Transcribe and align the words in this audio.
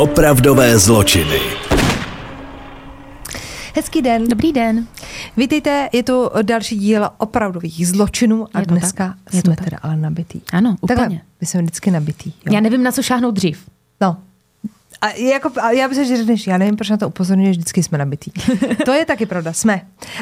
Opravdové 0.00 0.78
zločiny. 0.78 1.40
Hezký 3.76 4.02
den. 4.02 4.28
Dobrý 4.28 4.52
den. 4.52 4.86
Vítejte, 5.36 5.88
je 5.92 6.02
to 6.02 6.32
další 6.42 6.76
díl 6.76 7.08
opravdových 7.18 7.88
zločinů 7.88 8.46
a 8.54 8.60
Je 8.60 8.66
to 8.66 8.74
dneska 8.74 9.14
tak. 9.24 9.34
Je 9.34 9.42
to 9.42 9.46
jsme 9.48 9.56
tak. 9.56 9.64
teda 9.64 9.78
ale 9.82 9.96
nabitý. 9.96 10.40
Ano, 10.52 10.76
Takhle, 10.88 11.06
úplně. 11.06 11.22
my 11.40 11.46
jsme 11.46 11.62
vždycky 11.62 11.90
nabitý. 11.90 12.32
Jo. 12.46 12.52
Já 12.52 12.60
nevím, 12.60 12.82
na 12.82 12.92
co 12.92 13.02
šáhnout 13.02 13.34
dřív. 13.34 13.64
No. 14.00 14.16
A, 15.00 15.08
jako, 15.08 15.50
a 15.60 15.70
já 15.70 15.88
myslím, 15.88 16.06
že 16.06 16.16
řekneš, 16.16 16.46
já 16.46 16.58
nevím, 16.58 16.76
proč 16.76 16.90
na 16.90 16.96
to 16.96 17.08
upozorňuješ, 17.08 17.56
vždycky 17.56 17.82
jsme 17.82 17.98
nabitý. 17.98 18.30
to 18.84 18.92
je 18.92 19.04
taky 19.04 19.26
pravda, 19.26 19.52
jsme. 19.52 19.74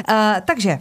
Uh, 0.09 0.15
takže, 0.45 0.79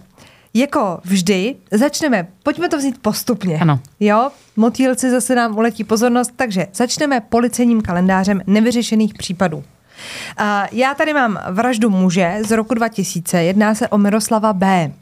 jako 0.54 1.00
vždy, 1.04 1.56
začneme, 1.70 2.28
pojďme 2.42 2.68
to 2.68 2.78
vzít 2.78 2.98
postupně. 3.02 3.58
Ano. 3.58 3.80
Jo, 4.00 4.30
motýlci 4.56 5.10
zase 5.10 5.34
nám 5.34 5.56
uletí 5.56 5.84
pozornost, 5.84 6.32
takže 6.36 6.66
začneme 6.74 7.20
policejním 7.20 7.80
kalendářem 7.80 8.40
nevyřešených 8.46 9.14
případů. 9.14 9.56
Uh, 9.56 9.64
já 10.72 10.94
tady 10.94 11.14
mám 11.14 11.38
vraždu 11.50 11.90
muže 11.90 12.38
z 12.46 12.50
roku 12.50 12.74
2000, 12.74 13.42
jedná 13.42 13.74
se 13.74 13.88
o 13.88 13.98
Miroslava 13.98 14.52
B. 14.52 14.92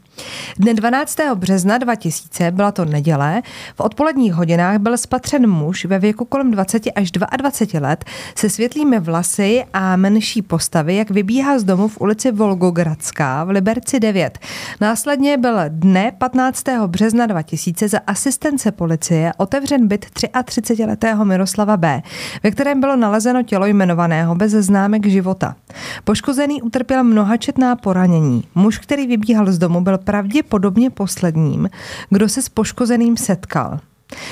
Dne 0.57 0.73
12. 0.73 1.17
března 1.35 1.77
2000, 1.77 2.51
byla 2.51 2.71
to 2.71 2.85
neděle, 2.85 3.41
v 3.75 3.79
odpoledních 3.79 4.33
hodinách 4.33 4.77
byl 4.77 4.97
spatřen 4.97 5.47
muž 5.47 5.85
ve 5.85 5.99
věku 5.99 6.25
kolem 6.25 6.51
20 6.51 6.83
až 6.95 7.11
22 7.11 7.87
let 7.87 8.05
se 8.35 8.49
světlými 8.49 8.99
vlasy 8.99 9.63
a 9.73 9.95
menší 9.95 10.41
postavy, 10.41 10.95
jak 10.95 11.09
vybíhá 11.09 11.59
z 11.59 11.63
domu 11.63 11.87
v 11.87 12.01
ulici 12.01 12.31
Volgogradská 12.31 13.43
v 13.43 13.49
Liberci 13.49 13.99
9. 13.99 14.39
Následně 14.81 15.37
byl 15.37 15.57
dne 15.67 16.11
15. 16.17 16.63
března 16.87 17.25
2000 17.25 17.87
za 17.87 17.99
asistence 18.07 18.71
policie 18.71 19.31
otevřen 19.37 19.87
byt 19.87 20.05
33-letého 20.05 21.25
Miroslava 21.25 21.77
B., 21.77 22.01
ve 22.43 22.51
kterém 22.51 22.79
bylo 22.79 22.95
nalezeno 22.95 23.43
tělo 23.43 23.65
jmenovaného 23.65 24.35
bez 24.35 24.51
známek 24.51 25.05
života. 25.05 25.55
Poškozený 26.03 26.61
utrpěl 26.61 27.03
mnohačetná 27.03 27.75
poranění. 27.75 28.43
Muž, 28.55 28.77
který 28.77 29.07
vybíhal 29.07 29.51
z 29.51 29.57
domu, 29.57 29.81
byl 29.81 29.97
pravděpodobně 30.07 30.89
posledním, 30.89 31.69
kdo 32.09 32.29
se 32.29 32.41
s 32.41 32.49
poškozeným 32.49 33.17
setkal. 33.17 33.79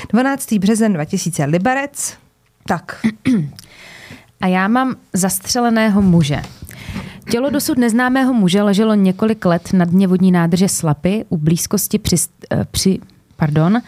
12. 0.09 0.53
březen 0.53 0.93
2000 0.93 1.45
Liberec. 1.45 2.17
Tak, 2.67 3.05
A 4.41 4.47
já 4.47 4.67
mám 4.67 4.95
zastřeleného 5.13 6.01
muže. 6.01 6.41
Tělo 7.31 7.49
dosud 7.49 7.77
neznámého 7.77 8.33
muže 8.33 8.61
leželo 8.61 8.95
několik 8.95 9.45
let 9.45 9.69
na 9.73 9.85
dně 9.85 10.07
vodní 10.07 10.31
nádrže 10.31 10.69
Slapy 10.69 11.25
u 11.29 11.37
blízkosti 11.37 11.99
při, 11.99 12.15
eh, 12.51 12.65
při, 12.71 12.99
pardon, 13.35 13.81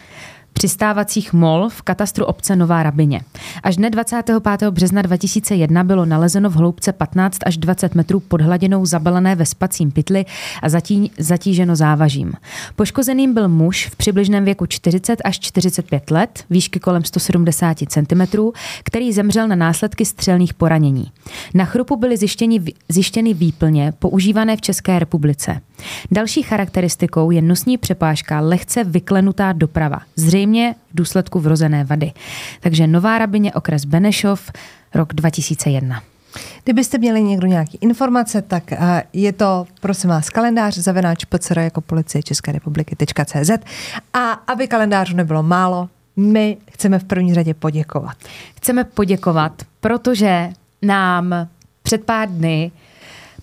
přistávacích 0.52 1.32
mol 1.32 1.68
v 1.68 1.82
katastru 1.82 2.24
obce 2.24 2.56
Nová 2.56 2.82
Rabině. 2.82 3.20
Až 3.62 3.76
dne 3.76 3.90
25. 3.90 4.70
března 4.70 5.02
2001 5.02 5.84
bylo 5.84 6.04
nalezeno 6.04 6.50
v 6.50 6.54
hloubce 6.54 6.92
15 6.92 7.38
až 7.46 7.56
20 7.56 7.94
metrů 7.94 8.20
pod 8.20 8.40
hladinou 8.40 8.86
zabalené 8.86 9.34
ve 9.34 9.46
spacím 9.46 9.90
pytli 9.90 10.24
a 10.62 10.68
zatí, 10.68 11.10
zatíženo 11.18 11.76
závažím. 11.76 12.32
Poškozeným 12.76 13.34
byl 13.34 13.48
muž 13.48 13.88
v 13.92 13.96
přibližném 13.96 14.44
věku 14.44 14.66
40 14.66 15.18
až 15.24 15.38
45 15.40 16.10
let, 16.10 16.44
výšky 16.50 16.80
kolem 16.80 17.04
170 17.04 17.78
cm, 17.88 18.22
který 18.84 19.12
zemřel 19.12 19.48
na 19.48 19.56
následky 19.56 20.04
střelných 20.04 20.54
poranění. 20.54 21.12
Na 21.54 21.64
chrupu 21.64 21.96
byly 21.96 22.16
zjištěni, 22.16 22.62
zjištěny 22.88 23.34
výplně 23.34 23.92
používané 23.98 24.56
v 24.56 24.60
České 24.60 24.98
republice. 24.98 25.60
Další 26.10 26.42
charakteristikou 26.42 27.30
je 27.30 27.42
nosní 27.42 27.78
přepážka 27.78 28.40
lehce 28.40 28.84
vyklenutá 28.84 29.52
doprava, 29.52 30.00
zřejmě 30.16 30.37
v 30.46 30.74
důsledku 30.94 31.40
vrozené 31.40 31.84
vady. 31.84 32.12
Takže 32.60 32.86
Nová 32.86 33.18
Rabině, 33.18 33.52
okres 33.52 33.84
Benešov, 33.84 34.50
rok 34.94 35.14
2001. 35.14 36.02
Kdybyste 36.64 36.98
měli 36.98 37.22
někdo 37.22 37.46
nějaké 37.46 37.78
informace, 37.80 38.42
tak 38.42 38.72
eh, 38.72 39.02
je 39.12 39.32
to, 39.32 39.66
prosím 39.80 40.10
vás, 40.10 40.30
kalendář 40.30 40.78
zavenáč 40.78 41.24
PCR 41.24 41.58
jako 41.58 41.80
policie 41.80 42.22
České 42.22 42.52
republiky.cz 42.52 43.50
a 44.14 44.32
aby 44.32 44.68
kalendářů 44.68 45.16
nebylo 45.16 45.42
málo, 45.42 45.88
my 46.16 46.56
chceme 46.70 46.98
v 46.98 47.04
první 47.04 47.34
řadě 47.34 47.54
poděkovat. 47.54 48.16
Chceme 48.56 48.84
poděkovat, 48.84 49.62
protože 49.80 50.50
nám 50.82 51.48
před 51.82 52.04
pár 52.04 52.28
dny 52.28 52.70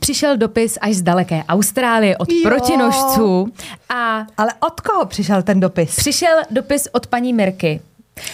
přišel 0.05 0.37
dopis 0.37 0.77
až 0.81 0.93
z 0.95 1.01
daleké 1.01 1.43
Austrálie 1.49 2.17
od 2.17 2.31
Jo. 2.31 2.37
protinožců 2.43 3.53
a 3.89 4.25
Ale 4.37 4.53
od 4.59 4.81
koho 4.81 5.05
přišel 5.05 5.43
ten 5.43 5.59
dopis? 5.59 5.95
přišel 5.95 6.37
dopis 6.51 6.87
od 6.91 7.07
paní 7.07 7.33
Mirky. 7.33 7.81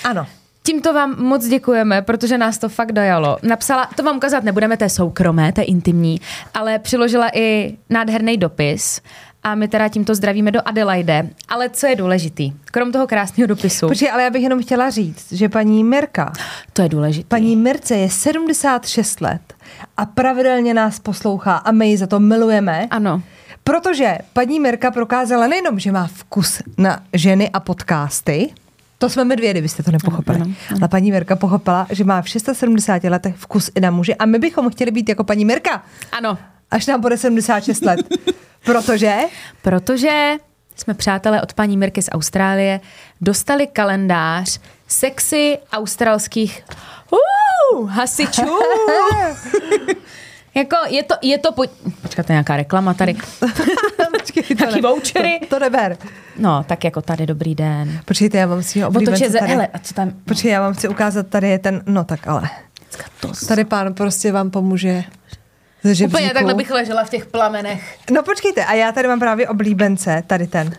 Ano. 0.04 0.28
Tímto 0.64 0.94
vám 0.94 1.24
moc 1.24 1.48
děkujeme, 1.48 2.02
protože 2.02 2.38
nás 2.38 2.58
to 2.58 2.70
fakt 2.70 2.92
dojalo. 2.92 3.38
Napsala, 3.44 3.90
to 3.96 4.04
vám 4.04 4.18
ukázat 4.18 4.44
nebudeme, 4.44 4.78
to 4.78 4.84
je 4.84 4.90
soukromé, 4.90 5.52
to 5.52 5.62
je 5.62 5.66
intimní, 5.66 6.22
ale 6.54 6.80
přiložila 6.80 7.30
i 7.34 7.78
nádherný 7.90 8.38
dopis 8.38 9.02
a 9.44 9.56
my 9.56 9.68
teda 9.68 9.88
tímto 9.88 10.16
zdravíme 10.16 10.52
do 10.52 10.60
Adelaide. 10.68 11.30
Ale 11.50 11.70
co 11.70 11.88
je 11.88 11.96
důležitý? 11.96 12.54
Krom 12.66 12.92
toho 12.92 13.08
krásného 13.08 13.48
dopisu, 13.48 13.88
Počkej, 13.88 14.12
ale 14.12 14.24
já 14.24 14.30
bych 14.30 14.44
jenom 14.44 14.62
chtěla 14.62 14.90
říct, 14.90 15.32
že 15.32 15.50
paní 15.50 15.84
Mirka, 15.84 16.34
to 16.74 16.82
je 16.82 16.90
důležitý. 16.90 17.28
paní 17.28 17.56
Mirce 17.56 17.96
je 17.96 18.10
76 18.10 19.22
let 19.22 19.42
a 19.98 20.06
pravidelně 20.06 20.74
nás 20.74 21.00
poslouchá 21.00 21.56
a 21.56 21.72
my 21.72 21.88
ji 21.90 21.98
za 21.98 22.08
to 22.08 22.20
milujeme. 22.20 22.88
Ano. 22.92 23.22
Protože 23.64 24.18
paní 24.34 24.60
Mirka 24.60 24.92
prokázala 24.92 25.48
nejenom, 25.48 25.80
že 25.80 25.92
má 25.92 26.08
vkus 26.14 26.62
na 26.78 27.04
ženy 27.14 27.50
a 27.50 27.60
podcasty, 27.60 28.50
to 28.98 29.10
jsme 29.10 29.24
my 29.26 29.36
dvě, 29.36 29.52
kdybyste 29.52 29.84
to 29.84 29.92
nepochopili. 29.92 30.36
Ano, 30.36 30.46
ano, 30.70 30.78
Ale 30.82 30.88
paní 30.88 31.12
Mirka 31.12 31.36
pochopila, 31.36 31.88
že 31.90 32.04
má 32.04 32.22
v 32.22 32.30
670 32.30 33.04
letech 33.04 33.36
vkus 33.38 33.72
i 33.76 33.80
na 33.82 33.92
muži 33.92 34.16
a 34.16 34.26
my 34.26 34.40
bychom 34.40 34.70
chtěli 34.70 34.92
být 34.92 35.10
jako 35.10 35.24
paní 35.24 35.46
Mirka, 35.46 35.84
Ano, 36.12 36.38
až 36.72 36.88
nám 36.88 37.02
bude 37.02 37.18
76 37.18 37.82
let. 37.86 38.00
Protože 38.66 39.16
protože 39.62 40.32
jsme 40.76 40.94
přátelé 40.94 41.42
od 41.42 41.54
paní 41.54 41.78
Mirky 41.78 42.02
z 42.02 42.10
Austrálie, 42.12 42.80
dostali 43.22 43.68
kalendář 43.68 44.60
sexy 44.88 45.58
australských 45.72 46.64
uh, 47.12 47.90
hasičů. 47.90 48.42
jako 50.56 50.76
je 50.90 51.04
to, 51.04 51.16
je 51.22 51.38
to, 51.38 51.52
po... 51.52 51.64
počkat, 52.02 52.26
to 52.26 52.32
je 52.32 52.34
nějaká 52.34 52.58
reklama 52.58 52.94
tady. 52.94 53.16
Počkej, 54.20 54.44
to 54.44 54.66
Taky 54.66 54.82
ne- 54.82 54.90
vouchery. 54.90 55.40
To, 55.40 55.46
to 55.46 55.60
neber. 55.60 55.98
No, 56.38 56.64
tak 56.68 56.84
jako 56.84 57.02
tady 57.02 57.26
dobrý 57.26 57.56
den. 57.56 58.00
Počkejte, 58.06 58.38
já 58.38 58.46
vám 58.46 58.64
si 58.64 58.82
ho 58.82 58.90
Otoče 58.90 59.30
ze, 59.30 59.40
tady. 59.40 59.52
hele, 59.52 59.68
a 59.68 59.80
co 59.80 59.94
tam? 59.94 60.12
Počkej, 60.26 60.52
já 60.52 60.62
vám 60.62 60.74
chci 60.74 60.88
ukázat, 60.88 61.28
tady 61.28 61.50
je 61.50 61.60
ten, 61.60 61.84
no 61.86 62.04
tak 62.04 62.28
ale. 62.28 62.50
Tady 63.48 63.66
pán 63.66 63.94
prostě 63.94 64.32
vám 64.32 64.52
pomůže 64.52 65.04
ze 65.84 65.96
žebříku. 65.96 66.18
Úplně 66.22 66.34
takhle 66.34 66.54
bych 66.54 66.72
ležela 66.72 67.04
v 67.04 67.10
těch 67.10 67.26
plamenech. 67.26 67.98
No 68.12 68.24
počkejte, 68.24 68.66
a 68.66 68.74
já 68.74 68.92
tady 68.92 69.08
mám 69.08 69.20
právě 69.20 69.48
oblíbence, 69.48 70.24
tady 70.28 70.48
ten. 70.48 70.76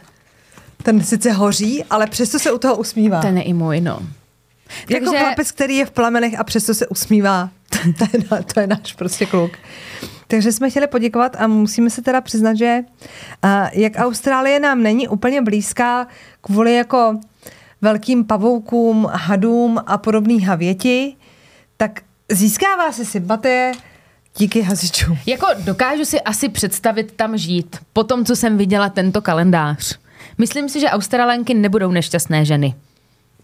Ten 0.83 1.05
sice 1.05 1.33
hoří, 1.33 1.85
ale 1.91 2.07
přesto 2.07 2.39
se 2.39 2.53
u 2.53 2.59
toho 2.59 2.77
usmívá. 2.77 3.21
Ten 3.21 3.37
je 3.39 3.43
i 3.43 3.53
můj, 3.53 3.81
no. 3.81 3.99
Jako 4.89 5.05
Takže- 5.05 5.19
chlapec, 5.19 5.53
který 5.53 5.77
je 5.77 5.87
v 5.87 5.91
plamenech 5.91 6.41
a 6.41 6.45
přesto 6.45 6.75
se 6.75 6.87
usmívá. 6.87 7.51
to, 7.99 8.05
je, 8.13 8.25
na- 8.31 8.43
to 8.43 8.61
je 8.61 8.67
náš 8.67 8.93
prostě 8.93 9.27
kluk. 9.27 9.53
Takže 10.27 10.53
jsme 10.53 10.71
chtěli 10.71 10.87
poděkovat 10.87 11.37
a 11.39 11.47
musíme 11.47 11.91
se 11.91 12.03
teda 12.03 12.21
přiznat, 12.21 12.55
že 12.55 12.79
uh, 13.45 13.51
jak 13.73 13.93
Austrálie 13.97 14.61
nám 14.61 14.83
není 14.83 15.09
úplně 15.09 15.43
blízká 15.43 16.07
kvůli 16.41 16.75
jako 16.75 17.21
velkým 17.81 18.25
pavoukům, 18.25 19.09
hadům 19.13 19.81
a 19.87 19.99
podobný 19.99 20.41
havěti, 20.41 21.17
tak 21.77 22.01
získává 22.29 22.93
se 22.93 23.05
sympatie 23.05 23.73
díky 24.39 24.63
hasičům. 24.63 25.19
Jako 25.27 25.47
dokážu 25.59 26.05
si 26.05 26.21
asi 26.21 26.49
představit 26.49 27.13
tam 27.17 27.37
žít, 27.39 27.77
po 27.93 28.05
tom, 28.05 28.25
co 28.25 28.37
jsem 28.37 28.59
viděla 28.59 28.89
tento 28.89 29.23
kalendář. 29.23 29.99
Myslím 30.39 30.69
si, 30.69 30.81
že 30.81 30.89
Australanky 30.89 31.55
nebudou 31.55 31.91
nešťastné 31.91 32.45
ženy. 32.45 32.75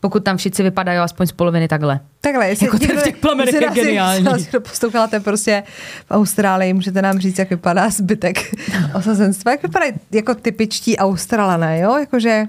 Pokud 0.00 0.25
tam 0.25 0.37
všichni 0.37 0.65
vypadají 0.65 0.99
aspoň 0.99 1.26
z 1.26 1.32
poloviny 1.32 1.69
takhle. 1.69 2.00
Takhle, 2.20 2.49
jestli 2.49 2.67
Jako 2.67 2.79
ten 2.79 2.99
v 2.99 3.02
těch 3.02 3.17
plamenech 3.17 3.55
je 3.61 3.69
geniální. 3.75 4.25
jestli 4.25 4.40
někdo 4.43 4.61
posloucháte 4.61 5.20
prostě 5.20 5.62
v 6.06 6.11
Austrálii, 6.11 6.73
můžete 6.75 7.02
nám 7.02 7.19
říct, 7.19 7.38
jak 7.38 7.50
vypadá 7.50 7.91
zbytek 7.91 8.38
osazenstva. 8.94 9.50
Jak 9.52 9.62
vypadají 9.62 9.93
jako 10.12 10.34
typičtí 10.34 10.96
Australané, 10.99 11.81
jo? 11.81 11.96
Jakože... 11.99 12.44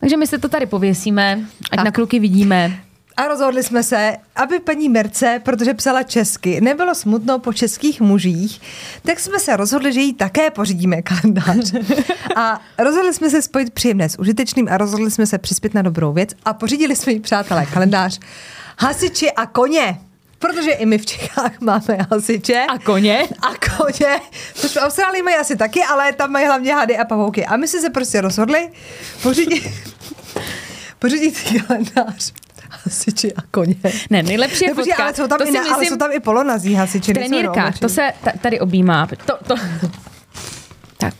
Takže 0.00 0.16
my 0.16 0.26
se 0.26 0.38
to 0.38 0.48
tady 0.48 0.66
pověsíme, 0.66 1.38
ať 1.70 1.76
Tak. 1.76 1.84
na 1.84 1.90
kluky 1.90 2.18
vidíme. 2.18 2.72
A 3.16 3.28
rozhodli 3.28 3.62
jsme 3.62 3.82
se, 3.82 4.16
aby 4.36 4.60
paní 4.60 4.88
Merce, 4.88 5.40
protože 5.44 5.74
psala 5.74 6.02
česky, 6.02 6.60
nebylo 6.60 6.94
smutno 6.94 7.38
po 7.38 7.52
českých 7.52 8.00
mužích, 8.00 8.60
tak 9.02 9.20
jsme 9.20 9.38
se 9.38 9.56
rozhodli, 9.56 9.92
že 9.92 10.00
jí 10.00 10.14
také 10.14 10.50
pořídíme 10.50 11.02
kalendář. 11.02 11.72
A 12.36 12.60
rozhodli 12.78 13.14
jsme 13.14 13.30
se 13.30 13.42
spojit 13.42 13.72
příjemné 13.72 14.08
s 14.08 14.18
užitečným 14.18 14.68
a 14.70 14.78
rozhodli 14.78 15.10
jsme 15.10 15.26
se 15.26 15.38
přispět 15.38 15.74
na 15.74 15.82
dobrou 15.82 16.12
věc 16.12 16.30
a 16.44 16.52
pořídili 16.52 16.96
jsme 16.96 17.12
jí, 17.12 17.20
přátelé, 17.20 17.66
kalendář 17.66 18.20
Hasiči 18.78 19.32
a 19.32 19.46
koně. 19.46 20.00
Protože 20.38 20.70
i 20.70 20.86
my 20.86 20.98
v 20.98 21.06
Čechách 21.06 21.60
máme 21.60 21.98
hasiče. 22.10 22.66
A 22.68 22.78
koně. 22.78 23.28
A 23.42 23.76
koně. 23.76 24.20
Což 24.54 24.70
v 24.70 24.76
Austrálii 24.76 25.22
mají 25.22 25.36
asi 25.36 25.56
taky, 25.56 25.84
ale 25.84 26.12
tam 26.12 26.30
mají 26.30 26.46
hlavně 26.46 26.74
hady 26.74 26.98
a 26.98 27.04
pavouky. 27.04 27.46
A 27.46 27.56
my 27.56 27.68
jsme 27.68 27.80
se 27.80 27.90
prostě 27.90 28.20
rozhodli 28.20 28.70
pořídit, 29.22 29.70
pořídit 30.98 31.62
kalendář 31.66 32.32
hasiči 32.84 33.34
a 33.34 33.42
koně. 33.50 33.74
Ne, 34.10 34.22
nejlepší 34.22 34.64
je 34.64 34.70
Ne, 34.70 34.74
počkej, 34.74 34.94
ale 35.04 35.14
jsou 35.14 35.26
tam, 35.26 35.38
to 35.38 35.44
i, 35.44 35.46
si 35.46 35.52
na, 35.52 35.74
ale 35.74 35.86
jsou 35.86 35.96
tam 35.96 36.12
i 36.12 36.20
polonazí 36.20 36.74
hasiči. 36.74 37.12
v 37.12 37.80
to 37.80 37.88
se 37.88 38.12
ta- 38.24 38.32
tady 38.40 38.60
objímá. 38.60 39.08
To, 39.26 39.38
to. 39.46 39.54
Tak. 40.96 41.14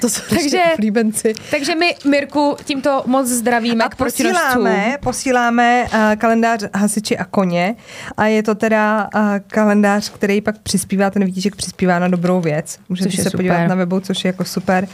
to 0.00 0.08
jsou 0.08 0.22
takže- 0.28 0.62
oblíbenci. 0.74 1.34
Takže 1.50 1.74
my, 1.74 1.94
Mirku, 2.04 2.56
tímto 2.64 3.02
moc 3.06 3.28
zdravíme 3.28 3.84
A 3.84 3.88
k 3.88 3.94
posíláme, 3.94 4.98
posíláme 5.02 5.84
uh, 5.92 5.98
kalendář 6.18 6.64
hasiči 6.74 7.18
a 7.18 7.24
koně 7.24 7.76
a 8.16 8.26
je 8.26 8.42
to 8.42 8.54
teda 8.54 9.08
uh, 9.14 9.20
kalendář, 9.46 10.08
který 10.10 10.40
pak 10.40 10.58
přispívá, 10.58 11.10
ten 11.10 11.24
výtiček 11.24 11.56
přispívá 11.56 11.98
na 11.98 12.08
dobrou 12.08 12.40
věc. 12.40 12.78
Můžete 12.88 13.08
Což 13.10 13.16
se 13.16 13.22
super. 13.22 13.36
podívat 13.38 13.66
na 13.66 13.74
webu, 13.74 14.00
což 14.00 14.24
je 14.24 14.28
jako 14.28 14.44
super. 14.44 14.88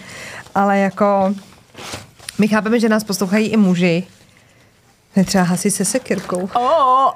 Ale 0.54 0.78
jako 0.78 1.34
my 2.38 2.48
chápeme, 2.48 2.80
že 2.80 2.88
nás 2.88 3.04
poslouchají 3.04 3.48
i 3.48 3.56
muži. 3.56 4.04
Ne 5.16 5.24
třeba 5.24 5.44
hasi 5.44 5.70
se 5.70 5.84
sekirkou. 5.84 6.48
Oh, 6.54 7.10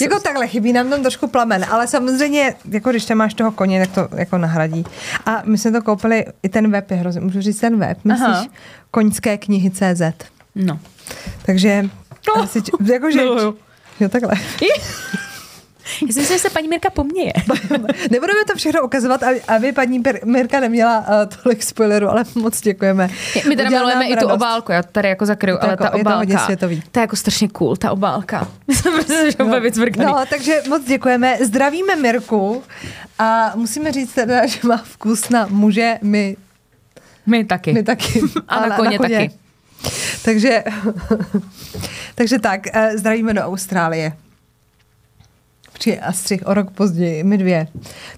Jako 0.00 0.20
takhle, 0.20 0.48
chybí 0.48 0.72
nám 0.72 0.90
tam 0.90 1.00
trošku 1.00 1.26
plamen, 1.28 1.66
ale 1.70 1.86
samozřejmě, 1.86 2.54
jako 2.70 2.90
když 2.90 3.04
tam 3.04 3.18
máš 3.18 3.34
toho 3.34 3.52
koně, 3.52 3.86
tak 3.86 3.94
to 3.94 4.16
jako 4.16 4.38
nahradí. 4.38 4.84
A 5.26 5.42
my 5.44 5.58
jsme 5.58 5.70
to 5.72 5.82
koupili, 5.82 6.24
i 6.42 6.48
ten 6.48 6.70
web 6.70 6.90
je 6.90 6.96
hrozně, 6.96 7.20
můžu 7.20 7.40
říct 7.40 7.60
ten 7.60 7.78
web, 7.78 7.98
myslíš? 8.04 8.28
Aha. 8.28 8.46
Koňské 8.90 9.38
knihy 9.38 9.70
CZ. 9.70 10.02
No. 10.54 10.78
Takže, 11.42 11.82
no. 12.28 12.42
asi, 12.42 12.62
jakože, 12.92 13.18
Miluju. 13.18 13.56
jo 14.00 14.08
takhle. 14.08 14.34
Já 16.06 16.12
si 16.12 16.20
myslím, 16.20 16.24
že 16.26 16.38
se 16.38 16.50
paní 16.50 16.68
Mirka 16.68 16.90
poměje. 16.90 17.32
Nebudeme 18.10 18.44
to 18.46 18.56
všechno 18.56 18.82
ukazovat, 18.82 19.20
aby, 19.48 19.72
paní 19.72 20.02
Mirka 20.24 20.60
neměla 20.60 20.98
uh, 20.98 21.42
tolik 21.42 21.62
spoilerů, 21.62 22.08
ale 22.08 22.24
moc 22.34 22.60
děkujeme. 22.60 23.10
My 23.48 23.56
teda 23.56 23.68
Udělala 23.68 23.88
milujeme 23.88 24.06
i 24.14 24.16
tu 24.16 24.28
obálku, 24.28 24.72
já 24.72 24.82
tady 24.82 25.08
jako 25.08 25.26
zakryju, 25.26 25.56
To 25.56 25.62
ale 25.62 25.72
jako- 25.72 25.84
ta 25.84 25.96
je 25.96 26.04
to 26.04 26.10
hodně 26.10 26.34
obálka, 26.34 26.44
světový. 26.44 26.82
to 26.92 26.98
je 26.98 27.02
jako 27.02 27.16
strašně 27.16 27.48
cool, 27.48 27.76
ta 27.76 27.90
obálka. 27.92 28.48
Prostě 28.82 29.30
no, 29.38 29.44
úplně 29.46 29.60
vycvrkaný. 29.60 30.06
No, 30.06 30.24
takže 30.30 30.62
moc 30.68 30.84
děkujeme. 30.84 31.38
Zdravíme 31.44 31.96
Mirku 31.96 32.62
a 33.18 33.52
musíme 33.54 33.92
říct 33.92 34.12
teda, 34.12 34.46
že 34.46 34.58
má 34.62 34.76
vkus 34.76 35.28
na 35.28 35.46
muže, 35.50 35.98
my, 36.02 36.36
My 37.26 37.44
taky. 37.44 37.72
my 37.72 37.82
taky. 37.82 38.20
A 38.48 38.56
na 38.56 38.62
Ale 38.66 38.76
koně 38.76 38.98
taky. 38.98 39.30
Takže, 40.24 40.64
takže 42.14 42.38
tak, 42.38 42.60
eh, 42.72 42.98
zdravíme 42.98 43.34
do 43.34 43.40
Austrálie. 43.42 44.12
Přijde 45.80 45.98
Astřih 45.98 46.46
o 46.46 46.54
rok 46.54 46.70
později, 46.70 47.24
my 47.24 47.38
dvě. 47.38 47.66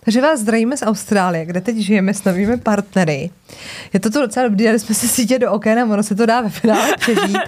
Takže 0.00 0.20
vás 0.20 0.40
zdravíme 0.40 0.76
z 0.76 0.82
Austrálie, 0.82 1.46
kde 1.46 1.60
teď 1.60 1.76
žijeme 1.76 2.14
s 2.14 2.24
novými 2.24 2.56
partnery. 2.56 3.30
Je 3.92 4.00
to 4.00 4.10
tu 4.10 4.20
docela 4.20 4.48
dobrý, 4.48 4.64
dali 4.64 4.78
jsme 4.78 4.94
se 4.94 5.08
sítě 5.08 5.38
do 5.38 5.52
oken 5.52 5.78
a 5.78 5.84
ono 5.84 6.02
se 6.02 6.14
to 6.14 6.26
dá 6.26 6.40
ve 6.40 6.48
finále 6.48 6.96
přežít. 7.00 7.38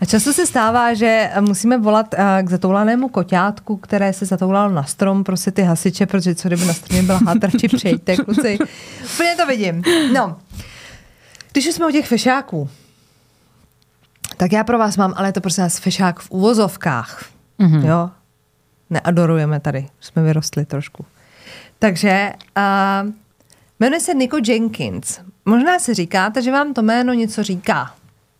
A 0.00 0.04
často 0.04 0.32
se 0.32 0.46
stává, 0.46 0.94
že 0.94 1.30
musíme 1.40 1.78
volat 1.78 2.14
eh, 2.14 2.42
k 2.42 2.50
zatoulanému 2.50 3.08
koťátku, 3.08 3.76
které 3.76 4.12
se 4.12 4.26
zatoulalo 4.26 4.72
na 4.72 4.84
strom, 4.84 5.24
prostě 5.24 5.50
ty 5.50 5.62
hasiče, 5.62 6.06
protože 6.06 6.34
co 6.34 6.48
kdyby 6.48 6.64
na 6.64 6.72
stromě 6.72 7.02
byla 7.02 7.20
hátrači, 7.26 7.68
přejďte, 7.68 8.16
kluci. 8.16 8.58
Úplně 9.14 9.36
to 9.36 9.46
vidím. 9.46 9.82
No, 10.12 10.36
když 11.52 11.66
jsme 11.66 11.86
u 11.86 11.90
těch 11.90 12.06
fešáků, 12.06 12.68
tak 14.36 14.52
já 14.52 14.64
pro 14.64 14.78
vás 14.78 14.96
mám, 14.96 15.14
ale 15.16 15.28
je 15.28 15.32
to 15.32 15.40
prostě 15.40 15.62
nás 15.62 15.78
fešák 15.78 16.20
v 16.20 16.30
uvozovkách. 16.30 17.24
Mm-hmm. 17.60 17.86
Jo? 17.86 18.10
Neadorujeme 18.90 19.60
tady, 19.60 19.86
jsme 20.00 20.22
vyrostli 20.22 20.64
trošku. 20.64 21.04
Takže 21.78 22.32
uh, 22.56 23.10
jmenuje 23.80 24.00
se 24.00 24.14
Nico 24.14 24.36
Jenkins. 24.46 25.20
Možná 25.44 25.78
si 25.78 25.94
říkáte, 25.94 26.42
že 26.42 26.52
vám 26.52 26.74
to 26.74 26.82
jméno 26.82 27.12
něco 27.12 27.42
říká. 27.42 27.94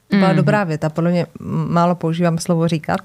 To 0.08 0.16
byla 0.16 0.30
mm. 0.30 0.36
dobrá 0.36 0.64
věta, 0.64 0.88
podle 0.88 1.10
mě 1.10 1.26
málo 1.68 1.94
používám 1.94 2.38
slovo 2.38 2.68
říkat. 2.68 3.00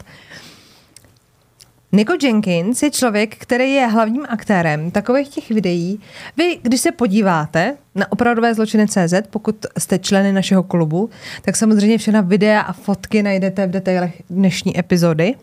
Nico 1.91 2.13
Jenkins 2.23 2.83
je 2.83 2.91
člověk, 2.91 3.37
který 3.37 3.71
je 3.71 3.87
hlavním 3.87 4.25
aktérem 4.29 4.91
takových 4.91 5.29
těch 5.29 5.49
videí. 5.49 5.99
Vy, 6.37 6.59
když 6.61 6.81
se 6.81 6.91
podíváte 6.91 7.77
na 7.95 8.11
opravdové 8.11 8.53
zločiny 8.53 8.87
CZ, 8.87 9.13
pokud 9.29 9.65
jste 9.77 9.99
členy 9.99 10.31
našeho 10.31 10.63
klubu, 10.63 11.09
tak 11.41 11.55
samozřejmě 11.55 11.97
všechna 11.97 12.21
videa 12.21 12.61
a 12.61 12.73
fotky 12.73 13.23
najdete 13.23 13.67
v 13.67 13.71
detailech 13.71 14.21
dnešní 14.29 14.79
epizody. 14.79 15.35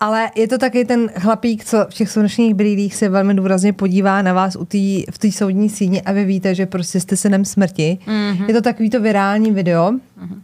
Ale 0.00 0.30
je 0.34 0.48
to 0.48 0.58
taky 0.58 0.84
ten 0.84 1.08
chlapík, 1.08 1.64
co 1.64 1.86
v 1.90 1.94
těch 1.94 2.10
slunečních 2.10 2.54
brýlích 2.54 2.94
se 2.94 3.08
velmi 3.08 3.34
důrazně 3.34 3.72
podívá 3.72 4.22
na 4.22 4.32
vás 4.32 4.56
u 4.56 4.64
tý, 4.64 5.04
v 5.10 5.18
té 5.18 5.32
soudní 5.32 5.68
síni 5.68 6.02
a 6.02 6.12
vy 6.12 6.24
víte, 6.24 6.54
že 6.54 6.66
prostě 6.66 7.00
jste 7.00 7.16
synem 7.16 7.44
smrti. 7.44 7.98
Mm-hmm. 8.06 8.48
Je 8.48 8.54
to 8.54 8.62
takový 8.62 8.90
to 8.90 9.00
virální 9.00 9.50
video. 9.50 9.90
Mm-hmm. 9.90 10.40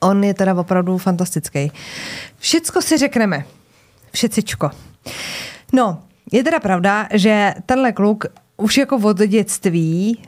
On 0.00 0.24
je 0.24 0.34
teda 0.34 0.54
opravdu 0.54 0.98
fantastický. 0.98 1.72
Všecko 2.38 2.82
si 2.82 2.98
řekneme. 2.98 3.44
Všecičko. 4.12 4.70
No, 5.72 6.02
je 6.32 6.44
teda 6.44 6.60
pravda, 6.60 7.08
že 7.12 7.54
tenhle 7.66 7.92
kluk 7.92 8.24
už 8.56 8.76
jako 8.76 8.96
od 8.96 9.18
dětství 9.18 10.22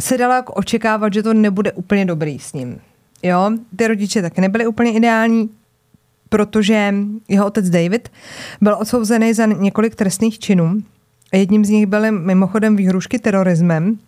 se 0.00 0.18
dalo 0.18 0.34
jako 0.34 0.52
očekávat, 0.52 1.14
že 1.14 1.22
to 1.22 1.34
nebude 1.34 1.72
úplně 1.72 2.04
dobrý 2.04 2.38
s 2.38 2.52
ním. 2.52 2.80
Jo, 3.22 3.50
ty 3.76 3.86
rodiče 3.86 4.22
taky 4.22 4.40
nebyly 4.40 4.66
úplně 4.66 4.92
ideální, 4.92 5.50
protože 6.30 6.94
jeho 7.28 7.46
otec 7.46 7.70
David 7.70 8.08
byl 8.60 8.76
odsouzený 8.80 9.34
za 9.34 9.46
několik 9.46 9.94
trestných 9.94 10.38
činů. 10.38 10.78
Jedním 11.32 11.64
z 11.64 11.68
nich 11.68 11.86
byly 11.86 12.10
mimochodem 12.10 12.76
výhrušky 12.76 13.18
terorismem. 13.18 13.98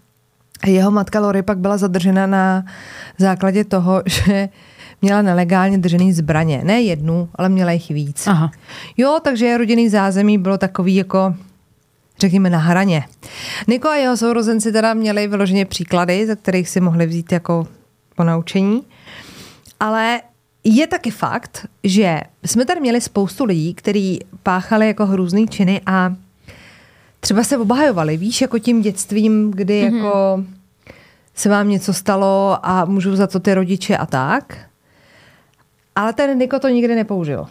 Jeho 0.66 0.90
matka 0.90 1.20
Lori 1.20 1.42
pak 1.42 1.58
byla 1.58 1.76
zadržena 1.76 2.26
na 2.26 2.64
základě 3.19 3.64
toho, 3.64 4.02
že 4.06 4.48
měla 5.02 5.22
nelegálně 5.22 5.78
držený 5.78 6.12
zbraně. 6.12 6.60
Ne 6.64 6.82
jednu, 6.82 7.28
ale 7.34 7.48
měla 7.48 7.72
jich 7.72 7.88
víc. 7.88 8.26
Aha. 8.26 8.50
Jo, 8.96 9.18
takže 9.22 9.58
rodinný 9.58 9.88
zázemí 9.88 10.38
bylo 10.38 10.58
takový 10.58 10.94
jako 10.94 11.34
řekněme 12.18 12.50
na 12.50 12.58
hraně. 12.58 13.04
Niko 13.68 13.88
a 13.88 13.96
jeho 13.96 14.16
sourozenci 14.16 14.72
teda 14.72 14.94
měli 14.94 15.28
vyloženě 15.28 15.64
příklady, 15.64 16.26
ze 16.26 16.36
kterých 16.36 16.68
si 16.68 16.80
mohli 16.80 17.06
vzít 17.06 17.32
jako 17.32 17.66
ponaučení. 18.16 18.82
Ale 19.80 20.20
je 20.64 20.87
taky 20.87 21.11
fakt, 21.11 21.67
že 21.85 22.20
jsme 22.44 22.64
tady 22.64 22.81
měli 22.81 23.00
spoustu 23.00 23.44
lidí, 23.44 23.75
kteří 23.75 24.20
páchali 24.43 24.87
jako 24.87 25.06
hrůzný 25.06 25.49
činy 25.49 25.81
a 25.87 26.14
třeba 27.20 27.44
se 27.44 27.59
obhajovali, 27.59 28.17
víš, 28.17 28.41
jako 28.41 28.59
tím 28.59 28.82
dětstvím, 28.82 29.50
kdy 29.50 29.82
mm-hmm. 29.82 29.97
jako 29.97 30.44
se 31.35 31.49
vám 31.49 31.69
něco 31.69 31.93
stalo 31.93 32.59
a 32.62 32.85
můžou 32.85 33.17
za 33.17 33.26
to 33.26 33.41
ty 33.41 33.55
rodiče 33.55 33.97
a 33.97 34.06
tak. 34.06 34.59
Ale 35.97 36.12
ten 36.12 36.38
Niko 36.38 36.59
to 36.59 36.69
nikdy 36.69 36.94
nepoužil. 36.94 37.47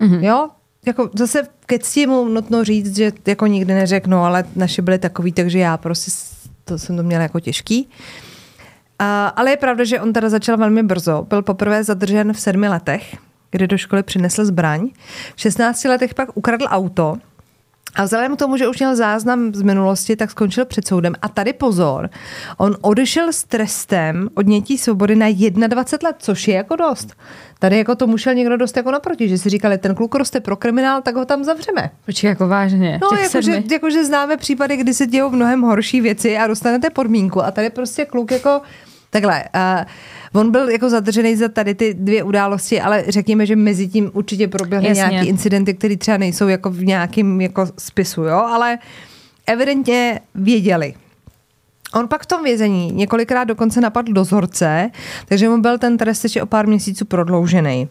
Mm-hmm. 0.00 0.22
Jo? 0.22 0.48
Jako 0.86 1.10
zase 1.14 1.42
ke 1.66 1.78
cti 1.78 2.06
mu 2.06 2.28
nutno 2.28 2.64
říct, 2.64 2.96
že 2.96 3.12
jako 3.26 3.46
nikdy 3.46 3.74
neřeknu, 3.74 4.18
ale 4.18 4.44
naši 4.56 4.82
byli 4.82 4.98
takový, 4.98 5.32
takže 5.32 5.58
já 5.58 5.76
prostě 5.76 6.10
to 6.64 6.78
jsem 6.78 6.96
to 6.96 7.02
měla 7.02 7.22
jako 7.22 7.40
těžký. 7.40 7.88
A, 7.88 8.27
ale 9.36 9.50
je 9.50 9.56
pravda, 9.56 9.84
že 9.84 10.00
on 10.00 10.12
teda 10.12 10.28
začal 10.28 10.56
velmi 10.56 10.82
brzo. 10.82 11.26
Byl 11.28 11.42
poprvé 11.42 11.84
zadržen 11.84 12.32
v 12.32 12.40
sedmi 12.40 12.68
letech, 12.68 13.16
kdy 13.50 13.66
do 13.66 13.78
školy 13.78 14.02
přinesl 14.02 14.44
zbraň. 14.44 14.88
V 15.36 15.40
16 15.40 15.84
letech 15.84 16.14
pak 16.14 16.28
ukradl 16.34 16.66
auto 16.68 17.16
a 17.94 18.04
vzhledem 18.04 18.36
k 18.36 18.38
tomu, 18.38 18.56
že 18.56 18.68
už 18.68 18.78
měl 18.78 18.96
záznam 18.96 19.54
z 19.54 19.62
minulosti, 19.62 20.16
tak 20.16 20.30
skončil 20.30 20.64
před 20.64 20.86
soudem. 20.86 21.14
A 21.22 21.28
tady 21.28 21.52
pozor, 21.52 22.10
on 22.56 22.76
odešel 22.80 23.32
s 23.32 23.44
trestem 23.44 24.28
odnětí 24.34 24.78
svobody 24.78 25.16
na 25.16 25.26
21 25.66 26.08
let, 26.08 26.16
což 26.18 26.48
je 26.48 26.54
jako 26.54 26.76
dost. 26.76 27.14
Tady 27.58 27.78
jako 27.78 27.94
to 27.94 28.18
šel 28.18 28.34
někdo 28.34 28.56
dost 28.56 28.76
jako 28.76 28.90
naproti, 28.90 29.28
že 29.28 29.38
si 29.38 29.48
říkali, 29.48 29.78
ten 29.78 29.94
kluk 29.94 30.14
roste 30.14 30.40
pro 30.40 30.56
kriminál, 30.56 31.02
tak 31.02 31.14
ho 31.14 31.24
tam 31.24 31.44
zavřeme. 31.44 31.90
Počkej, 32.06 32.28
jako 32.28 32.48
vážně. 32.48 32.98
No, 33.02 33.18
jakože, 33.22 33.62
jakože 33.70 34.04
známe 34.04 34.36
případy, 34.36 34.76
kdy 34.76 34.94
se 34.94 35.06
dějou 35.06 35.30
mnohem 35.30 35.62
horší 35.62 36.00
věci 36.00 36.38
a 36.38 36.46
dostanete 36.46 36.90
podmínku. 36.90 37.44
A 37.44 37.50
tady 37.50 37.70
prostě 37.70 38.04
kluk 38.04 38.30
jako 38.30 38.60
Takhle, 39.10 39.44
uh, 40.34 40.40
on 40.40 40.50
byl 40.50 40.68
jako 40.68 40.90
zadržený 40.90 41.36
za 41.36 41.48
tady 41.48 41.74
ty 41.74 41.94
dvě 41.94 42.22
události, 42.22 42.80
ale 42.80 43.04
řekněme, 43.08 43.46
že 43.46 43.56
mezi 43.56 43.88
tím 43.88 44.10
určitě 44.14 44.48
proběhly 44.48 44.90
nějaké 44.90 45.24
incidenty, 45.24 45.74
které 45.74 45.96
třeba 45.96 46.16
nejsou 46.16 46.48
jako 46.48 46.70
v 46.70 46.84
nějakém 46.84 47.40
jako 47.40 47.66
spisu, 47.78 48.22
jo, 48.22 48.36
ale 48.36 48.78
evidentně 49.46 50.20
věděli. 50.34 50.94
On 51.94 52.08
pak 52.08 52.22
v 52.22 52.26
tom 52.26 52.44
vězení 52.44 52.92
několikrát 52.92 53.44
dokonce 53.44 53.80
napadl 53.80 54.12
dozorce, 54.12 54.90
takže 55.28 55.48
mu 55.48 55.60
byl 55.60 55.78
ten 55.78 55.98
trest 55.98 56.24
ještě 56.24 56.42
o 56.42 56.46
pár 56.46 56.66
měsíců 56.66 57.04
prodloužený. 57.04 57.88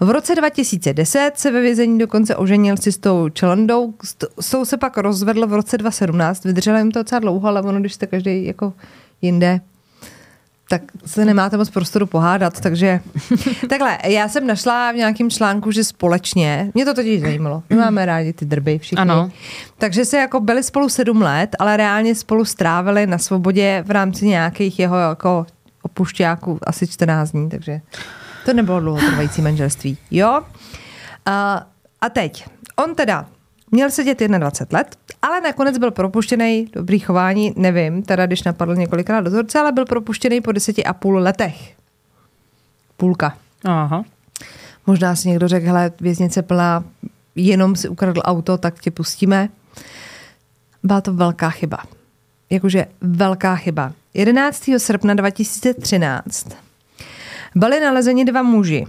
V 0.00 0.10
roce 0.10 0.34
2010 0.34 1.32
se 1.34 1.50
ve 1.50 1.60
vězení 1.60 1.98
dokonce 1.98 2.36
oženil 2.36 2.76
si 2.76 2.92
s 2.92 2.98
tou 2.98 3.28
Čelandou, 3.28 3.94
s 4.40 4.50
tou 4.50 4.64
se 4.64 4.76
pak 4.76 4.98
rozvedl 4.98 5.46
v 5.46 5.52
roce 5.52 5.78
2017, 5.78 6.44
vydržel 6.44 6.76
jim 6.76 6.90
to 6.90 6.98
docela 6.98 7.18
dlouho, 7.18 7.48
ale 7.48 7.62
ono, 7.62 7.80
když 7.80 7.94
jste 7.94 8.06
každý 8.06 8.44
jako 8.44 8.72
jinde, 9.22 9.60
tak 10.72 10.82
se 11.06 11.24
nemáte 11.24 11.56
moc 11.56 11.70
prostoru 11.70 12.06
pohádat, 12.06 12.60
takže 12.60 13.00
takhle, 13.68 13.98
já 14.04 14.28
jsem 14.28 14.46
našla 14.46 14.92
v 14.92 14.94
nějakém 14.94 15.30
článku, 15.30 15.70
že 15.70 15.84
společně, 15.84 16.70
mě 16.74 16.84
to 16.84 16.94
totiž 16.94 17.20
zajímalo, 17.20 17.62
my 17.70 17.76
máme 17.76 18.06
rádi 18.06 18.32
ty 18.32 18.44
drby 18.44 18.78
všichni, 18.78 19.00
Ano. 19.02 19.30
takže 19.78 20.04
se 20.04 20.16
jako 20.16 20.40
byli 20.40 20.62
spolu 20.62 20.88
sedm 20.88 21.22
let, 21.22 21.56
ale 21.58 21.76
reálně 21.76 22.14
spolu 22.14 22.44
strávili 22.44 23.06
na 23.06 23.18
svobodě 23.18 23.84
v 23.86 23.90
rámci 23.90 24.26
nějakých 24.26 24.78
jeho 24.78 24.96
jako 24.96 25.46
opušťáků 25.82 26.58
asi 26.62 26.86
14 26.86 27.30
dní, 27.30 27.48
takže 27.48 27.80
to 28.44 28.52
nebylo 28.52 28.80
dlouhotrvající 28.80 29.42
manželství, 29.42 29.98
jo? 30.10 30.40
A, 31.26 31.66
a 32.00 32.08
teď, 32.08 32.44
on 32.76 32.94
teda 32.94 33.26
měl 33.72 33.90
sedět 33.90 34.20
21 34.20 34.78
let, 34.78 34.96
ale 35.22 35.40
nakonec 35.40 35.78
byl 35.78 35.90
propuštěný, 35.90 36.68
dobrý 36.72 36.98
chování, 36.98 37.52
nevím, 37.56 38.02
teda 38.02 38.26
když 38.26 38.42
napadl 38.42 38.74
několikrát 38.74 39.20
dozorce, 39.20 39.58
ale 39.58 39.72
byl 39.72 39.86
propuštěný 39.86 40.40
po 40.40 40.52
deseti 40.52 40.84
a 40.84 40.92
půl 40.92 41.18
letech. 41.18 41.74
Půlka. 42.96 43.36
Aha. 43.64 44.04
Možná 44.86 45.16
si 45.16 45.28
někdo 45.28 45.48
řekl, 45.48 45.66
hele, 45.66 45.92
věznice 46.00 46.42
plná, 46.42 46.84
jenom 47.36 47.76
si 47.76 47.88
ukradl 47.88 48.20
auto, 48.24 48.58
tak 48.58 48.80
tě 48.80 48.90
pustíme. 48.90 49.48
Byla 50.82 51.00
to 51.00 51.14
velká 51.14 51.50
chyba. 51.50 51.78
Jakože 52.50 52.86
velká 53.00 53.56
chyba. 53.56 53.92
11. 54.14 54.64
srpna 54.78 55.14
2013 55.14 56.48
byli 57.54 57.80
nalezeni 57.80 58.24
dva 58.24 58.42
muži. 58.42 58.86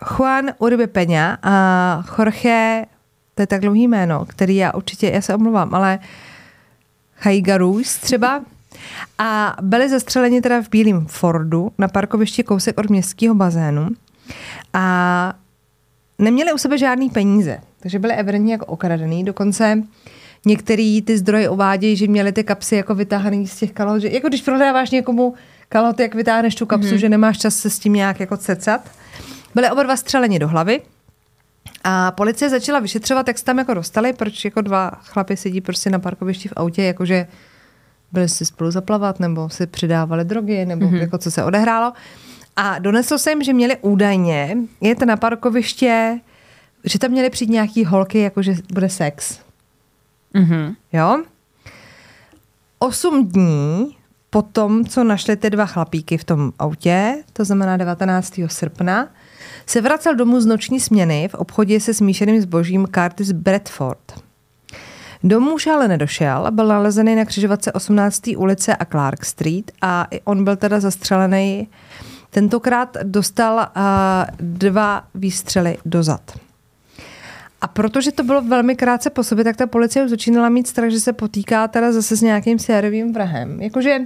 Juan 0.00 0.52
Uribe 0.58 0.86
Peña 0.86 1.38
a 1.42 2.02
Jorge, 2.18 2.86
to 3.34 3.42
je 3.42 3.46
tak 3.46 3.60
dlouhý 3.60 3.88
jméno, 3.88 4.24
který 4.24 4.56
já 4.56 4.74
určitě, 4.74 5.10
já 5.10 5.20
se 5.20 5.34
omluvám, 5.34 5.74
ale 5.74 5.98
Haigarus 7.18 7.96
třeba. 7.96 8.42
A 9.18 9.56
byli 9.62 9.88
zastřeleni 9.88 10.40
teda 10.40 10.62
v 10.62 10.68
bílém 10.70 11.06
Fordu 11.06 11.72
na 11.78 11.88
parkovišti 11.88 12.42
kousek 12.42 12.78
od 12.78 12.90
městského 12.90 13.34
bazénu. 13.34 13.88
A 14.72 15.34
neměli 16.18 16.52
u 16.52 16.58
sebe 16.58 16.78
žádný 16.78 17.10
peníze, 17.10 17.58
takže 17.80 17.98
byli 17.98 18.14
evidentně 18.14 18.52
jako 18.52 18.66
okradený. 18.66 19.24
Dokonce 19.24 19.82
některý 20.46 21.02
ty 21.02 21.18
zdroje 21.18 21.48
uvádějí, 21.48 21.96
že 21.96 22.06
měli 22.06 22.32
ty 22.32 22.44
kapsy 22.44 22.76
jako 22.76 22.94
vytáhaný 22.94 23.46
z 23.46 23.56
těch 23.56 23.72
kalhot, 23.72 24.00
že 24.00 24.08
jako 24.08 24.28
když 24.28 24.42
prodáváš 24.42 24.90
někomu 24.90 25.34
kalhoty, 25.68 26.02
jak 26.02 26.14
vytáhneš 26.14 26.54
tu 26.54 26.66
kapsu, 26.66 26.88
mm-hmm. 26.88 26.98
že 26.98 27.08
nemáš 27.08 27.38
čas 27.38 27.56
se 27.56 27.70
s 27.70 27.78
tím 27.78 27.92
nějak 27.92 28.20
jako 28.20 28.36
cecat. 28.36 28.90
Byli 29.54 29.70
oba 29.70 29.82
dva 29.82 29.96
střeleni 29.96 30.38
do 30.38 30.48
hlavy 30.48 30.80
a 31.84 32.10
policie 32.10 32.50
začala 32.50 32.80
vyšetřovat, 32.80 33.28
jak 33.28 33.38
se 33.38 33.44
tam 33.44 33.58
jako 33.58 33.74
dostali, 33.74 34.12
proč 34.12 34.44
jako 34.44 34.60
dva 34.60 34.90
chlapy 34.90 35.36
sedí 35.36 35.60
prostě 35.60 35.90
na 35.90 35.98
parkovišti 35.98 36.48
v 36.48 36.52
autě, 36.56 36.82
jakože 36.82 37.26
byli 38.12 38.28
si 38.28 38.44
spolu 38.44 38.70
zaplavat, 38.70 39.20
nebo 39.20 39.48
si 39.48 39.66
přidávali 39.66 40.24
drogy, 40.24 40.66
nebo 40.66 40.86
mm-hmm. 40.86 41.00
jako 41.00 41.18
co 41.18 41.30
se 41.30 41.44
odehrálo. 41.44 41.92
A 42.56 42.78
doneslo 42.78 43.18
se 43.18 43.30
jim, 43.30 43.42
že 43.42 43.52
měli 43.52 43.76
údajně 43.80 44.56
jet 44.80 45.00
na 45.00 45.16
parkoviště, 45.16 46.20
že 46.84 46.98
tam 46.98 47.10
měli 47.10 47.30
přijít 47.30 47.50
nějaký 47.50 47.84
holky, 47.84 48.18
jakože 48.18 48.54
bude 48.72 48.88
sex. 48.88 49.40
Mhm. 50.34 50.74
Jo? 50.92 51.22
Osm 52.78 53.28
dní 53.28 53.96
po 54.30 54.42
tom, 54.42 54.84
co 54.84 55.04
našli 55.04 55.36
ty 55.36 55.50
dva 55.50 55.66
chlapíky 55.66 56.18
v 56.18 56.24
tom 56.24 56.52
autě, 56.58 57.22
to 57.32 57.44
znamená 57.44 57.76
19. 57.76 58.40
srpna, 58.46 59.08
se 59.66 59.80
vracel 59.80 60.14
domů 60.14 60.40
z 60.40 60.46
noční 60.46 60.80
směny 60.80 61.28
v 61.28 61.34
obchodě 61.34 61.80
se 61.80 61.94
smíšeným 61.94 62.42
zbožím 62.42 62.86
Curtis 62.94 63.32
Bradford. 63.32 64.22
Domů 65.24 65.54
už 65.54 65.66
ale 65.66 65.88
nedošel, 65.88 66.46
byl 66.50 66.66
nalezený 66.66 67.14
na 67.14 67.24
křižovatce 67.24 67.72
18. 67.72 68.22
ulice 68.36 68.76
a 68.76 68.84
Clark 68.84 69.24
Street 69.24 69.72
a 69.82 70.06
i 70.10 70.20
on 70.20 70.44
byl 70.44 70.56
teda 70.56 70.80
zastřelený. 70.80 71.68
Tentokrát 72.30 72.96
dostal 73.02 73.56
uh, 73.56 73.62
dva 74.38 75.04
výstřely 75.14 75.78
do 75.84 76.02
zad. 76.02 76.38
A 77.60 77.66
protože 77.66 78.12
to 78.12 78.22
bylo 78.22 78.42
velmi 78.42 78.76
krátce 78.76 79.10
po 79.10 79.22
sobě, 79.22 79.44
tak 79.44 79.56
ta 79.56 79.66
policie 79.66 80.04
už 80.04 80.10
začínala 80.10 80.48
mít 80.48 80.66
strach, 80.66 80.90
že 80.90 81.00
se 81.00 81.12
potýká 81.12 81.68
teda 81.68 81.92
zase 81.92 82.16
s 82.16 82.22
nějakým 82.22 82.58
sériovým 82.58 83.12
vrahem. 83.12 83.62
Jakože 83.62 83.98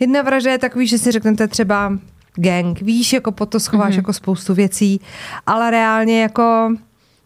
jedna 0.00 0.22
vražda 0.22 0.52
je 0.52 0.58
takový, 0.58 0.86
že 0.86 0.98
si 0.98 1.10
řeknete 1.10 1.48
třeba 1.48 1.98
gang, 2.36 2.80
víš, 2.80 3.12
jako 3.12 3.32
po 3.32 3.46
to 3.46 3.60
schováš 3.60 3.92
mm-hmm. 3.92 3.96
jako 3.96 4.12
spoustu 4.12 4.54
věcí, 4.54 5.00
ale 5.46 5.70
reálně 5.70 6.22
jako 6.22 6.74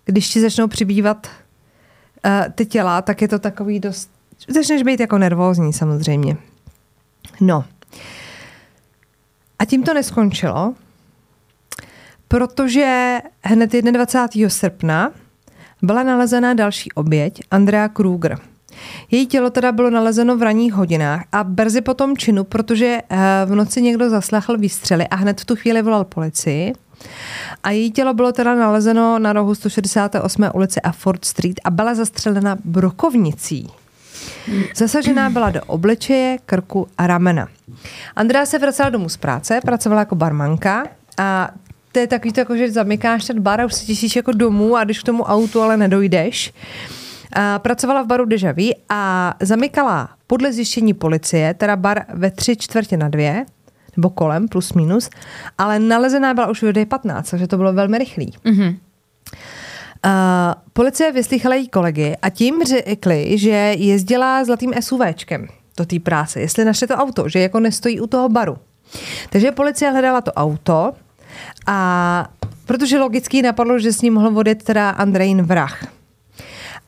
když 0.05 0.29
ti 0.29 0.41
začnou 0.41 0.69
přibývat 0.69 1.27
uh, 1.27 2.53
ty 2.53 2.67
těla, 2.67 3.03
tak 3.03 3.23
je 3.23 3.29
to 3.29 3.39
takový 3.39 3.81
dost, 3.81 4.11
začneš 4.49 4.83
být 4.83 5.01
jako 5.01 5.19
nervózní 5.19 5.73
samozřejmě. 5.73 6.37
No. 7.41 7.65
A 9.59 9.65
tím 9.65 9.83
to 9.83 9.95
neskončilo, 9.95 10.75
protože 12.29 13.19
hned 13.45 13.73
21. 13.73 14.49
srpna 14.49 15.11
byla 15.83 16.03
nalezena 16.03 16.55
další 16.55 16.93
oběť, 16.93 17.43
Andrea 17.51 17.89
Kruger. 17.89 18.39
Její 19.11 19.27
tělo 19.27 19.51
teda 19.51 19.73
bylo 19.73 19.91
nalezeno 19.91 20.37
v 20.37 20.43
ranních 20.43 20.73
hodinách 20.73 21.25
a 21.33 21.45
brzy 21.45 21.81
po 21.81 21.95
tom 21.95 22.17
činu, 22.17 22.45
protože 22.45 23.01
eh, 23.11 23.17
v 23.47 23.55
noci 23.55 23.83
někdo 23.83 24.11
zaslechl 24.11 24.59
výstřely 24.59 25.09
a 25.09 25.17
hned 25.17 25.41
v 25.41 25.45
tu 25.45 25.57
chvíli 25.57 25.83
volal 25.83 26.05
policii. 26.05 26.73
A 27.63 27.71
její 27.71 27.93
tělo 27.93 28.15
bylo 28.15 28.33
teda 28.33 28.55
nalezeno 28.55 29.19
na 29.19 29.33
rohu 29.33 29.55
168. 29.55 30.51
ulice 30.55 30.81
a 30.81 30.93
Ford 30.93 31.25
Street 31.25 31.61
a 31.65 31.71
byla 31.71 31.95
zastřelena 31.95 32.57
brokovnicí. 32.65 33.69
Zasažená 34.77 35.31
byla 35.31 35.51
do 35.51 35.61
obličeje, 35.67 36.39
krku 36.47 36.89
a 36.99 37.07
ramena. 37.07 37.49
Andrea 38.17 38.47
se 38.47 38.59
vracela 38.59 38.91
domů 38.91 39.09
z 39.09 39.17
práce, 39.17 39.61
pracovala 39.61 40.01
jako 40.01 40.15
barmanka 40.15 40.85
a 41.19 41.51
to 41.93 41.99
je 41.99 42.07
takový 42.07 42.33
to, 42.33 42.41
jako, 42.41 42.57
že 42.57 42.71
zamykáš 42.71 43.25
ten 43.25 43.43
bar 43.43 43.61
a 43.61 43.67
už 43.67 43.75
se 43.75 43.85
těšíš 43.85 44.17
jako 44.17 44.33
domů 44.33 44.77
a 44.77 44.85
když 44.85 45.01
k 45.01 45.05
tomu 45.05 45.23
autu 45.23 45.63
ale 45.63 45.77
nedojdeš. 45.77 46.53
A 47.33 47.59
pracovala 47.59 48.03
v 48.03 48.07
baru 48.07 48.25
Dejaví 48.25 48.75
a 48.89 49.35
zamykala 49.41 50.09
podle 50.27 50.53
zjištění 50.53 50.95
policie, 50.95 51.55
teda 51.55 51.77
bar 51.77 52.05
ve 52.15 52.31
tři 52.31 52.57
čtvrtě 52.57 52.97
na 52.97 53.09
dvě, 53.09 53.47
nebo 53.97 54.11
kolem, 54.11 54.49
plus 54.49 54.73
minus, 54.73 55.11
ale 55.59 55.79
nalezená 55.79 56.35
byla 56.35 56.47
už 56.47 56.63
v 56.63 56.87
15, 56.87 57.31
takže 57.31 57.47
to 57.47 57.57
bylo 57.57 57.73
velmi 57.73 57.99
rychlý. 57.99 58.35
Mm-hmm. 58.45 58.77
Uh, 60.07 60.13
policie 60.73 61.13
vyslýchala 61.13 61.55
její 61.55 61.69
kolegy 61.69 62.17
a 62.23 62.31
tím 62.31 62.65
řekli, 62.65 63.39
že 63.39 63.75
jezdila 63.77 64.45
zlatým 64.45 64.73
SUVčkem 64.81 65.49
do 65.77 65.87
té 65.87 66.01
práce, 66.01 66.41
jestli 66.41 66.65
našli 66.65 66.87
to 66.87 66.95
auto, 66.95 67.29
že 67.29 67.41
jako 67.41 67.61
nestojí 67.61 68.01
u 68.01 68.07
toho 68.07 68.29
baru. 68.29 68.57
Takže 69.31 69.53
policie 69.53 69.91
hledala 69.91 70.21
to 70.21 70.33
auto 70.33 70.93
a 71.67 72.29
protože 72.67 72.99
logicky 72.99 73.43
napadlo, 73.43 73.79
že 73.79 73.93
s 73.93 74.03
ním 74.03 74.15
mohl 74.15 74.31
vodit 74.31 74.63
teda 74.63 74.91
Andrejn 74.91 75.43
vrah. 75.43 75.87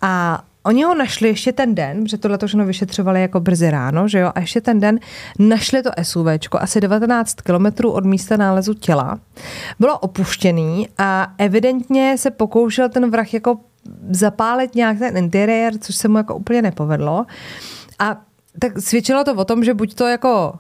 A 0.03 0.43
Oni 0.65 0.85
ho 0.85 0.95
našli 0.95 1.29
ještě 1.29 1.53
ten 1.53 1.75
den, 1.75 2.07
že 2.09 2.19
tohle 2.19 2.39
to 2.39 2.47
všechno 2.47 2.67
vyšetřovali 2.67 3.21
jako 3.21 3.41
brzy 3.41 3.71
ráno, 3.71 4.09
že 4.09 4.19
jo, 4.19 4.33
a 4.35 4.41
ještě 4.41 4.61
ten 4.61 4.81
den 4.81 4.99
našli 5.39 5.83
to 5.83 5.91
SUVčko 6.03 6.59
asi 6.61 6.81
19 6.81 7.35
kilometrů 7.35 7.93
od 7.93 8.05
místa 8.05 8.37
nálezu 8.37 8.75
těla. 8.75 9.19
Bylo 9.79 9.99
opuštěný 9.99 10.89
a 10.99 11.33
evidentně 11.39 12.19
se 12.19 12.31
pokoušel 12.31 12.89
ten 12.89 13.11
vrah 13.11 13.35
jako 13.35 13.59
zapálit 14.11 14.75
nějak 14.75 14.99
ten 14.99 15.17
interiér, 15.17 15.79
což 15.79 15.97
se 15.97 16.09
mu 16.09 16.17
jako 16.17 16.37
úplně 16.37 16.63
nepovedlo. 16.63 17.27
A 17.99 18.21
tak 18.59 18.79
svědčilo 18.79 19.25
to 19.25 19.35
o 19.35 19.45
tom, 19.45 19.65
že 19.65 19.75
buď 19.75 19.95
to 19.95 20.07
jako 20.07 20.53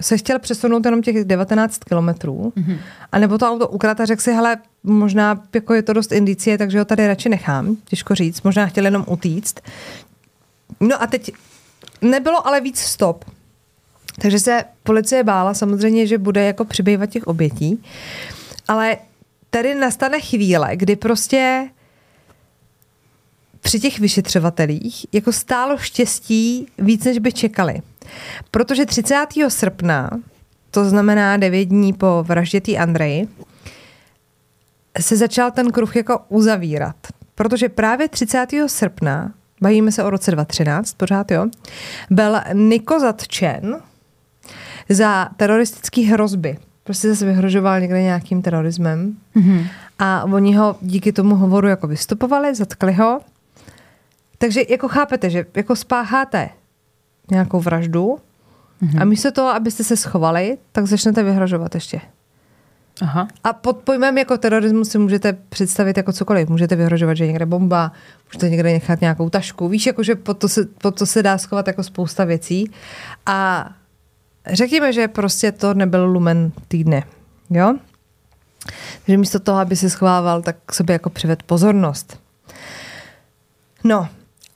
se 0.00 0.16
chtěl 0.16 0.38
přesunout 0.38 0.84
jenom 0.84 1.02
těch 1.02 1.24
19 1.24 1.78
kilometrů, 1.78 2.52
mm-hmm. 2.56 2.78
a 3.12 3.18
nebo 3.18 3.38
to 3.38 3.48
auto 3.48 3.68
ukrat 3.68 4.00
a 4.00 4.04
řekl 4.04 4.22
si, 4.22 4.32
hele, 4.32 4.56
možná 4.82 5.42
jako 5.54 5.74
je 5.74 5.82
to 5.82 5.92
dost 5.92 6.12
indicie, 6.12 6.58
takže 6.58 6.78
ho 6.78 6.84
tady 6.84 7.06
radši 7.06 7.28
nechám, 7.28 7.76
těžko 7.84 8.14
říct, 8.14 8.42
možná 8.42 8.66
chtěl 8.66 8.84
jenom 8.84 9.04
utíct. 9.08 9.60
No 10.80 11.02
a 11.02 11.06
teď 11.06 11.32
nebylo 12.02 12.46
ale 12.46 12.60
víc 12.60 12.78
stop. 12.78 13.24
Takže 14.22 14.38
se 14.38 14.64
policie 14.82 15.24
bála 15.24 15.54
samozřejmě, 15.54 16.06
že 16.06 16.18
bude 16.18 16.44
jako 16.44 16.64
přibývat 16.64 17.10
těch 17.10 17.26
obětí, 17.26 17.82
ale 18.68 18.96
tady 19.50 19.74
nastane 19.74 20.20
chvíle, 20.20 20.76
kdy 20.76 20.96
prostě 20.96 21.68
při 23.60 23.80
těch 23.80 23.98
vyšetřovatelích 23.98 25.06
jako 25.12 25.32
stálo 25.32 25.78
štěstí 25.78 26.66
víc, 26.78 27.04
než 27.04 27.18
by 27.18 27.32
čekali. 27.32 27.82
Protože 28.50 28.86
30. 28.86 29.26
srpna, 29.48 30.10
to 30.70 30.84
znamená 30.84 31.36
9 31.36 31.64
dní 31.64 31.92
po 31.92 32.24
vraždě 32.26 32.78
Andreji, 32.78 33.28
se 35.00 35.16
začal 35.16 35.50
ten 35.50 35.70
kruh 35.70 35.96
jako 35.96 36.20
uzavírat. 36.28 36.96
Protože 37.34 37.68
právě 37.68 38.08
30. 38.08 38.46
srpna, 38.66 39.32
bavíme 39.60 39.92
se 39.92 40.04
o 40.04 40.10
roce 40.10 40.30
2013, 40.30 40.92
pořád 40.92 41.30
jo, 41.30 41.46
byl 42.10 42.40
Niko 42.52 43.00
zatčen 43.00 43.80
za 44.88 45.28
teroristické 45.36 46.00
hrozby. 46.00 46.58
Prostě 46.84 47.08
zase 47.08 47.26
vyhrožoval 47.26 47.80
někde 47.80 48.02
nějakým 48.02 48.42
terorismem. 48.42 49.16
Mm-hmm. 49.36 49.66
A 49.98 50.24
oni 50.24 50.56
ho 50.56 50.76
díky 50.80 51.12
tomu 51.12 51.36
hovoru 51.36 51.68
jako 51.68 51.86
vystupovali, 51.86 52.54
zatkli 52.54 52.92
ho. 52.92 53.20
Takže 54.38 54.60
jako 54.68 54.88
chápete, 54.88 55.30
že 55.30 55.46
jako 55.54 55.76
spácháte 55.76 56.50
nějakou 57.30 57.60
vraždu 57.60 58.18
mm-hmm. 58.82 59.02
a 59.02 59.04
místo 59.04 59.32
toho, 59.32 59.48
abyste 59.48 59.84
se 59.84 59.96
schovali, 59.96 60.58
tak 60.72 60.86
začnete 60.86 61.22
vyhrožovat 61.22 61.74
ještě. 61.74 62.00
Aha. 63.02 63.28
A 63.44 63.52
pod 63.52 63.76
pojmem 63.76 64.18
jako 64.18 64.38
terorismus 64.38 64.88
si 64.88 64.98
můžete 64.98 65.32
představit 65.32 65.96
jako 65.96 66.12
cokoliv. 66.12 66.48
Můžete 66.48 66.76
vyhrožovat, 66.76 67.16
že 67.16 67.24
je 67.24 67.28
někde 67.28 67.46
bomba, 67.46 67.92
můžete 68.28 68.50
někde 68.50 68.72
nechat 68.72 69.00
nějakou 69.00 69.30
tašku. 69.30 69.68
Víš, 69.68 69.86
jako, 69.86 70.02
že 70.02 70.14
pod 70.14 70.38
to, 70.38 70.48
se, 70.48 70.64
pod 70.64 70.98
to 70.98 71.06
se 71.06 71.22
dá 71.22 71.38
schovat 71.38 71.66
jako 71.66 71.82
spousta 71.82 72.24
věcí. 72.24 72.70
A 73.26 73.68
řekněme, 74.46 74.92
že 74.92 75.08
prostě 75.08 75.52
to 75.52 75.74
nebyl 75.74 76.06
lumen 76.06 76.52
týdne. 76.68 77.02
Jo? 77.50 77.74
Takže 79.06 79.18
místo 79.18 79.40
toho, 79.40 79.58
aby 79.58 79.76
se 79.76 79.90
schovával, 79.90 80.42
tak 80.42 80.56
k 80.66 80.72
sobě 80.72 80.92
jako 80.92 81.10
přived 81.10 81.42
pozornost. 81.42 82.20
No, 83.84 84.08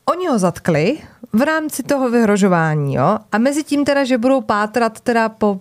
oni 0.04 0.26
ho 0.26 0.38
zatkli 0.38 0.98
v 1.32 1.42
rámci 1.42 1.82
toho 1.82 2.10
vyhrožování, 2.10 2.94
jo? 2.94 3.18
A 3.32 3.38
mezi 3.38 3.64
tím 3.64 3.84
teda, 3.84 4.04
že 4.04 4.18
budou 4.18 4.40
pátrat 4.40 5.00
teda 5.00 5.28
po 5.28 5.60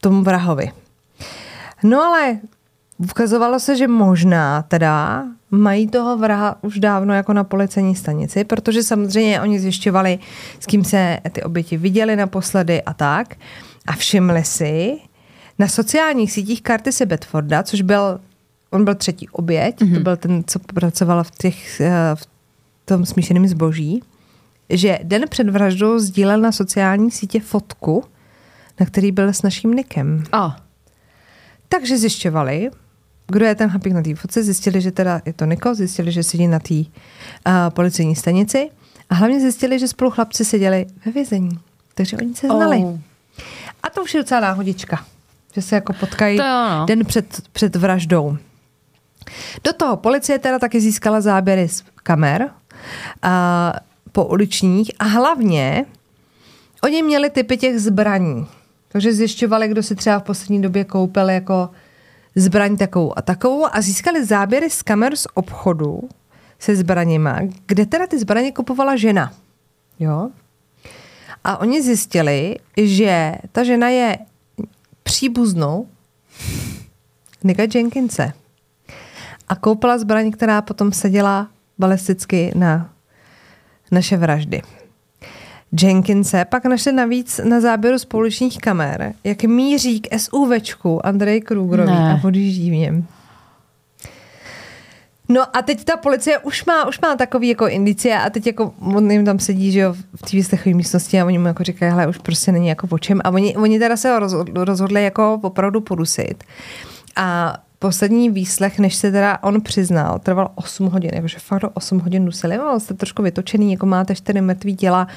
tomu 0.00 0.22
vrahovi. 0.22 0.72
No 1.82 2.02
ale 2.02 2.38
ukazovalo 2.98 3.60
se, 3.60 3.76
že 3.76 3.88
možná 3.88 4.62
teda 4.62 5.24
mají 5.50 5.88
toho 5.88 6.16
vraha 6.16 6.56
už 6.62 6.78
dávno 6.78 7.14
jako 7.14 7.32
na 7.32 7.44
policejní 7.44 7.96
stanici, 7.96 8.44
protože 8.44 8.82
samozřejmě 8.82 9.40
oni 9.40 9.60
zjišťovali, 9.60 10.18
s 10.60 10.66
kým 10.66 10.84
se 10.84 11.18
ty 11.32 11.42
oběti 11.42 11.76
viděli 11.76 12.16
naposledy 12.16 12.82
a 12.82 12.94
tak. 12.94 13.34
A 13.86 13.92
všimli 13.92 14.44
si 14.44 14.98
na 15.58 15.68
sociálních 15.68 16.32
sítích 16.32 16.62
karty 16.62 16.92
se 16.92 17.06
Bedforda, 17.06 17.62
což 17.62 17.82
byl, 17.82 18.20
on 18.70 18.84
byl 18.84 18.94
třetí 18.94 19.28
oběť, 19.28 19.80
mm-hmm. 19.80 19.94
to 19.94 20.00
byl 20.00 20.16
ten, 20.16 20.44
co 20.46 20.58
pracoval 20.58 21.24
v, 21.24 21.30
těch, 21.30 21.80
eh, 21.80 21.92
v 22.14 22.26
tom 22.84 23.06
smíšeném 23.06 23.48
zboží, 23.48 24.02
že 24.70 24.98
den 25.02 25.24
před 25.28 25.48
vraždou 25.48 25.98
sdílel 25.98 26.40
na 26.40 26.52
sociální 26.52 27.10
sítě 27.10 27.40
fotku, 27.40 28.04
na 28.80 28.86
který 28.86 29.12
byl 29.12 29.28
s 29.28 29.42
naším 29.42 29.72
Nikem. 29.72 30.24
Oh. 30.32 30.52
Takže 31.68 31.98
zjišťovali, 31.98 32.70
kdo 33.26 33.44
je 33.44 33.54
ten 33.54 33.70
chlapík 33.70 33.92
na 33.92 34.02
té 34.02 34.14
fotce, 34.14 34.42
zjistili, 34.42 34.80
že 34.80 34.92
teda 34.92 35.20
je 35.24 35.32
to 35.32 35.44
Niko, 35.44 35.74
zjistili, 35.74 36.12
že 36.12 36.22
sedí 36.22 36.48
na 36.48 36.58
té 36.58 36.74
uh, 36.74 36.84
policejní 37.68 38.16
stanici 38.16 38.70
a 39.10 39.14
hlavně 39.14 39.40
zjistili, 39.40 39.78
že 39.78 39.88
spolu 39.88 40.10
chlapci 40.10 40.44
seděli 40.44 40.86
ve 41.06 41.12
vězení. 41.12 41.58
Takže 41.94 42.16
oni 42.16 42.34
se 42.34 42.46
znali. 42.46 42.76
Oh. 42.76 42.98
A 43.82 43.90
to 43.90 44.02
už 44.02 44.14
je 44.14 44.20
docela 44.20 44.40
náhodička, 44.40 45.04
že 45.54 45.62
se 45.62 45.74
jako 45.74 45.92
potkají 45.92 46.38
no. 46.38 46.84
den 46.86 47.04
před, 47.04 47.48
před 47.52 47.76
vraždou. 47.76 48.36
Do 49.64 49.72
toho 49.72 49.96
policie 49.96 50.38
teda 50.38 50.58
taky 50.58 50.80
získala 50.80 51.20
záběry 51.20 51.68
z 51.68 51.84
kamer 52.02 52.42
uh, 52.42 53.30
po 54.18 54.24
uličních 54.24 54.90
a 54.98 55.04
hlavně 55.04 55.84
oni 56.82 57.02
měli 57.02 57.30
typy 57.30 57.56
těch 57.56 57.78
zbraní. 57.80 58.46
Takže 58.88 59.12
zjišťovali, 59.12 59.68
kdo 59.68 59.82
si 59.82 59.94
třeba 59.94 60.18
v 60.18 60.22
poslední 60.22 60.62
době 60.62 60.84
koupil 60.84 61.30
jako 61.30 61.70
zbraň 62.34 62.76
takovou 62.76 63.18
a 63.18 63.22
takovou 63.22 63.66
a 63.72 63.80
získali 63.80 64.24
záběry 64.24 64.70
z 64.70 64.82
kamer 64.82 65.16
z 65.16 65.26
obchodu 65.34 66.08
se 66.58 66.76
zbraněma, 66.76 67.38
kde 67.66 67.86
teda 67.86 68.06
ty 68.06 68.18
zbraně 68.18 68.52
kupovala 68.52 68.96
žena. 68.96 69.32
Jo? 69.98 70.30
A 71.44 71.60
oni 71.60 71.82
zjistili, 71.82 72.56
že 72.76 73.34
ta 73.52 73.64
žena 73.64 73.88
je 73.88 74.18
příbuznou 75.02 75.88
Nika 77.44 77.62
Jenkinse. 77.74 78.32
A 79.48 79.56
koupila 79.56 79.98
zbraň, 79.98 80.30
která 80.30 80.62
potom 80.62 80.92
seděla 80.92 81.48
balisticky 81.78 82.52
na 82.54 82.90
naše 83.90 84.16
vraždy. 84.16 84.62
Jenkinse 85.82 86.44
pak 86.44 86.64
našli 86.64 86.92
navíc 86.92 87.40
na 87.44 87.60
záběru 87.60 87.98
společných 87.98 88.58
kamer, 88.58 89.12
jak 89.24 89.44
míří 89.44 90.00
k 90.00 90.18
SUVčku 90.18 91.06
Andrej 91.06 91.40
Krugerovi 91.40 91.92
a 91.92 92.20
odjíždí 92.24 92.70
v 92.70 92.74
něm. 92.74 93.06
No 95.28 95.56
a 95.56 95.62
teď 95.62 95.84
ta 95.84 95.96
policie 95.96 96.38
už 96.38 96.64
má, 96.64 96.88
už 96.88 97.00
má 97.00 97.16
takový 97.16 97.48
jako 97.48 97.68
indicie 97.68 98.18
a 98.18 98.30
teď 98.30 98.46
jako 98.46 98.74
on 98.80 99.10
jim 99.10 99.24
tam 99.24 99.38
sedí, 99.38 99.72
že 99.72 99.80
jo, 99.80 99.92
v 99.92 100.22
té 100.22 100.28
výslechové 100.32 100.74
místnosti 100.74 101.20
a 101.20 101.24
oni 101.24 101.38
mu 101.38 101.46
jako 101.46 101.64
říkají, 101.64 101.92
hele, 101.92 102.06
už 102.06 102.18
prostě 102.18 102.52
není 102.52 102.68
jako 102.68 102.88
o 102.90 102.98
čem. 102.98 103.20
A 103.24 103.30
oni, 103.30 103.56
oni 103.56 103.78
teda 103.78 103.96
se 103.96 104.18
rozhodli, 104.18 104.64
rozhodli 104.64 105.04
jako 105.04 105.40
opravdu 105.42 105.80
podusit. 105.80 106.44
A 107.16 107.58
poslední 107.78 108.30
výslech, 108.30 108.78
než 108.78 108.94
se 108.94 109.12
teda 109.12 109.38
on 109.42 109.60
přiznal, 109.60 110.18
trval 110.18 110.50
8 110.54 110.86
hodin, 110.86 111.10
jakože 111.14 111.38
fakt 111.38 111.64
8 111.74 112.00
hodin 112.00 112.24
dusili, 112.24 112.56
no, 112.56 112.80
jste 112.80 112.94
trošku 112.94 113.22
vytočený, 113.22 113.72
jako 113.72 113.86
máte 113.86 114.14
čtyři 114.14 114.40
mrtvý 114.40 114.76
těla 114.76 115.08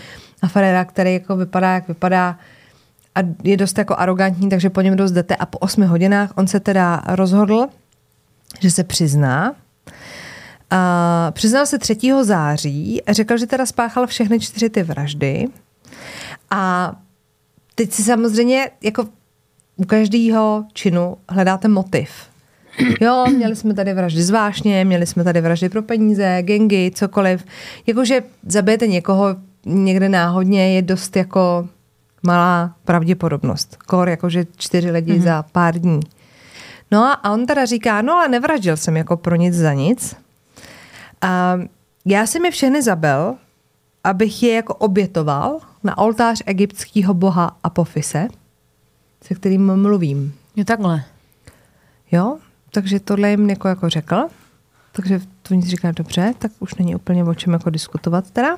a 0.42 0.48
Ferrera, 0.48 0.86
který 0.86 1.14
jako 1.14 1.36
vypadá, 1.36 1.74
jak 1.74 1.88
vypadá 1.88 2.38
a 3.16 3.20
je 3.44 3.58
dost 3.58 3.78
jako 3.78 3.96
arrogantní, 3.98 4.50
takže 4.50 4.70
po 4.70 4.82
něm 4.82 4.96
dost 4.96 5.12
jdete 5.12 5.36
a 5.36 5.46
po 5.46 5.58
8 5.58 5.84
hodinách 5.84 6.32
on 6.36 6.48
se 6.48 6.60
teda 6.60 7.02
rozhodl, 7.08 7.68
že 8.60 8.72
se 8.72 8.84
přizná. 8.84 9.56
A 10.70 11.32
přiznal 11.32 11.66
se 11.66 11.80
3. 11.80 11.98
září 12.22 13.02
řekl, 13.08 13.38
že 13.38 13.48
teda 13.48 13.66
spáchal 13.66 14.08
všechny 14.08 14.40
čtyři 14.40 14.70
ty 14.70 14.84
vraždy 14.84 15.48
a 16.50 16.94
teď 17.76 17.92
si 17.92 18.04
samozřejmě 18.04 18.70
jako 18.84 19.08
u 19.76 19.86
každého 19.86 20.66
činu 20.74 21.18
hledáte 21.30 21.68
motiv. 21.68 22.31
Jo, 23.02 23.26
měli 23.36 23.56
jsme 23.56 23.74
tady 23.74 23.94
vraždy 23.94 24.24
zvláštně, 24.24 24.86
měli 24.86 25.06
jsme 25.06 25.24
tady 25.24 25.42
vraždy 25.42 25.70
pro 25.70 25.82
peníze, 25.82 26.38
gengy, 26.42 26.92
cokoliv. 26.96 27.46
Jakože 27.88 28.24
zabijete 28.48 28.88
někoho 28.88 29.36
někde 29.66 30.10
náhodně 30.10 30.76
je 30.76 30.82
dost 30.82 31.16
jako 31.16 31.68
malá 32.24 32.76
pravděpodobnost. 32.86 33.78
Kor 33.88 34.10
jakože 34.10 34.46
čtyři 34.58 34.92
lidi 34.92 35.14
mm-hmm. 35.14 35.24
za 35.24 35.44
pár 35.52 35.80
dní. 35.80 36.00
No 36.92 37.04
a 37.04 37.34
on 37.34 37.46
teda 37.46 37.66
říká, 37.66 38.02
no 38.02 38.14
ale 38.14 38.28
nevraždil 38.28 38.78
jsem 38.78 38.98
jako 38.98 39.18
pro 39.18 39.36
nic 39.36 39.56
za 39.56 39.74
nic. 39.74 40.16
A 41.22 41.58
já 42.06 42.26
jsem 42.26 42.46
je 42.46 42.52
všechny 42.52 42.82
zabil, 42.82 43.36
abych 44.04 44.44
je 44.44 44.54
jako 44.54 44.76
obětoval 44.76 45.60
na 45.84 45.98
oltář 45.98 46.44
egyptského 46.46 47.14
boha 47.14 47.58
Apofise, 47.64 48.28
se 49.24 49.36
kterým 49.36 49.76
mluvím. 49.76 50.34
Je 50.56 50.66
takhle. 50.66 51.04
Jo, 52.12 52.38
takže 52.72 53.00
tohle 53.00 53.30
jim 53.30 53.50
jako, 53.50 53.68
jako 53.68 53.90
řekl. 53.90 54.24
Takže 54.92 55.20
to 55.42 55.54
nic 55.54 55.68
říká 55.68 55.92
dobře, 55.92 56.34
tak 56.40 56.52
už 56.60 56.76
není 56.76 56.96
úplně 56.96 57.24
o 57.24 57.34
čem 57.34 57.54
jako 57.54 57.70
diskutovat 57.70 58.32
teda. 58.32 58.58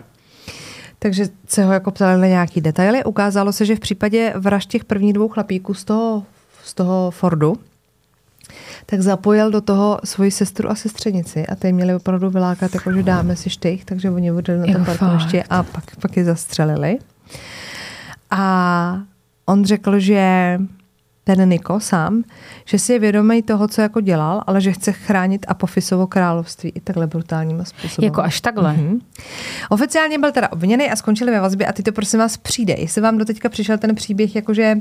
Takže 0.99 1.25
se 1.47 1.63
ho 1.63 1.73
jako 1.73 1.91
ptali 1.91 2.21
na 2.21 2.27
nějaký 2.27 2.61
detaily. 2.61 3.03
Ukázalo 3.03 3.53
se, 3.53 3.65
že 3.65 3.75
v 3.75 3.79
případě 3.79 4.33
vražd 4.35 4.69
těch 4.69 4.85
prvních 4.85 5.13
dvou 5.13 5.29
chlapíků 5.29 5.73
z 5.73 5.83
toho, 5.83 6.23
z 6.63 6.73
toho 6.73 7.11
Fordu, 7.11 7.55
tak 8.85 9.01
zapojil 9.01 9.51
do 9.51 9.61
toho 9.61 9.99
svoji 10.03 10.31
sestru 10.31 10.69
a 10.69 10.75
sestřenici 10.75 11.47
a 11.47 11.55
ty 11.55 11.73
měli 11.73 11.95
opravdu 11.95 12.29
vylákat, 12.29 12.73
jako 12.73 12.93
že 12.93 13.03
dáme 13.03 13.35
si 13.35 13.49
štych, 13.49 13.85
takže 13.85 14.09
oni 14.09 14.31
odjeli 14.31 14.71
na 14.71 14.79
to 14.79 14.85
parkoviště 14.85 15.43
a 15.49 15.63
pak, 15.63 15.95
pak 15.95 16.17
je 16.17 16.25
zastřelili. 16.25 16.99
A 18.31 19.01
on 19.45 19.65
řekl, 19.65 19.99
že 19.99 20.59
ten 21.23 21.49
Niko 21.49 21.79
sám, 21.79 22.23
že 22.65 22.79
si 22.79 22.93
je 22.93 22.99
vědomý 22.99 23.43
toho, 23.43 23.67
co 23.67 23.81
jako 23.81 24.01
dělal, 24.01 24.43
ale 24.47 24.61
že 24.61 24.71
chce 24.71 24.91
chránit 24.91 25.45
Apofisovo 25.47 26.07
království 26.07 26.71
i 26.75 26.79
takhle 26.79 27.07
brutálním 27.07 27.65
způsobem. 27.65 28.05
Jako 28.05 28.21
až 28.21 28.41
takhle. 28.41 28.73
Mm-hmm. 28.73 28.99
Oficiálně 29.69 30.19
byl 30.19 30.31
teda 30.31 30.51
obviněný 30.51 30.91
a 30.91 30.95
skončili 30.95 31.31
ve 31.31 31.39
vazbě 31.39 31.67
a 31.67 31.73
ty 31.73 31.83
to 31.83 31.91
prosím 31.91 32.19
vás 32.19 32.37
přijde. 32.37 32.75
Jestli 32.77 33.01
vám 33.01 33.17
do 33.17 33.25
teďka 33.25 33.49
přišel 33.49 33.77
ten 33.77 33.95
příběh 33.95 34.35
jakože, 34.35 34.75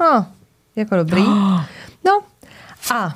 oh, 0.00 0.24
jako 0.76 0.96
dobrý. 0.96 1.24
No 2.04 2.20
a 2.94 3.14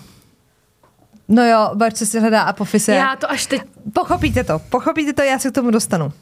No 1.29 1.47
jo, 1.47 1.71
Barče 1.75 2.07
si 2.07 2.21
hledá 2.21 2.43
apofise. 2.43 2.93
Já 2.93 3.17
to 3.17 3.31
až 3.31 3.47
teď... 3.47 3.63
Pochopíte 3.93 4.45
to, 4.45 4.59
pochopíte 4.59 5.13
to, 5.13 5.23
já 5.23 5.39
se 5.39 5.51
k 5.51 5.55
tomu 5.55 5.71
dostanu. 5.71 6.13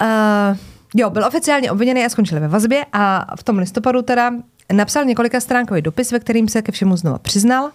Uh, 0.00 0.56
jo, 0.94 1.10
byl 1.10 1.24
oficiálně 1.24 1.70
obviněný 1.70 2.04
a 2.04 2.08
skončil 2.08 2.40
ve 2.40 2.48
vazbě 2.48 2.86
a 2.92 3.36
v 3.36 3.42
tom 3.42 3.58
listopadu 3.58 4.02
teda 4.02 4.32
napsal 4.72 5.04
několika 5.04 5.40
stránkový 5.40 5.82
dopis, 5.82 6.12
ve 6.12 6.18
kterým 6.18 6.48
se 6.48 6.62
ke 6.62 6.72
všemu 6.72 6.96
znova 6.96 7.18
přiznal, 7.18 7.70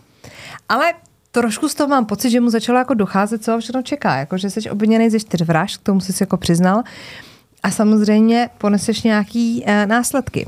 ale 0.69 0.93
trošku 1.31 1.69
z 1.69 1.75
toho 1.75 1.87
mám 1.87 2.05
pocit, 2.05 2.29
že 2.29 2.41
mu 2.41 2.49
začalo 2.49 2.77
jako 2.77 2.93
docházet, 2.93 3.43
co 3.43 3.59
všechno 3.59 3.81
čeká, 3.81 4.15
jako 4.15 4.37
že 4.37 4.49
jsi 4.49 4.69
obviněný 4.69 5.09
ze 5.09 5.19
čtyř 5.19 5.41
vražd, 5.41 5.77
k 5.77 5.83
tomu 5.83 5.99
jsi 5.99 6.13
jako 6.23 6.37
přiznal 6.37 6.83
a 7.63 7.71
samozřejmě 7.71 8.49
poneseš 8.57 9.03
nějaký 9.03 9.63
uh, 9.67 9.85
následky. 9.85 10.47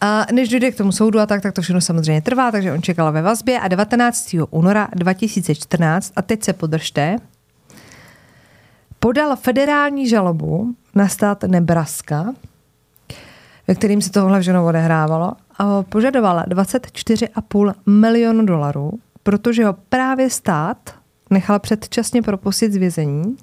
A 0.00 0.26
než 0.32 0.48
dojde 0.48 0.70
k 0.70 0.76
tomu 0.76 0.92
soudu 0.92 1.20
a 1.20 1.26
tak, 1.26 1.42
tak 1.42 1.54
to 1.54 1.62
všechno 1.62 1.80
samozřejmě 1.80 2.22
trvá, 2.22 2.50
takže 2.50 2.72
on 2.72 2.82
čekal 2.82 3.12
ve 3.12 3.22
vazbě 3.22 3.60
a 3.60 3.68
19. 3.68 4.36
února 4.50 4.88
2014, 4.94 6.12
a 6.16 6.22
teď 6.22 6.44
se 6.44 6.52
podržte, 6.52 7.16
podal 9.00 9.36
federální 9.36 10.08
žalobu 10.08 10.74
na 10.94 11.08
stát 11.08 11.42
Nebraska, 11.42 12.34
ve 13.68 13.74
kterým 13.74 14.02
se 14.02 14.10
tohle 14.10 14.40
všechno 14.40 14.66
odehrávalo 14.66 15.32
a 15.58 15.82
požadovala 15.82 16.46
24,5 16.46 17.74
milionu 17.86 18.46
dolarů, 18.46 18.92
protože 19.22 19.64
ho 19.64 19.76
právě 19.88 20.30
stát 20.30 20.94
nechal 21.30 21.58
předčasně 21.58 22.22
propustit 22.22 22.72
z 22.72 22.76
vězení 22.76 23.36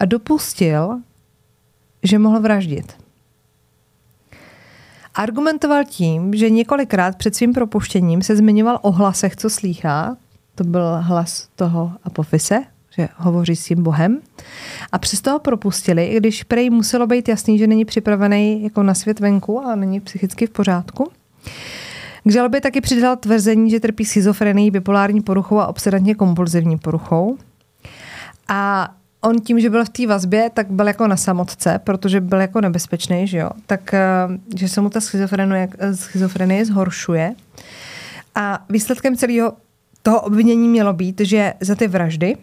a 0.00 0.04
dopustil, 0.04 1.00
že 2.02 2.18
mohl 2.18 2.40
vraždit. 2.40 2.96
Argumentoval 5.14 5.84
tím, 5.84 6.34
že 6.34 6.50
několikrát 6.50 7.16
před 7.16 7.34
svým 7.34 7.52
propuštěním 7.52 8.22
se 8.22 8.36
zmiňoval 8.36 8.78
o 8.82 8.90
hlasech, 8.90 9.36
co 9.36 9.50
slýchá. 9.50 10.16
To 10.54 10.64
byl 10.64 10.98
hlas 11.00 11.48
toho 11.56 11.92
Apofise, 12.04 12.64
že 12.90 13.08
hovoří 13.16 13.56
s 13.56 13.64
tím 13.64 13.82
Bohem. 13.82 14.18
A 14.92 14.98
přesto 14.98 15.30
ho 15.30 15.38
propustili, 15.38 16.06
i 16.06 16.16
když 16.16 16.42
prej 16.42 16.70
muselo 16.70 17.06
být 17.06 17.28
jasný, 17.28 17.58
že 17.58 17.66
není 17.66 17.84
připravený 17.84 18.62
jako 18.62 18.82
na 18.82 18.94
svět 18.94 19.20
venku 19.20 19.60
a 19.60 19.74
není 19.74 20.00
psychicky 20.00 20.46
v 20.46 20.50
pořádku. 20.50 21.10
K 22.24 22.32
žalobě 22.32 22.60
taky 22.60 22.80
přidal 22.80 23.16
tvrzení, 23.16 23.70
že 23.70 23.80
trpí 23.80 24.04
schizofrenii, 24.04 24.70
bipolární 24.70 25.20
poruchou 25.20 25.58
a 25.58 25.66
obsedantně 25.66 26.14
kompulzivní 26.14 26.78
poruchou. 26.78 27.38
A 28.48 28.90
on 29.20 29.40
tím, 29.40 29.60
že 29.60 29.70
byl 29.70 29.84
v 29.84 29.88
té 29.88 30.06
vazbě, 30.06 30.50
tak 30.54 30.70
byl 30.70 30.86
jako 30.86 31.06
na 31.06 31.16
samotce, 31.16 31.80
protože 31.84 32.20
byl 32.20 32.40
jako 32.40 32.60
nebezpečný, 32.60 33.26
že 33.26 33.38
jo, 33.38 33.50
tak 33.66 33.94
eh, 33.94 34.00
že 34.56 34.68
se 34.68 34.80
mu 34.80 34.90
ta 34.90 35.00
schizofrenie, 35.00 35.68
schizofrenie 35.94 36.64
zhoršuje. 36.64 37.34
A 38.34 38.64
výsledkem 38.68 39.16
celého 39.16 39.52
toho 40.02 40.20
obvinění 40.20 40.68
mělo 40.68 40.92
být, 40.92 41.20
že 41.20 41.54
za 41.60 41.74
ty 41.74 41.88
vraždy, 41.88 42.36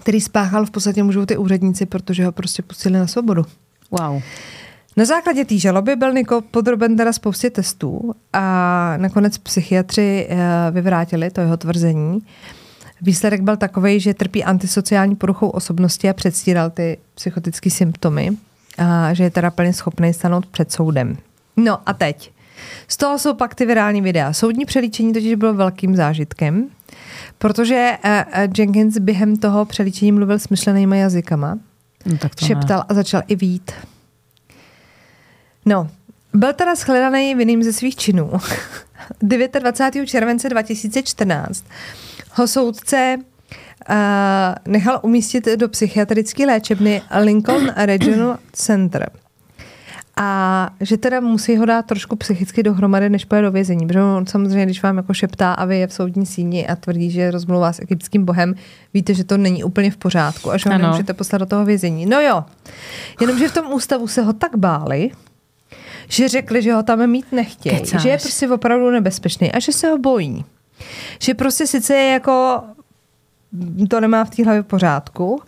který 0.00 0.20
spáchal 0.20 0.66
v 0.66 0.70
podstatě 0.70 1.02
můžou 1.02 1.26
ty 1.26 1.36
úředníci, 1.36 1.86
protože 1.86 2.24
ho 2.24 2.32
prostě 2.32 2.62
pustili 2.62 2.98
na 2.98 3.06
svobodu. 3.06 3.44
Wow. 3.90 4.22
Na 4.96 5.04
základě 5.04 5.44
té 5.44 5.58
žaloby 5.58 5.96
byl 5.96 6.12
Niko 6.12 6.40
podroben 6.40 6.96
teda 6.96 7.12
spoustě 7.12 7.50
testů 7.50 8.14
a 8.32 8.94
nakonec 8.96 9.38
psychiatři 9.38 10.26
eh, 10.30 10.36
vyvrátili 10.70 11.30
to 11.30 11.40
jeho 11.40 11.56
tvrzení. 11.56 12.20
Výsledek 13.02 13.40
byl 13.40 13.56
takový, 13.56 14.00
že 14.00 14.14
trpí 14.14 14.44
antisociální 14.44 15.16
poruchou 15.16 15.48
osobnosti 15.48 16.08
a 16.08 16.12
předstíral 16.12 16.70
ty 16.70 16.98
psychotické 17.14 17.70
symptomy 17.70 18.30
a 18.78 19.14
že 19.14 19.24
je 19.24 19.30
teda 19.30 19.50
plně 19.50 19.72
schopný 19.72 20.12
stanout 20.12 20.46
před 20.46 20.72
soudem. 20.72 21.16
No 21.56 21.78
a 21.86 21.92
teď. 21.92 22.30
Z 22.88 22.96
toho 22.96 23.18
jsou 23.18 23.34
pak 23.34 23.54
ty 23.54 23.66
virální 23.66 24.02
videa. 24.02 24.32
Soudní 24.32 24.64
přelíčení 24.64 25.12
totiž 25.12 25.34
bylo 25.34 25.54
velkým 25.54 25.96
zážitkem, 25.96 26.68
protože 27.38 27.98
uh, 28.04 28.10
Jenkins 28.58 28.98
během 28.98 29.36
toho 29.36 29.64
přelíčení 29.64 30.12
mluvil 30.12 30.38
smyšlenýma 30.38 30.96
jazykama, 30.96 31.58
No, 32.06 32.18
tak 32.18 32.34
to 32.34 32.46
šeptal 32.46 32.84
a 32.88 32.94
začal 32.94 33.22
i 33.26 33.36
vít. 33.36 33.72
No, 35.66 35.90
byl 36.34 36.52
teda 36.52 36.74
shledaný 36.74 37.34
vinným 37.34 37.62
ze 37.62 37.72
svých 37.72 37.96
činů. 37.96 38.30
29. 39.22 40.06
července 40.06 40.48
2014 40.48 41.64
ho 42.32 42.46
soudce 42.46 43.16
uh, 43.16 43.94
nechal 44.66 45.00
umístit 45.02 45.48
do 45.56 45.68
psychiatrické 45.68 46.46
léčebny 46.46 47.02
Lincoln 47.20 47.72
Regional 47.76 48.38
Center. 48.52 49.10
A 50.20 50.70
že 50.80 50.96
teda 50.96 51.20
musí 51.20 51.56
ho 51.56 51.64
dát 51.64 51.86
trošku 51.86 52.16
psychicky 52.16 52.62
dohromady, 52.62 53.10
než 53.10 53.24
pojede 53.24 53.48
do 53.48 53.52
vězení. 53.52 53.86
Protože 53.86 54.02
on 54.02 54.26
samozřejmě, 54.26 54.64
když 54.64 54.82
vám 54.82 54.96
jako 54.96 55.14
šeptá 55.14 55.52
a 55.52 55.64
vy 55.64 55.78
je 55.78 55.86
v 55.86 55.92
soudní 55.92 56.26
síni 56.26 56.66
a 56.66 56.76
tvrdí, 56.76 57.10
že 57.10 57.30
rozmluvá 57.30 57.72
s 57.72 57.82
egyptským 57.82 58.24
bohem, 58.24 58.54
víte, 58.94 59.14
že 59.14 59.24
to 59.24 59.36
není 59.36 59.64
úplně 59.64 59.90
v 59.90 59.96
pořádku 59.96 60.50
a 60.50 60.56
že 60.56 60.70
ho 60.70 60.78
nemůžete 60.78 61.14
poslat 61.14 61.38
do 61.38 61.46
toho 61.46 61.64
vězení. 61.64 62.06
No 62.06 62.20
jo, 62.20 62.44
jenomže 63.20 63.48
v 63.48 63.54
tom 63.54 63.72
ústavu 63.72 64.08
se 64.08 64.22
ho 64.22 64.32
tak 64.32 64.56
báli, 64.56 65.10
že 66.08 66.28
řekli, 66.28 66.62
že 66.62 66.72
ho 66.72 66.82
tam 66.82 67.06
mít 67.06 67.32
nechtějí, 67.32 67.78
Kecáš. 67.78 68.02
že 68.02 68.08
je 68.08 68.18
prostě 68.18 68.48
opravdu 68.48 68.90
nebezpečný 68.90 69.52
a 69.52 69.58
že 69.58 69.72
se 69.72 69.88
ho 69.88 69.98
bojí. 69.98 70.44
Že 71.20 71.34
prostě 71.34 71.66
sice 71.66 71.94
je 71.94 72.12
jako 72.12 72.62
to 73.90 74.00
nemá 74.00 74.24
v 74.24 74.30
té 74.30 74.44
hlavě 74.44 74.62
v 74.62 74.66
pořádku, 74.66 75.42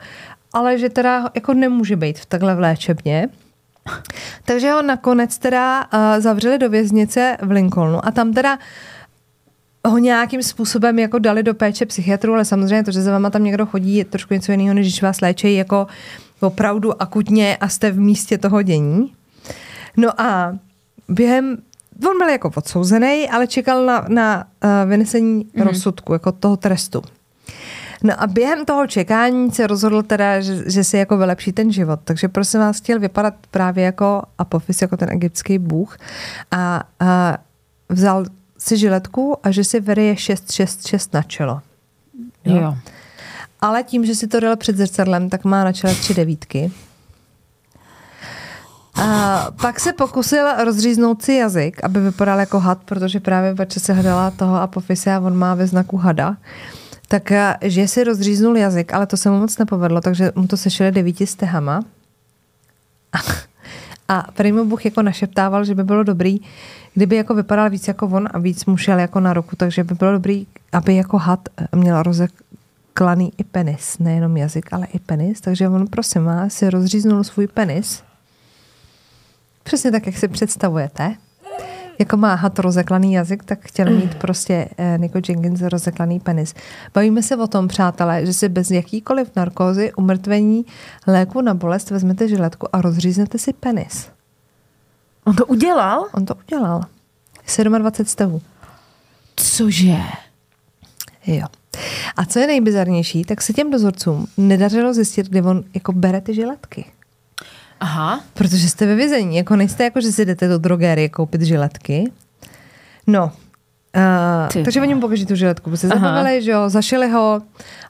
ale 0.52 0.78
že 0.78 0.88
teda 0.88 1.30
jako 1.34 1.54
nemůže 1.54 1.96
být 1.96 2.18
v 2.18 2.26
takhle 2.26 2.54
v 2.54 2.60
léčebně. 2.60 3.28
Takže 4.44 4.72
ho 4.72 4.82
nakonec 4.82 5.38
teda 5.38 5.84
uh, 5.84 6.00
zavřeli 6.22 6.58
do 6.58 6.70
věznice 6.70 7.36
v 7.42 7.50
Lincolnu 7.50 8.06
a 8.06 8.10
tam 8.10 8.32
teda 8.32 8.58
ho 9.84 9.98
nějakým 9.98 10.42
způsobem 10.42 10.98
jako 10.98 11.18
dali 11.18 11.42
do 11.42 11.54
péče 11.54 11.86
psychiatrů, 11.86 12.34
ale 12.34 12.44
samozřejmě 12.44 12.84
to, 12.84 12.90
že 12.90 13.02
za 13.02 13.12
váma 13.12 13.30
tam 13.30 13.44
někdo 13.44 13.66
chodí, 13.66 13.96
je 13.96 14.04
trošku 14.04 14.34
něco 14.34 14.52
jiného, 14.52 14.74
než 14.74 14.86
když 14.86 15.02
vás 15.02 15.20
léčejí 15.20 15.56
jako 15.56 15.86
opravdu 16.40 17.02
akutně 17.02 17.56
a 17.56 17.68
jste 17.68 17.90
v 17.90 18.00
místě 18.00 18.38
toho 18.38 18.62
dění. 18.62 19.12
No 19.96 20.20
a 20.20 20.58
během, 21.08 21.56
on 22.08 22.18
byl 22.18 22.28
jako 22.28 22.50
odsouzený, 22.56 23.28
ale 23.28 23.46
čekal 23.46 23.86
na, 23.86 24.04
na 24.08 24.44
uh, 24.64 24.90
vynesení 24.90 25.44
mm-hmm. 25.44 25.64
rozsudku, 25.64 26.12
jako 26.12 26.32
toho 26.32 26.56
trestu. 26.56 27.02
No 28.02 28.22
a 28.22 28.26
během 28.26 28.64
toho 28.64 28.86
čekání 28.86 29.50
se 29.50 29.66
rozhodl 29.66 30.02
teda, 30.02 30.40
že, 30.40 30.70
že 30.70 30.84
si 30.84 30.96
jako 30.96 31.16
vylepší 31.16 31.52
ten 31.52 31.72
život. 31.72 32.00
Takže 32.04 32.28
prosím 32.28 32.60
vás, 32.60 32.76
chtěl 32.76 33.00
vypadat 33.00 33.34
právě 33.50 33.84
jako 33.84 34.22
Apophis, 34.38 34.82
jako 34.82 34.96
ten 34.96 35.10
egyptský 35.10 35.58
bůh. 35.58 35.98
A, 36.50 36.82
a 37.00 37.38
vzal 37.88 38.24
si 38.58 38.76
žiletku 38.76 39.36
a 39.42 39.50
že 39.50 39.64
si 39.64 39.80
verie 39.80 40.16
666 40.16 41.14
na 41.14 41.22
čelo. 41.22 41.60
Jo. 42.44 42.56
jo. 42.56 42.76
Ale 43.60 43.82
tím, 43.82 44.04
že 44.04 44.14
si 44.14 44.26
to 44.26 44.40
dal 44.40 44.56
před 44.56 44.76
zrcadlem, 44.76 45.30
tak 45.30 45.44
má 45.44 45.64
na 45.64 45.72
čele 45.72 45.94
tři 45.94 46.14
devítky. 46.14 46.72
A 49.02 49.46
pak 49.60 49.80
se 49.80 49.92
pokusil 49.92 50.64
rozříznout 50.64 51.22
si 51.22 51.32
jazyk, 51.32 51.84
aby 51.84 52.00
vypadal 52.00 52.40
jako 52.40 52.60
had, 52.60 52.78
protože 52.84 53.20
právě 53.20 53.54
bače 53.54 53.80
se 53.80 53.92
hledala 53.92 54.30
toho 54.30 54.56
Apophise 54.56 55.12
a 55.12 55.20
on 55.20 55.36
má 55.36 55.54
ve 55.54 55.66
znaku 55.66 55.96
hada. 55.96 56.36
Tak, 57.08 57.32
a, 57.32 57.58
že 57.62 57.88
si 57.88 58.04
rozříznul 58.04 58.56
jazyk, 58.56 58.94
ale 58.94 59.06
to 59.06 59.16
se 59.16 59.30
mu 59.30 59.38
moc 59.38 59.58
nepovedlo, 59.58 60.00
takže 60.00 60.32
mu 60.34 60.46
to 60.46 60.56
sešili 60.56 60.92
devíti 60.92 61.26
stehama. 61.26 61.84
A, 63.12 63.18
a 64.08 64.32
prý 64.32 64.52
mu 64.52 64.64
Bůh 64.64 64.84
jako 64.84 65.02
našeptával, 65.02 65.64
že 65.64 65.74
by 65.74 65.84
bylo 65.84 66.02
dobrý, 66.02 66.40
kdyby 66.94 67.16
jako 67.16 67.34
vypadal 67.34 67.70
víc 67.70 67.88
jako 67.88 68.06
on 68.06 68.28
a 68.30 68.38
víc 68.38 68.64
mu 68.66 68.76
šel 68.76 68.98
jako 68.98 69.20
na 69.20 69.32
ruku, 69.32 69.56
takže 69.56 69.84
by 69.84 69.94
bylo 69.94 70.12
dobrý, 70.12 70.46
aby 70.72 70.96
jako 70.96 71.18
had 71.18 71.48
měl 71.74 72.02
rozeklaný 72.02 73.32
i 73.38 73.44
penis, 73.44 73.98
nejenom 73.98 74.36
jazyk, 74.36 74.72
ale 74.72 74.86
i 74.86 74.98
penis, 74.98 75.40
takže 75.40 75.68
on 75.68 75.86
prosím 75.86 76.24
vás 76.24 76.52
si 76.52 76.70
rozříznul 76.70 77.24
svůj 77.24 77.46
penis. 77.46 78.02
Přesně 79.62 79.90
tak, 79.90 80.06
jak 80.06 80.16
si 80.16 80.28
představujete. 80.28 81.14
Jako 81.98 82.16
má 82.16 82.34
had 82.34 82.58
rozeklaný 82.58 83.12
jazyk, 83.12 83.44
tak 83.44 83.58
chtěl 83.62 83.90
mít 83.90 84.14
prostě 84.14 84.68
eh, 84.78 84.98
Nico 84.98 85.18
Jenkins 85.28 85.60
rozeklaný 85.60 86.20
penis. 86.20 86.54
Bavíme 86.94 87.22
se 87.22 87.36
o 87.36 87.46
tom, 87.46 87.68
přátelé, 87.68 88.26
že 88.26 88.32
si 88.32 88.48
bez 88.48 88.70
jakýkoliv 88.70 89.30
narkózy, 89.36 89.92
umrtvení, 89.92 90.66
léku 91.06 91.40
na 91.40 91.54
bolest 91.54 91.90
vezmete 91.90 92.28
žiletku 92.28 92.76
a 92.76 92.80
rozříznete 92.80 93.38
si 93.38 93.52
penis. 93.52 94.08
On 95.24 95.36
to 95.36 95.46
udělal? 95.46 96.06
On 96.12 96.26
to 96.26 96.34
udělal. 96.34 96.80
27 97.78 98.06
stevů. 98.06 98.42
Cože? 99.36 99.98
Jo. 101.26 101.46
A 102.16 102.24
co 102.24 102.38
je 102.38 102.46
nejbizarnější, 102.46 103.24
tak 103.24 103.42
se 103.42 103.52
těm 103.52 103.70
dozorcům 103.70 104.26
nedařilo 104.36 104.94
zjistit, 104.94 105.28
kde 105.28 105.42
on 105.42 105.64
jako 105.74 105.92
bere 105.92 106.20
ty 106.20 106.34
žiletky. 106.34 106.84
Aha. 107.80 108.20
Protože 108.34 108.68
jste 108.68 108.86
ve 108.86 108.94
vězení. 108.94 109.36
Jako 109.36 109.56
nejste 109.56 109.84
jako, 109.84 110.00
že 110.00 110.12
si 110.12 110.24
jdete 110.24 110.48
do 110.48 110.58
drogerie 110.58 111.08
koupit 111.08 111.42
žiletky. 111.42 112.12
No. 113.06 113.32
Ty 114.52 114.58
Uh, 114.58 114.64
takže 114.64 114.80
vole. 114.80 114.86
oni 114.86 114.94
mu 114.94 115.00
pokaží 115.00 115.26
tu 115.26 115.34
žiletku, 115.34 115.76
se 115.76 115.88
Aha. 115.88 116.00
zabavili, 116.08 116.42
že 116.42 116.50
jo, 116.50 116.68
zašili 116.68 117.10
ho 117.10 117.42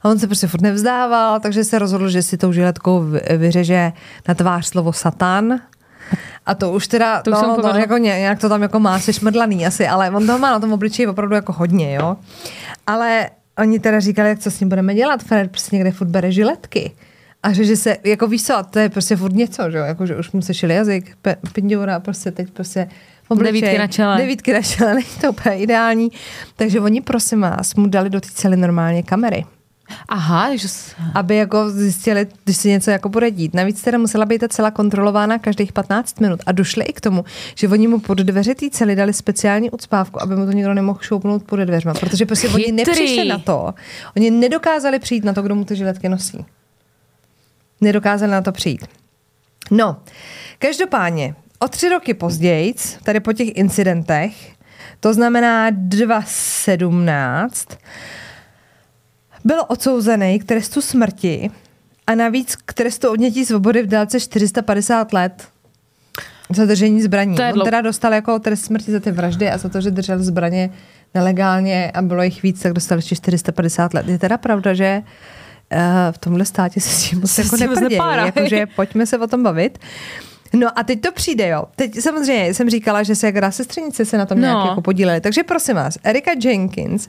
a 0.03 0.09
on 0.09 0.19
se 0.19 0.27
prostě 0.27 0.47
furt 0.47 0.61
nevzdával, 0.61 1.41
takže 1.41 1.65
se 1.65 1.79
rozhodl, 1.79 2.09
že 2.09 2.23
si 2.23 2.37
tou 2.37 2.53
žiletkou 2.53 3.01
vy- 3.03 3.21
vyřeže 3.37 3.93
na 4.29 4.35
tvář 4.35 4.67
slovo 4.67 4.93
satan. 4.93 5.61
A 6.47 6.55
to 6.55 6.73
už 6.73 6.89
teda, 6.89 7.23
To 7.23 7.31
už 7.31 7.37
jsem 7.39 7.49
no, 7.49 7.55
to 7.57 7.61
povedla. 7.63 7.81
jako 7.81 7.97
ně- 7.99 8.19
nějak 8.19 8.39
to 8.39 8.49
tam 8.49 8.63
jako 8.63 8.81
má 8.81 8.99
se 8.99 9.13
šmrdlaný 9.13 9.67
asi, 9.67 9.89
ale 9.89 10.11
on 10.11 10.27
toho 10.27 10.39
má 10.39 10.51
na 10.51 10.61
tom 10.61 10.73
obličeji 10.73 11.07
opravdu 11.07 11.35
jako 11.35 11.53
hodně, 11.53 11.95
jo. 11.95 12.17
Ale 12.87 13.31
oni 13.59 13.81
teda 13.81 14.01
říkali, 14.01 14.29
jak 14.29 14.39
co 14.39 14.51
s 14.51 14.61
ním 14.61 14.69
budeme 14.69 14.95
dělat, 14.95 15.23
Fred 15.23 15.51
prostě 15.51 15.77
někde 15.77 15.91
furt 15.91 16.09
bere 16.09 16.33
žiletky. 16.33 16.93
A 17.43 17.53
že, 17.53 17.65
že 17.65 17.77
se, 17.77 17.97
jako 18.05 18.27
víš 18.27 18.45
co, 18.45 18.65
to 18.71 18.79
je 18.79 18.89
prostě 18.89 19.17
furt 19.17 19.33
něco, 19.33 19.71
že 19.71 19.79
jo, 19.79 19.85
jako 19.85 20.07
že 20.07 20.17
už 20.17 20.33
mu 20.33 20.43
sešil 20.43 20.71
jazyk, 20.71 21.17
pe, 21.23 21.37
pindoura, 21.53 22.01
prostě 22.01 22.31
teď 22.31 22.51
prostě 22.51 22.89
obličej, 23.29 23.61
Devítky 23.61 23.79
na 23.79 23.87
čele. 23.87 24.17
Devítky 24.17 24.53
na 24.53 24.63
čele, 24.63 24.95
není 24.95 25.07
to 25.21 25.31
úplně 25.31 25.57
ideální. 25.59 26.09
Takže 26.57 26.81
oni, 26.81 27.01
prosím 27.01 27.41
vás, 27.41 27.75
mu 27.75 27.87
dali 27.87 28.11
do 28.11 28.21
té 28.21 28.29
cely 28.35 28.57
normálně 28.57 29.03
kamery 29.03 29.45
Aha, 30.09 30.57
že... 30.57 30.69
aby 31.15 31.37
jako 31.37 31.71
zjistili, 31.71 32.27
když 32.45 32.57
si 32.57 32.69
něco 32.69 32.91
jako 32.91 33.09
bude 33.09 33.31
dít. 33.31 33.55
Navíc 33.55 33.83
teda 33.83 33.99
musela 33.99 34.25
být 34.25 34.39
ta 34.39 34.49
cela 34.49 34.71
kontrolována 34.71 35.39
každých 35.39 35.73
15 35.73 36.21
minut 36.21 36.41
a 36.47 36.53
došli 36.53 36.85
i 36.85 36.93
k 36.93 37.01
tomu, 37.01 37.25
že 37.55 37.69
oni 37.69 37.89
mu 37.89 37.99
pod 37.99 38.19
dveře 38.19 38.55
té 38.55 38.71
cely 38.71 38.97
dali 38.97 39.13
speciální 39.13 39.71
ucpávku, 39.71 40.23
aby 40.23 40.37
mu 40.37 40.47
to 40.47 40.53
někdo 40.53 40.75
nemohl 40.75 40.99
šoupnout 41.03 41.43
pod 41.43 41.57
dveřma, 41.57 41.95
protože 41.95 42.27
prostě 42.27 42.49
oni 42.49 42.65
Chytrý. 42.65 42.77
nepřišli 42.77 43.25
na 43.25 43.39
to, 43.39 43.75
oni 44.17 44.31
nedokázali 44.31 44.99
přijít 44.99 45.25
na 45.25 45.33
to, 45.33 45.43
kdo 45.43 45.55
mu 45.55 45.65
ty 45.65 45.77
žiletky 45.77 46.09
nosí. 46.09 46.45
Nedokázali 47.81 48.33
na 48.33 48.43
to 48.43 48.53
přijít. 48.53 48.87
No, 49.71 49.97
každopádně, 50.59 51.35
o 51.59 51.69
tři 51.69 51.89
roky 51.89 52.15
později, 52.15 52.75
tady 53.03 53.21
po 53.21 53.33
těch 53.33 53.57
incidentech, 53.57 54.53
to 55.01 55.15
znamená 55.15 55.71
2017, 55.71 57.69
byl 59.45 59.63
odsouzený 59.69 60.39
k 60.39 60.45
trestu 60.45 60.81
smrti 60.81 61.51
a 62.07 62.15
navíc 62.15 62.57
k 62.57 62.73
trestu 62.73 63.11
odnětí 63.11 63.47
svobody 63.47 63.83
v 63.83 63.87
délce 63.87 64.21
450 64.21 65.13
let 65.13 65.49
za 66.51 66.67
držení 66.67 67.03
zbraní. 67.03 67.37
To 67.37 67.43
je 67.43 67.53
On 67.53 67.65
teda 67.65 67.81
dostal 67.81 68.15
jako 68.15 68.39
trest 68.39 68.65
smrti 68.65 68.93
za 68.93 69.01
ty 69.01 69.11
vraždy 69.11 69.51
a 69.51 69.59
za 69.59 69.69
to, 69.69 69.81
že 69.81 69.91
držel 69.91 70.23
zbraně 70.23 70.71
nelegálně 71.15 71.91
a 71.95 72.03
bylo 72.03 72.23
jich 72.23 72.43
víc, 72.43 72.63
tak 72.63 72.73
dostal 72.73 72.99
ještě 72.99 73.17
450 73.17 73.95
let. 73.95 74.09
Je 74.09 74.19
teda 74.19 74.39
pravda, 74.39 74.75
že 74.75 75.03
v 76.11 76.19
tomhle 76.19 76.45
státě 76.45 76.81
se 76.81 76.89
s 76.89 77.11
tím 77.11 77.21
moc 77.21 77.39
jako 77.39 77.57
neprdějí. 77.57 78.01
Jakože 78.25 78.67
pojďme 78.67 79.07
se 79.07 79.19
o 79.19 79.27
tom 79.27 79.43
bavit. 79.43 79.79
No 80.53 80.79
a 80.79 80.85
teď 80.85 81.01
to 81.01 81.13
přijde, 81.13 81.49
jo. 81.49 81.65
Teď 81.77 82.01
samozřejmě 82.01 82.55
jsem 82.55 82.71
říkala, 82.71 83.03
že 83.03 83.15
se 83.15 83.27
jak 83.27 83.55
sestřenice 83.55 84.05
se 84.05 84.19
na 84.19 84.27
tom 84.27 84.39
no. 84.39 84.43
nějak 84.43 84.69
jako 84.69 84.83
podíleli. 84.83 85.21
Takže 85.21 85.43
prosím 85.43 85.75
vás, 85.75 85.99
Erika 86.03 86.31
Jenkins 86.45 87.09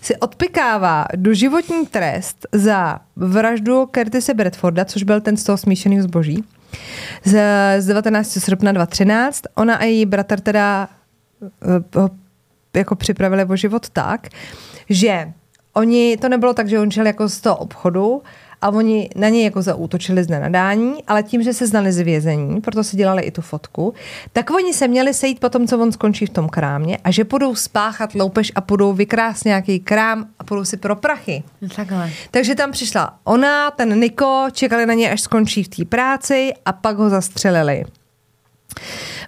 si 0.00 0.16
odpikává 0.16 1.06
doživotní 1.16 1.86
trest 1.86 2.46
za 2.52 2.98
vraždu 3.16 3.88
Curtise 3.94 4.34
Bradforda, 4.34 4.84
což 4.84 5.02
byl 5.02 5.20
ten 5.20 5.36
z 5.36 5.44
toho 5.44 5.58
smíšeného 5.58 6.02
zboží, 6.02 6.44
z, 7.24 7.40
z 7.78 7.86
19. 7.86 8.30
srpna 8.30 8.72
2013. 8.72 9.42
Ona 9.54 9.74
a 9.76 9.84
její 9.84 10.06
bratr 10.06 10.40
teda 10.40 10.88
uh, 11.96 12.08
jako 12.76 12.96
připravili 12.96 13.44
o 13.44 13.56
život 13.56 13.88
tak, 13.88 14.28
že 14.88 15.32
oni, 15.76 16.16
to 16.16 16.28
nebylo 16.28 16.54
tak, 16.54 16.68
že 16.68 16.80
on 16.80 16.90
šel 16.90 17.06
jako 17.06 17.28
z 17.28 17.40
toho 17.40 17.56
obchodu, 17.56 18.22
a 18.62 18.70
oni 18.70 19.10
na 19.16 19.28
něj 19.28 19.44
jako 19.44 19.62
zaútočili 19.62 20.24
z 20.24 20.28
nenadání, 20.28 20.94
ale 21.06 21.22
tím, 21.22 21.42
že 21.42 21.52
se 21.52 21.66
znali 21.66 21.92
z 21.92 21.98
vězení, 21.98 22.60
proto 22.60 22.84
si 22.84 22.96
dělali 22.96 23.22
i 23.22 23.30
tu 23.30 23.42
fotku, 23.42 23.94
tak 24.32 24.50
oni 24.50 24.74
se 24.74 24.88
měli 24.88 25.14
sejít 25.14 25.40
potom, 25.40 25.66
co 25.66 25.78
on 25.78 25.92
skončí 25.92 26.26
v 26.26 26.30
tom 26.30 26.48
krámě 26.48 26.98
a 27.04 27.10
že 27.10 27.24
budou 27.24 27.54
spáchat 27.54 28.14
loupež 28.14 28.52
a 28.54 28.60
budou 28.60 28.92
vykrást 28.92 29.44
nějaký 29.44 29.80
krám 29.80 30.26
a 30.38 30.44
budou 30.44 30.64
si 30.64 30.76
pro 30.76 30.96
prachy. 30.96 31.42
No 31.62 31.68
takhle. 31.68 32.10
Takže 32.30 32.54
tam 32.54 32.72
přišla 32.72 33.14
ona, 33.24 33.70
ten 33.70 34.00
Niko, 34.00 34.46
čekali 34.52 34.86
na 34.86 34.94
něj, 34.94 35.12
až 35.12 35.20
skončí 35.20 35.62
v 35.62 35.68
té 35.68 35.84
práci 35.84 36.52
a 36.64 36.72
pak 36.72 36.96
ho 36.96 37.10
zastřelili. 37.10 37.84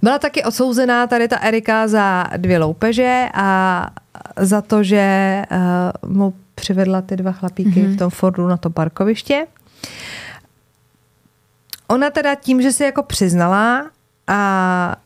Byla 0.02 0.18
taky 0.18 0.44
odsouzená 0.44 1.06
tady 1.06 1.28
ta 1.28 1.36
Erika 1.36 1.88
za 1.88 2.24
dvě 2.36 2.58
loupeže 2.58 3.28
a 3.34 3.90
za 4.38 4.62
to, 4.62 4.82
že 4.82 5.42
uh, 6.02 6.10
mu 6.10 6.34
přivedla 6.54 7.02
ty 7.02 7.16
dva 7.16 7.32
chlapíky 7.32 7.70
mm-hmm. 7.70 7.94
v 7.94 7.96
tom 7.96 8.10
Fordu 8.10 8.48
na 8.48 8.56
to 8.56 8.70
parkoviště. 8.70 9.46
Ona 11.88 12.10
teda 12.10 12.34
tím, 12.34 12.62
že 12.62 12.72
se 12.72 12.84
jako 12.84 13.02
přiznala 13.02 13.90
a 14.26 14.96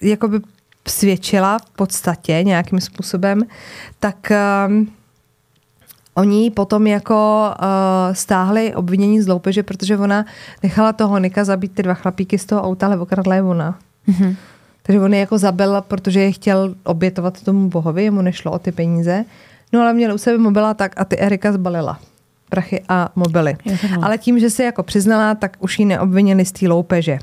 jakoby 0.00 0.40
svědčila 0.88 1.58
v 1.58 1.70
podstatě 1.70 2.42
nějakým 2.42 2.80
způsobem, 2.80 3.42
tak 4.00 4.32
um, 4.68 4.92
oni 6.14 6.50
potom 6.50 6.86
jako 6.86 7.50
uh, 7.60 8.14
stáhli 8.14 8.74
obvinění 8.74 9.22
z 9.22 9.28
loupeže, 9.28 9.62
protože 9.62 9.98
ona 9.98 10.24
nechala 10.62 10.92
toho 10.92 11.18
Nika 11.18 11.44
zabít 11.44 11.74
ty 11.74 11.82
dva 11.82 11.94
chlapíky 11.94 12.38
z 12.38 12.46
toho 12.46 12.62
auta, 12.62 12.86
ale 12.86 12.98
okradla 12.98 13.34
je 13.34 13.42
ona. 13.42 13.78
Mm-hmm. 14.08 14.36
Takže 14.86 15.00
on 15.00 15.14
je 15.14 15.20
jako 15.20 15.38
zabil, 15.38 15.82
protože 15.88 16.20
je 16.20 16.32
chtěl 16.32 16.74
obětovat 16.84 17.42
tomu 17.42 17.68
bohovi, 17.68 18.04
jemu 18.04 18.22
nešlo 18.22 18.52
o 18.52 18.58
ty 18.58 18.72
peníze. 18.72 19.24
No 19.72 19.80
ale 19.80 19.92
měl 19.92 20.14
u 20.14 20.18
sebe 20.18 20.38
mobila 20.38 20.74
tak 20.74 20.92
a 20.96 21.04
ty 21.04 21.18
Erika 21.18 21.52
zbalila 21.52 22.00
prachy 22.48 22.82
a 22.88 23.08
mobily. 23.14 23.56
Ale 24.02 24.18
tím, 24.18 24.38
že 24.38 24.50
se 24.50 24.64
jako 24.64 24.82
přiznala, 24.82 25.34
tak 25.34 25.56
už 25.60 25.78
ji 25.78 25.84
neobvinili 25.84 26.44
z 26.44 26.52
té 26.52 26.68
loupeže. 26.68 27.18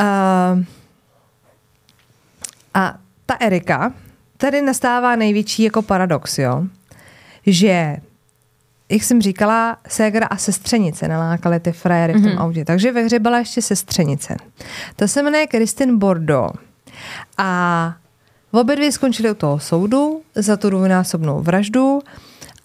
Uh, 0.00 0.64
a 2.74 2.98
ta 3.26 3.34
Erika, 3.40 3.92
tady 4.36 4.62
nastává 4.62 5.16
největší 5.16 5.62
jako 5.62 5.82
paradox, 5.82 6.38
jo? 6.38 6.64
že 7.46 7.96
jak 8.88 9.02
jsem 9.02 9.22
říkala, 9.22 9.76
ségra 9.88 10.26
a 10.26 10.36
sestřenice 10.36 11.08
nalákaly 11.08 11.60
ty 11.60 11.72
frajery 11.72 12.12
v 12.12 12.22
tom 12.22 12.32
mm-hmm. 12.32 12.40
autě. 12.40 12.64
Takže 12.64 12.92
ve 12.92 13.02
hře 13.02 13.18
byla 13.18 13.38
ještě 13.38 13.62
sestřenice. 13.62 14.36
To 14.96 15.08
se 15.08 15.22
jmenuje 15.22 15.46
Kristin 15.46 15.98
Bordeaux. 15.98 16.58
A 17.38 17.94
Obě 18.60 18.76
dvě 18.76 18.92
skončily 18.92 19.30
u 19.30 19.34
toho 19.34 19.58
soudu 19.58 20.22
za 20.34 20.56
tu 20.56 20.70
dvojnásobnou 20.70 21.40
vraždu 21.42 22.00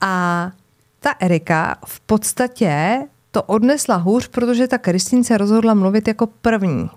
a 0.01 0.51
ta 0.99 1.13
Erika 1.19 1.75
v 1.85 1.99
podstatě 1.99 2.99
to 3.31 3.43
odnesla 3.43 3.95
hůř, 3.95 4.27
protože 4.27 4.67
ta 4.67 4.77
Kristýn 4.77 5.23
se 5.23 5.37
rozhodla 5.37 5.73
mluvit 5.73 6.07
jako 6.07 6.27
první. 6.27 6.89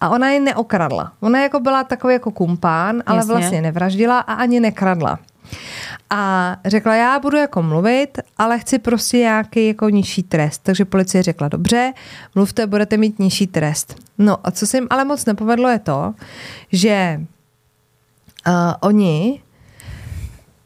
A 0.00 0.08
ona 0.08 0.30
je 0.30 0.40
neokradla. 0.40 1.12
Ona 1.20 1.42
jako 1.42 1.60
byla 1.60 1.84
takový 1.84 2.12
jako 2.12 2.30
kumpán, 2.30 3.02
ale 3.06 3.18
Jasně. 3.18 3.34
vlastně 3.34 3.62
nevraždila 3.62 4.20
a 4.20 4.32
ani 4.32 4.60
nekradla. 4.60 5.18
A 6.10 6.56
řekla, 6.64 6.94
já 6.94 7.18
budu 7.18 7.36
jako 7.36 7.62
mluvit, 7.62 8.18
ale 8.38 8.58
chci 8.58 8.78
prostě 8.78 9.18
nějaký 9.18 9.66
jako 9.66 9.88
nižší 9.88 10.22
trest. 10.22 10.62
Takže 10.62 10.84
policie 10.84 11.22
řekla, 11.22 11.48
dobře, 11.48 11.92
mluvte, 12.34 12.66
budete 12.66 12.96
mít 12.96 13.18
nižší 13.18 13.46
trest. 13.46 13.94
No 14.18 14.38
a 14.44 14.50
co 14.50 14.66
se 14.66 14.76
jim 14.76 14.86
ale 14.90 15.04
moc 15.04 15.24
nepovedlo 15.24 15.68
je 15.68 15.78
to, 15.78 16.14
že 16.72 17.20
uh, 18.46 18.54
oni 18.80 19.42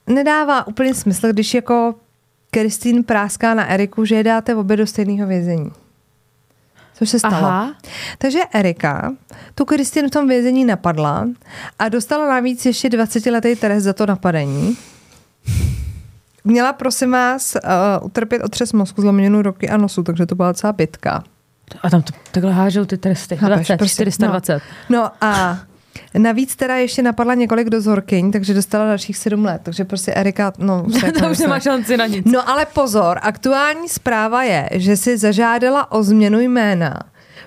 nedává 0.06 0.66
úplně 0.66 0.94
smysl, 0.94 1.32
když 1.32 1.54
jako 1.54 1.94
Kristýn 2.50 3.04
práská 3.04 3.54
na 3.54 3.66
Eriku, 3.66 4.04
že 4.04 4.14
je 4.14 4.24
dáte 4.24 4.54
obě 4.54 4.76
do 4.76 4.86
stejného 4.86 5.28
vězení. 5.28 5.72
Což 6.94 7.08
se 7.10 7.18
stalo. 7.18 7.36
Aha. 7.36 7.74
Takže 8.18 8.40
Erika 8.52 9.12
tu 9.54 9.64
Kristýn 9.64 10.06
v 10.06 10.10
tom 10.10 10.28
vězení 10.28 10.64
napadla 10.64 11.28
a 11.78 11.88
dostala 11.88 12.28
navíc 12.28 12.66
ještě 12.66 12.88
20 12.88 13.26
letý 13.26 13.56
trest 13.56 13.82
za 13.82 13.92
to 13.92 14.06
napadení. 14.06 14.76
Měla, 16.44 16.72
prosím 16.72 17.10
vás, 17.10 17.56
uh, 17.64 18.06
utrpět 18.06 18.42
otřes 18.42 18.72
mozku, 18.72 19.00
zlomenou 19.00 19.42
roky 19.42 19.68
a 19.68 19.76
nosu, 19.76 20.02
takže 20.02 20.26
to 20.26 20.34
byla 20.34 20.54
celá 20.54 20.72
bitka. 20.72 21.24
A 21.82 21.90
tam 21.90 22.02
to, 22.02 22.12
takhle 22.32 22.52
hážou 22.52 22.84
ty 22.84 22.98
tresty. 22.98 23.36
20, 23.36 23.76
prostě, 23.76 23.94
420. 23.94 24.62
No, 24.90 24.98
no 25.02 25.10
a 25.20 25.58
Navíc 26.18 26.56
teda 26.56 26.76
ještě 26.76 27.02
napadla 27.02 27.34
několik 27.34 27.70
dozorkyň, 27.70 28.32
takže 28.32 28.54
dostala 28.54 28.86
dalších 28.86 29.16
sedm 29.16 29.44
let. 29.44 29.60
Takže 29.64 29.84
prostě 29.84 30.14
Erika, 30.14 30.52
no... 30.58 30.86
to 31.20 31.30
už 31.30 31.38
nemá 31.38 31.60
šanci 31.60 31.96
na 31.96 32.06
nic. 32.06 32.26
No 32.26 32.48
ale 32.48 32.66
pozor, 32.66 33.18
aktuální 33.22 33.88
zpráva 33.88 34.42
je, 34.42 34.68
že 34.72 34.96
si 34.96 35.18
zažádala 35.18 35.92
o 35.92 36.02
změnu 36.02 36.40
jména, 36.40 37.00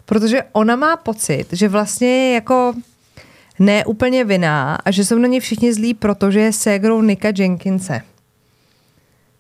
protože 0.06 0.44
ona 0.52 0.76
má 0.76 0.98
pocit, 0.98 1.46
že 1.52 1.70
vlastně 1.70 2.08
je 2.08 2.34
jako 2.34 2.74
ne 3.60 3.86
úplně 3.86 4.24
vinná 4.24 4.78
a 4.86 4.92
že 4.92 5.06
jsou 5.06 5.18
na 5.18 5.28
ně 5.28 5.40
všichni 5.40 5.74
zlí, 5.74 5.94
protože 5.94 6.40
je 6.40 6.54
ségrou 6.54 7.02
Nika 7.02 7.30
Jenkinse. 7.38 8.02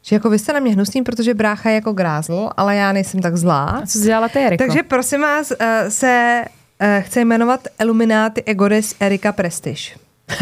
Že 0.01 0.15
jako 0.15 0.30
vy 0.30 0.39
jste 0.39 0.53
na 0.53 0.60
mě 0.60 0.73
hnusný, 0.73 1.03
protože 1.03 1.34
brácha 1.34 1.69
je 1.69 1.75
jako 1.75 1.93
grázl, 1.93 2.49
ale 2.58 2.75
já 2.75 2.91
nejsem 2.91 3.21
tak 3.21 3.38
zlá. 3.38 3.65
A 3.65 3.86
co 3.86 3.99
dělala 3.99 4.30
ty, 4.30 4.39
Eriko? 4.39 4.63
Takže 4.63 4.84
prosím 4.84 5.21
vás, 5.21 5.53
eh, 5.60 5.91
se 5.91 6.43
uh, 6.82 7.03
chce 7.03 7.21
jmenovat 7.21 7.67
Illuminati 7.80 8.43
Egodes 8.43 8.95
Erika 8.99 9.32
Prestige. 9.32 9.95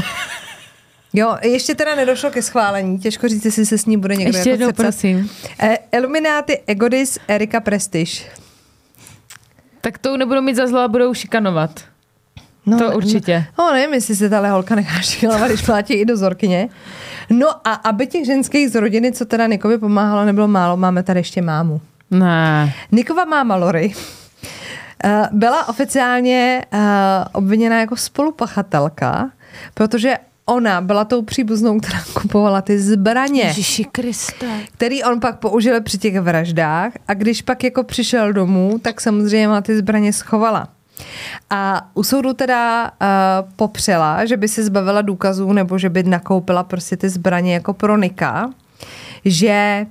Jo, 1.18 1.38
ještě 1.44 1.76
teda 1.76 1.96
nedošlo 1.96 2.32
ke 2.32 2.42
schválení, 2.42 3.00
těžko 3.00 3.28
říct, 3.28 3.46
jestli 3.46 3.66
se 3.66 3.78
s 3.78 3.86
ní 3.86 3.98
bude 3.98 4.16
někdo 4.16 4.38
ještě 4.38 4.50
jako 4.50 4.64
jednou, 4.64 4.74
prosím. 4.74 5.30
Uh, 5.64 5.76
Illuminati 5.92 6.60
Egodis 6.68 7.20
Erika 7.28 7.60
Prestige. 7.60 8.24
Tak 9.82 9.98
to 9.98 10.18
nebudou 10.18 10.42
mít 10.42 10.56
za 10.56 10.68
zlo 10.68 10.80
a 10.80 10.88
budou 10.88 11.14
šikanovat. 11.14 11.82
No, 12.66 12.78
to 12.78 12.92
určitě. 12.92 13.46
No, 13.60 13.66
no 13.66 13.74
nevím, 13.74 13.94
jestli 13.94 14.16
se 14.16 14.30
ta 14.30 14.50
holka 14.50 14.76
nechá 14.76 15.02
šikanovat, 15.02 15.48
když 15.48 15.62
platí 15.62 15.94
i 15.94 16.06
do 16.06 16.18
zorkyně. 16.18 16.70
No 17.30 17.48
a 17.68 17.74
aby 17.74 18.08
těch 18.08 18.26
ženských 18.26 18.70
z 18.70 18.76
rodiny, 18.76 19.12
co 19.12 19.26
teda 19.26 19.48
Nikovi 19.48 19.78
pomáhalo, 19.78 20.26
nebylo 20.26 20.48
málo, 20.48 20.78
máme 20.78 21.04
tady 21.04 21.20
ještě 21.20 21.42
mámu. 21.42 21.82
Ne. 22.12 22.74
Nikova 22.92 23.26
máma 23.26 23.56
Lori 23.56 23.94
Eh, 25.04 25.30
byla 25.32 25.70
oficiálně 25.70 26.66
uh, 26.74 26.80
obviněna 27.34 27.80
jako 27.80 27.96
spolupachatelka, 27.96 29.30
protože 29.74 30.16
ona 30.46 30.82
byla 30.82 31.06
tou 31.06 31.22
příbuznou, 31.22 31.80
která 31.80 32.00
kupovala 32.22 32.62
ty 32.62 32.80
zbraně. 32.80 33.42
Ježiši 33.42 33.84
Kriste. 33.84 34.46
Který 34.74 35.04
on 35.04 35.20
pak 35.20 35.40
použil 35.40 35.82
při 35.82 35.98
těch 35.98 36.20
vraždách 36.20 36.92
a 37.08 37.14
když 37.14 37.42
pak 37.42 37.64
jako 37.64 37.84
přišel 37.84 38.34
domů, 38.34 38.80
tak 38.82 39.02
samozřejmě 39.02 39.48
má 39.48 39.62
ty 39.62 39.78
zbraně 39.78 40.14
schovala. 40.14 40.68
A 41.50 41.90
u 41.94 42.04
soudu 42.04 42.34
teda 42.34 42.84
uh, 42.84 43.50
popřela, 43.56 44.26
že 44.26 44.38
by 44.38 44.48
se 44.48 44.64
zbavila 44.64 45.02
důkazů 45.02 45.54
nebo 45.54 45.78
že 45.78 45.90
by 45.90 46.04
nakoupila 46.04 46.64
prostě 46.64 46.98
ty 46.98 47.10
zbraně 47.10 47.54
jako 47.54 47.74
pro 47.74 47.98
Nika, 47.98 48.50
že 49.26 49.86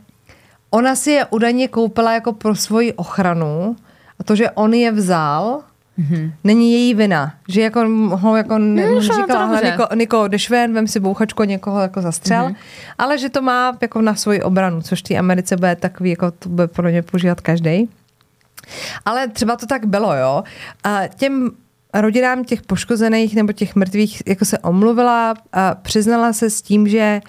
ona 0.71 0.97
si 0.97 1.11
je 1.11 1.27
údajně 1.31 1.69
koupila 1.69 2.14
jako 2.14 2.33
pro 2.33 2.55
svoji 2.55 2.93
ochranu, 2.93 3.77
a 4.19 4.25
to, 4.25 4.37
že 4.37 4.51
on 4.51 4.75
je 4.75 4.93
vzal, 4.93 5.62
Mm-hmm. 5.99 6.33
Není 6.45 6.73
její 6.73 6.95
vina, 6.95 7.35
že 7.49 7.61
jako 7.61 7.88
ho 8.11 8.37
jako 8.37 8.59
ne, 8.59 8.87
no, 8.87 9.01
říkala, 9.01 9.61
Niko, 9.61 9.95
Niko, 9.95 10.29
jdeš 10.29 10.51
ven, 10.51 10.75
vem 10.75 10.87
si 10.87 11.01
bouchačko, 11.01 11.45
někoho 11.45 11.81
jako 11.81 12.03
zastřel, 12.03 12.49
mm-hmm. 12.49 12.57
ale 12.99 13.19
že 13.19 13.29
to 13.29 13.43
má 13.43 13.79
jako 13.81 14.03
na 14.03 14.14
svoji 14.14 14.43
obranu, 14.43 14.83
což 14.83 15.01
v 15.01 15.03
té 15.03 15.17
Americe 15.17 15.57
bude 15.57 15.77
takový, 15.77 16.11
jako 16.11 16.31
to 16.31 16.49
bude 16.49 16.69
pro 16.69 16.88
ně 16.88 17.03
používat 17.03 17.40
každý. 17.40 17.88
Ale 19.05 19.29
třeba 19.29 19.57
to 19.57 19.66
tak 19.66 19.87
bylo, 19.87 20.16
jo. 20.16 20.44
A 20.85 21.00
těm 21.16 21.50
rodinám 21.94 22.44
těch 22.44 22.62
poškozených 22.62 23.35
nebo 23.35 23.53
těch 23.53 23.77
mrtvých 23.77 24.22
jako 24.27 24.44
se 24.44 24.59
omluvila 24.59 25.35
a 25.53 25.74
přiznala 25.74 26.33
se 26.33 26.50
s 26.50 26.62
tím, 26.62 26.88
že 26.88 27.20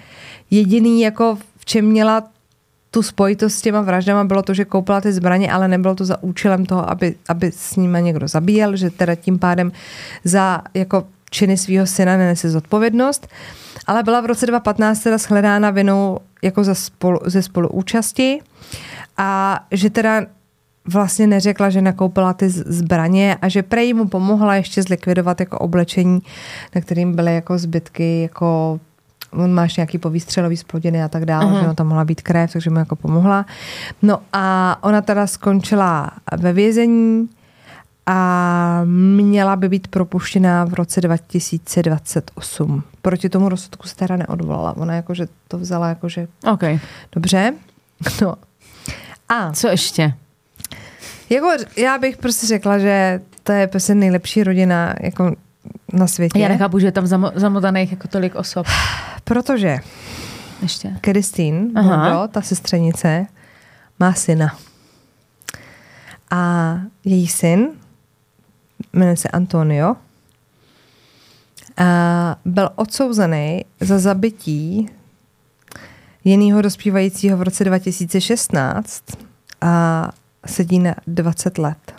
jediný 0.50 1.00
jako 1.00 1.38
v 1.56 1.64
čem 1.64 1.84
měla 1.84 2.22
tu 2.90 3.02
spojitost 3.02 3.56
s 3.56 3.62
těma 3.62 3.80
vraždama 3.80 4.24
bylo 4.24 4.42
to, 4.42 4.54
že 4.54 4.64
koupila 4.64 5.00
ty 5.00 5.12
zbraně, 5.12 5.52
ale 5.52 5.68
nebylo 5.68 5.94
to 5.94 6.04
za 6.04 6.22
účelem 6.22 6.66
toho, 6.66 6.90
aby, 6.90 7.14
aby 7.28 7.52
s 7.52 7.76
nimi 7.76 8.02
někdo 8.02 8.28
zabíjel, 8.28 8.76
že 8.76 8.90
teda 8.90 9.14
tím 9.14 9.38
pádem 9.38 9.72
za 10.24 10.62
jako 10.74 11.06
činy 11.30 11.56
svého 11.56 11.86
syna 11.86 12.16
nenese 12.16 12.50
zodpovědnost. 12.50 13.28
Ale 13.86 14.02
byla 14.02 14.20
v 14.20 14.26
roce 14.26 14.46
2015 14.46 15.00
teda 15.00 15.18
shledána 15.18 15.70
vinou 15.70 16.18
jako 16.42 16.64
za 16.64 16.74
spolu, 16.74 17.18
ze 17.24 17.42
spoluúčasti 17.42 18.40
a 19.16 19.60
že 19.70 19.90
teda 19.90 20.26
vlastně 20.88 21.26
neřekla, 21.26 21.70
že 21.70 21.82
nakoupila 21.82 22.32
ty 22.32 22.48
zbraně 22.50 23.36
a 23.42 23.48
že 23.48 23.62
prej 23.62 23.94
mu 23.94 24.08
pomohla 24.08 24.54
ještě 24.54 24.82
zlikvidovat 24.82 25.40
jako 25.40 25.58
oblečení, 25.58 26.22
na 26.74 26.80
kterým 26.80 27.16
byly 27.16 27.34
jako 27.34 27.58
zbytky, 27.58 28.22
jako 28.22 28.80
on 29.30 29.54
máš 29.54 29.76
nějaký 29.76 29.98
povýstřelový 29.98 30.56
splodiny 30.56 31.02
a 31.02 31.08
tak 31.08 31.24
dále, 31.24 31.46
uh-huh. 31.46 31.60
že 31.60 31.66
no, 31.66 31.74
tam 31.74 31.86
mohla 31.86 32.04
být 32.04 32.20
krev, 32.20 32.52
takže 32.52 32.70
mu 32.70 32.78
jako 32.78 32.96
pomohla. 32.96 33.46
No 34.02 34.18
a 34.32 34.76
ona 34.80 35.00
teda 35.00 35.26
skončila 35.26 36.10
ve 36.36 36.52
vězení 36.52 37.28
a 38.06 38.80
měla 38.84 39.56
by 39.56 39.68
být 39.68 39.88
propuštěná 39.88 40.64
v 40.64 40.74
roce 40.74 41.00
2028. 41.00 42.82
Proti 43.02 43.28
tomu 43.28 43.48
rozsudku 43.48 43.88
se 43.88 43.96
teda 43.96 44.16
neodvolala. 44.16 44.76
Ona 44.76 44.94
jakože 44.94 45.28
to 45.48 45.58
vzala 45.58 45.88
jakože 45.88 46.28
OK. 46.52 46.62
dobře. 47.12 47.52
No. 48.22 48.34
A 49.28 49.52
Co 49.52 49.68
ještě? 49.68 50.14
Jako 51.30 51.48
já 51.76 51.98
bych 51.98 52.16
prostě 52.16 52.46
řekla, 52.46 52.78
že 52.78 53.20
to 53.42 53.52
je 53.52 53.66
prostě 53.66 53.94
nejlepší 53.94 54.44
rodina 54.44 54.94
jako 55.00 55.36
na 55.92 56.06
světě. 56.06 56.38
Já 56.38 56.48
nechápu, 56.48 56.78
že 56.78 56.86
je 56.86 56.92
tam 56.92 57.04
zamo- 57.04 57.32
zamotaných 57.34 57.90
jako 57.90 58.08
tolik 58.08 58.34
osob. 58.34 58.66
Protože 59.24 59.78
Ještě. 60.62 60.96
Bordeaux, 61.72 62.32
ta 62.32 62.42
sestřenice, 62.42 63.26
má 63.98 64.12
syna. 64.12 64.56
A 66.30 66.74
její 67.04 67.28
syn, 67.28 67.68
jmenuje 68.92 69.16
se 69.16 69.28
Antonio, 69.28 69.96
a 71.76 72.36
byl 72.44 72.70
odsouzený 72.74 73.64
za 73.80 73.98
zabití 73.98 74.88
jiného 76.24 76.62
dospívajícího 76.62 77.36
v 77.36 77.42
roce 77.42 77.64
2016 77.64 79.04
a 79.60 80.10
sedí 80.46 80.78
na 80.78 80.94
20 81.06 81.58
let. 81.58 81.94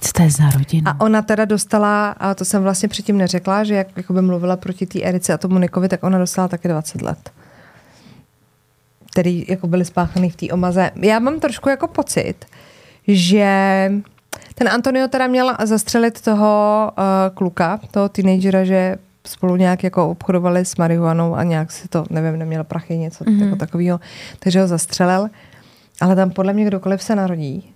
Co 0.00 0.12
to 0.12 0.22
je 0.22 0.30
za 0.30 0.50
rodina? 0.50 0.90
A 0.90 1.00
ona 1.00 1.22
teda 1.22 1.44
dostala, 1.44 2.10
a 2.10 2.34
to 2.34 2.44
jsem 2.44 2.62
vlastně 2.62 2.88
předtím 2.88 3.18
neřekla, 3.18 3.64
že 3.64 3.74
jak 3.74 3.96
jakoby 3.96 4.22
mluvila 4.22 4.56
proti 4.56 4.86
té 4.86 5.02
Erice 5.02 5.32
a 5.32 5.38
tomu 5.38 5.58
Nikovi, 5.58 5.88
tak 5.88 6.04
ona 6.04 6.18
dostala 6.18 6.48
taky 6.48 6.68
20 6.68 7.02
let. 7.02 7.30
Který 9.12 9.44
jako 9.48 9.66
byly 9.66 9.84
spáchaný 9.84 10.30
v 10.30 10.36
té 10.36 10.46
omaze. 10.52 10.90
Já 10.96 11.18
mám 11.18 11.40
trošku 11.40 11.68
jako 11.68 11.88
pocit, 11.88 12.34
že 13.08 13.46
ten 14.54 14.68
Antonio 14.68 15.08
teda 15.08 15.26
měl 15.26 15.56
zastřelit 15.64 16.20
toho 16.20 16.90
uh, 16.98 17.04
kluka, 17.34 17.80
toho 17.90 18.08
teenagera, 18.08 18.64
že 18.64 18.96
spolu 19.26 19.56
nějak 19.56 19.82
jako 19.84 20.10
obchodovali 20.10 20.64
s 20.64 20.76
marihuanou 20.76 21.34
a 21.34 21.42
nějak 21.44 21.72
si 21.72 21.88
to, 21.88 22.04
nevím, 22.10 22.38
neměl 22.38 22.64
prachy, 22.64 22.98
něco 22.98 23.24
mm-hmm. 23.24 23.44
jako 23.44 23.56
takového, 23.56 24.00
takže 24.38 24.60
ho 24.60 24.66
zastřelil. 24.66 25.28
Ale 26.00 26.16
tam 26.16 26.30
podle 26.30 26.52
mě 26.52 26.64
kdokoliv 26.64 27.02
se 27.02 27.14
narodí 27.14 27.74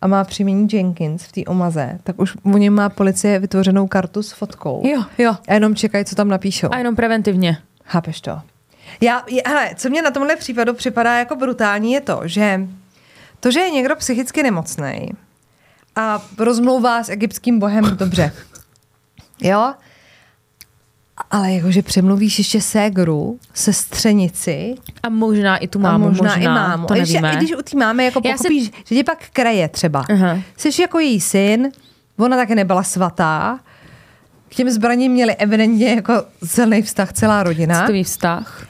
a 0.00 0.06
má 0.06 0.24
příjmení 0.24 0.68
Jenkins 0.72 1.22
v 1.24 1.32
té 1.32 1.40
omaze, 1.44 1.98
tak 2.04 2.20
už 2.20 2.36
u 2.42 2.58
něm 2.58 2.74
má 2.74 2.88
policie 2.88 3.38
vytvořenou 3.38 3.86
kartu 3.86 4.22
s 4.22 4.32
fotkou. 4.32 4.82
Jo, 4.86 5.04
jo. 5.18 5.36
A 5.48 5.54
jenom 5.54 5.74
čekají, 5.74 6.04
co 6.04 6.14
tam 6.16 6.28
napíšou. 6.28 6.68
A 6.72 6.78
jenom 6.78 6.96
preventivně. 6.96 7.58
Chápeš 7.84 8.20
to? 8.20 8.40
Já, 9.00 9.22
je- 9.30 9.42
hele, 9.46 9.70
co 9.76 9.90
mě 9.90 10.02
na 10.02 10.10
tomhle 10.10 10.36
případu 10.36 10.74
připadá 10.74 11.18
jako 11.18 11.36
brutální, 11.36 11.92
je 11.92 12.00
to, 12.00 12.20
že 12.24 12.60
to, 13.40 13.50
že 13.50 13.60
je 13.60 13.70
někdo 13.70 13.96
psychicky 13.96 14.42
nemocný 14.42 15.10
a 15.96 16.22
rozmlouvá 16.38 17.02
s 17.04 17.08
egyptským 17.08 17.58
bohem 17.58 17.84
dobře, 17.96 18.32
jo, 19.40 19.74
ale 21.34 21.52
jakože 21.52 21.82
přemluvíš 21.82 22.38
ještě 22.38 22.60
ségru, 22.60 23.38
sestřenici 23.54 24.74
A 25.02 25.08
možná 25.08 25.56
i 25.56 25.68
tu 25.68 25.78
mámu, 25.78 26.04
a 26.04 26.08
možná, 26.08 26.22
možná 26.22 26.42
i 26.42 26.44
mámu. 26.48 26.86
to 26.86 26.94
A 26.94 26.96
když, 26.96 27.12
nevíme. 27.12 27.32
I 27.32 27.36
když 27.36 27.54
u 27.54 27.62
té 27.62 27.76
mámy 27.76 28.04
jako 28.04 28.20
pochopíš, 28.20 28.70
že 28.84 28.94
tě 28.94 29.04
pak 29.04 29.18
kraje 29.32 29.68
třeba. 29.68 30.04
Aha. 30.10 30.38
Jsi 30.56 30.82
jako 30.82 30.98
její 30.98 31.20
syn, 31.20 31.70
ona 32.18 32.36
také 32.36 32.54
nebyla 32.54 32.82
svatá, 32.82 33.60
k 34.48 34.54
těm 34.54 34.70
zbraním 34.70 35.12
měli 35.12 35.34
evidentně 35.36 35.94
jako 35.94 36.24
silný 36.44 36.82
vztah 36.82 37.12
celá 37.12 37.42
rodina. 37.42 37.80
Citový 37.80 38.04
vztah. 38.04 38.66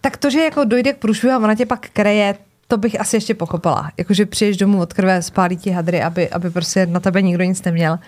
Tak 0.00 0.16
to, 0.16 0.30
že 0.30 0.40
jako 0.40 0.64
dojde 0.64 0.92
k 0.92 0.98
průšvihu 0.98 1.34
a 1.34 1.38
ona 1.38 1.54
tě 1.54 1.66
pak 1.66 1.88
kreje, 1.92 2.34
to 2.68 2.76
bych 2.76 3.00
asi 3.00 3.16
ještě 3.16 3.34
pochopila. 3.34 3.90
Jakože 3.96 4.26
přijdeš 4.26 4.56
domů 4.56 4.80
od 4.80 4.92
krve, 4.92 5.22
spálí 5.22 5.56
ti 5.56 5.70
hadry, 5.70 6.02
aby, 6.02 6.30
aby 6.30 6.50
prostě 6.50 6.86
na 6.86 7.00
tebe 7.00 7.22
nikdo 7.22 7.44
nic 7.44 7.62
neměl. 7.62 7.98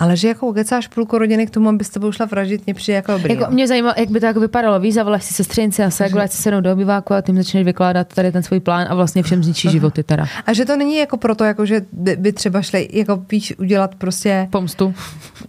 Ale 0.00 0.16
že 0.16 0.28
jako 0.28 0.46
ukecáš 0.46 0.88
půlku 0.88 1.18
rodiny 1.18 1.46
k 1.46 1.50
tomu, 1.50 1.68
aby 1.68 1.84
s 1.84 1.90
tebou 1.90 2.12
šla 2.12 2.26
vraždit, 2.26 2.66
mě 2.66 2.74
přijde 2.74 2.96
jako 2.96 3.12
dobrý. 3.12 3.34
Jako, 3.34 3.44
no. 3.44 3.50
mě 3.50 3.68
zajímalo, 3.68 3.94
jak 3.96 4.10
by 4.10 4.20
to 4.20 4.26
jako 4.26 4.40
vypadalo. 4.40 4.80
Víš, 4.80 4.94
zavoláš 4.94 5.24
si 5.24 5.34
sestřenici 5.34 5.82
a 5.82 5.90
séglu, 5.90 6.20
ať 6.20 6.32
si 6.32 6.42
sednou 6.42 6.60
do 6.60 6.72
obyváku 6.72 7.14
a 7.14 7.20
tím 7.20 7.36
začneš 7.36 7.64
vykládat 7.64 8.14
tady 8.14 8.32
ten 8.32 8.42
svůj 8.42 8.60
plán 8.60 8.86
a 8.90 8.94
vlastně 8.94 9.22
všem 9.22 9.44
zničí 9.44 9.70
životy 9.70 10.02
teda. 10.02 10.26
A 10.46 10.52
že 10.52 10.64
to 10.64 10.76
není 10.76 10.96
jako 10.96 11.16
proto, 11.16 11.44
jako 11.44 11.66
že 11.66 11.82
by, 12.16 12.32
třeba 12.32 12.62
šli, 12.62 12.88
jako 12.92 13.24
víš, 13.30 13.54
udělat 13.58 13.94
prostě 13.94 14.48
Pomstu. 14.50 14.94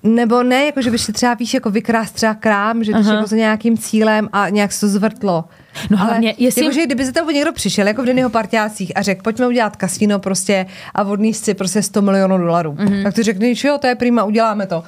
Nebo 0.03 0.43
ne, 0.43 0.65
jako 0.65 0.81
že 0.81 0.91
by 0.91 0.97
si 0.97 1.13
třeba 1.13 1.33
víš, 1.33 1.53
jako 1.53 1.69
vykrást 1.69 2.15
třeba 2.15 2.33
krám, 2.33 2.83
že 2.83 2.93
Aha. 2.93 3.13
jako 3.13 3.27
za 3.27 3.35
nějakým 3.35 3.77
cílem 3.77 4.29
a 4.33 4.49
nějak 4.49 4.71
se 4.71 4.79
to 4.79 4.87
zvrtlo. 4.87 5.45
No 5.89 5.97
hlavně, 5.97 6.35
jestli- 6.37 6.63
Jako, 6.65 6.73
že 6.73 6.85
kdyby 6.85 7.05
za 7.05 7.11
tebou 7.11 7.29
někdo 7.29 7.53
přišel, 7.53 7.87
jako 7.87 8.01
v 8.03 8.05
den 8.05 8.17
jeho 8.17 8.29
partiácích 8.29 8.91
a 8.95 9.01
řekl, 9.01 9.21
pojďme 9.23 9.47
udělat 9.47 9.75
kasino 9.75 10.19
prostě 10.19 10.65
a 10.95 11.03
odníst 11.03 11.45
si 11.45 11.53
prostě 11.53 11.81
100 11.81 12.01
milionů 12.01 12.37
dolarů. 12.37 12.73
Mhm. 12.79 12.87
Mm-hmm. 12.87 13.03
Tak 13.03 13.13
ty 13.13 13.23
řekneš, 13.23 13.63
jo, 13.63 13.77
to 13.77 13.87
je 13.87 13.95
prima, 13.95 14.23
uděláme 14.23 14.67
to. 14.67 14.83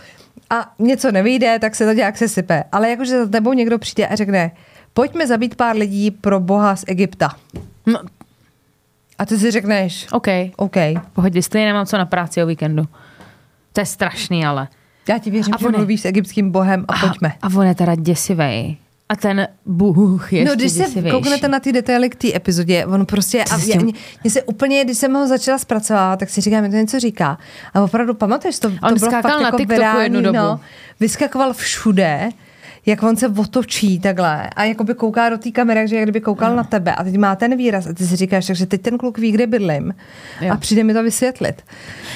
A 0.50 0.72
něco 0.80 1.12
nevyjde, 1.12 1.60
tak 1.60 1.76
se 1.76 1.86
to 1.86 1.91
nějak 1.91 2.17
se 2.17 2.28
sype. 2.28 2.63
Ale 2.72 2.89
jakože 2.89 3.19
za 3.26 3.28
tebou 3.32 3.54
někdo 3.54 3.80
přijde 3.80 4.08
a 4.08 4.15
řekne, 4.15 4.52
pojďme 4.93 5.28
zabít 5.28 5.56
pár 5.56 5.76
lidí 5.76 6.12
pro 6.12 6.39
boha 6.39 6.76
z 6.76 6.84
Egypta. 6.88 7.36
No, 7.86 8.00
A 9.19 9.26
ty 9.26 9.38
si 9.38 9.52
řekneš, 9.52 10.08
OK. 10.12 10.28
OK, 10.56 10.76
Pohodě, 11.13 11.41
stejně 11.41 11.67
nemám 11.67 11.86
co 11.86 11.98
na 11.98 12.06
práci 12.06 12.43
o 12.43 12.46
víkendu. 12.46 12.84
To 13.74 13.82
je 13.82 13.86
strašný, 13.86 14.46
ale. 14.46 14.67
já 15.10 15.17
ti 15.17 15.32
věřím, 15.32 15.54
A 15.54 15.58
že 15.58 15.65
on 15.67 15.72
mluvíš 15.78 16.02
s 16.02 16.06
egyptským 16.06 16.52
bohem 16.52 16.86
a 16.88 16.93
pojďme. 17.00 17.34
A 17.41 17.48
on 17.58 17.65
je 17.67 17.76
teda 17.76 17.96
děsivej. 17.96 18.78
A 19.13 19.15
ten 19.15 19.47
Bůh 19.65 20.34
ještě 20.34 20.49
No, 20.49 20.56
když 20.56 20.71
se 20.71 20.80
děsivější. 20.80 21.12
kouknete 21.17 21.47
na 21.47 21.60
ty 21.60 21.71
detaily 21.71 22.10
k 22.10 22.15
té 22.15 22.36
epizodě, 22.36 22.86
on 22.86 23.06
prostě, 23.06 23.43
a 23.43 23.58
já, 23.67 23.82
mě, 23.82 23.93
mě 24.23 24.32
se 24.32 24.41
úplně, 24.43 24.84
když 24.84 24.97
jsem 24.97 25.13
ho 25.13 25.28
začala 25.28 25.58
zpracovat, 25.58 26.19
tak 26.19 26.30
si 26.30 26.41
říkám, 26.41 26.62
mi 26.62 26.69
to 26.69 26.76
něco 26.76 26.99
říká. 26.99 27.38
A 27.73 27.82
opravdu 27.82 28.13
pamatuješ 28.13 28.60
to? 28.60 28.67
On 28.67 28.89
to 28.89 28.95
bylo 28.95 29.12
fakt 29.12 29.26
na 29.26 29.41
jako 29.41 29.58
TikToku 29.58 29.80
virální, 29.80 30.04
jednu 30.04 30.21
dobu. 30.21 30.38
No, 30.38 30.60
vyskakoval 30.99 31.54
všude, 31.54 32.30
jak 32.86 33.04
on 33.04 33.15
se 33.15 33.28
otočí 33.28 34.00
takhle 34.00 34.50
a 34.50 34.63
jakoby 34.63 34.93
kouká 34.93 35.30
do 35.30 35.38
té 35.38 35.52
kamery, 35.52 35.88
že 35.88 35.96
jak 35.96 36.06
kdyby 36.06 36.22
koukal 36.22 36.56
na 36.56 36.63
tebe 36.63 36.96
a 36.96 37.04
teď 37.04 37.17
má 37.17 37.36
ten 37.36 37.58
výraz 37.58 37.88
a 37.88 37.93
ty 37.93 38.08
si 38.08 38.15
říkáš, 38.15 38.46
takže 38.48 38.65
teď 38.65 38.82
ten 38.82 38.98
kluk 38.98 39.17
ví, 39.17 39.32
kde 39.32 39.48
bydlím 39.48 39.93
Jo. 40.41 40.54
a 40.54 40.58
přijde 40.58 40.84
mi 40.84 40.93
to 40.93 41.04
vysvětlit. 41.04 41.62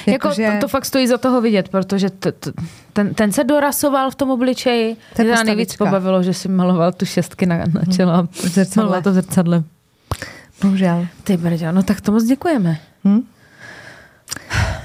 Jako, 0.06 0.28
Jakože- 0.28 0.52
to, 0.52 0.58
to, 0.60 0.68
fakt 0.68 0.84
stojí 0.84 1.06
za 1.06 1.18
toho 1.18 1.40
vidět, 1.40 1.68
protože 1.68 2.10
t, 2.10 2.32
t, 2.32 2.52
ten, 2.92 3.14
ten 3.14 3.32
se 3.32 3.44
dorasoval 3.44 4.10
v 4.10 4.14
tom 4.14 4.30
obličeji. 4.30 4.96
To 5.16 5.22
Mě 5.22 5.44
nejvíc 5.44 5.76
pobavilo, 5.76 6.22
že 6.22 6.34
si 6.34 6.48
maloval 6.48 6.92
tu 6.92 7.06
šestky 7.06 7.46
na, 7.46 7.56
na 7.56 7.82
čelo 7.96 8.12
a 8.12 8.28
zrcadle. 8.32 8.82
maloval 8.82 9.02
to 9.02 9.10
v 9.10 9.14
zrcadle. 9.14 9.62
Bohužel. 10.62 11.06
Ty 11.24 11.36
brďo, 11.36 11.72
no 11.72 11.82
tak 11.82 12.00
to 12.00 12.12
moc 12.12 12.24
děkujeme. 12.24 12.78
Hm? 13.04 13.20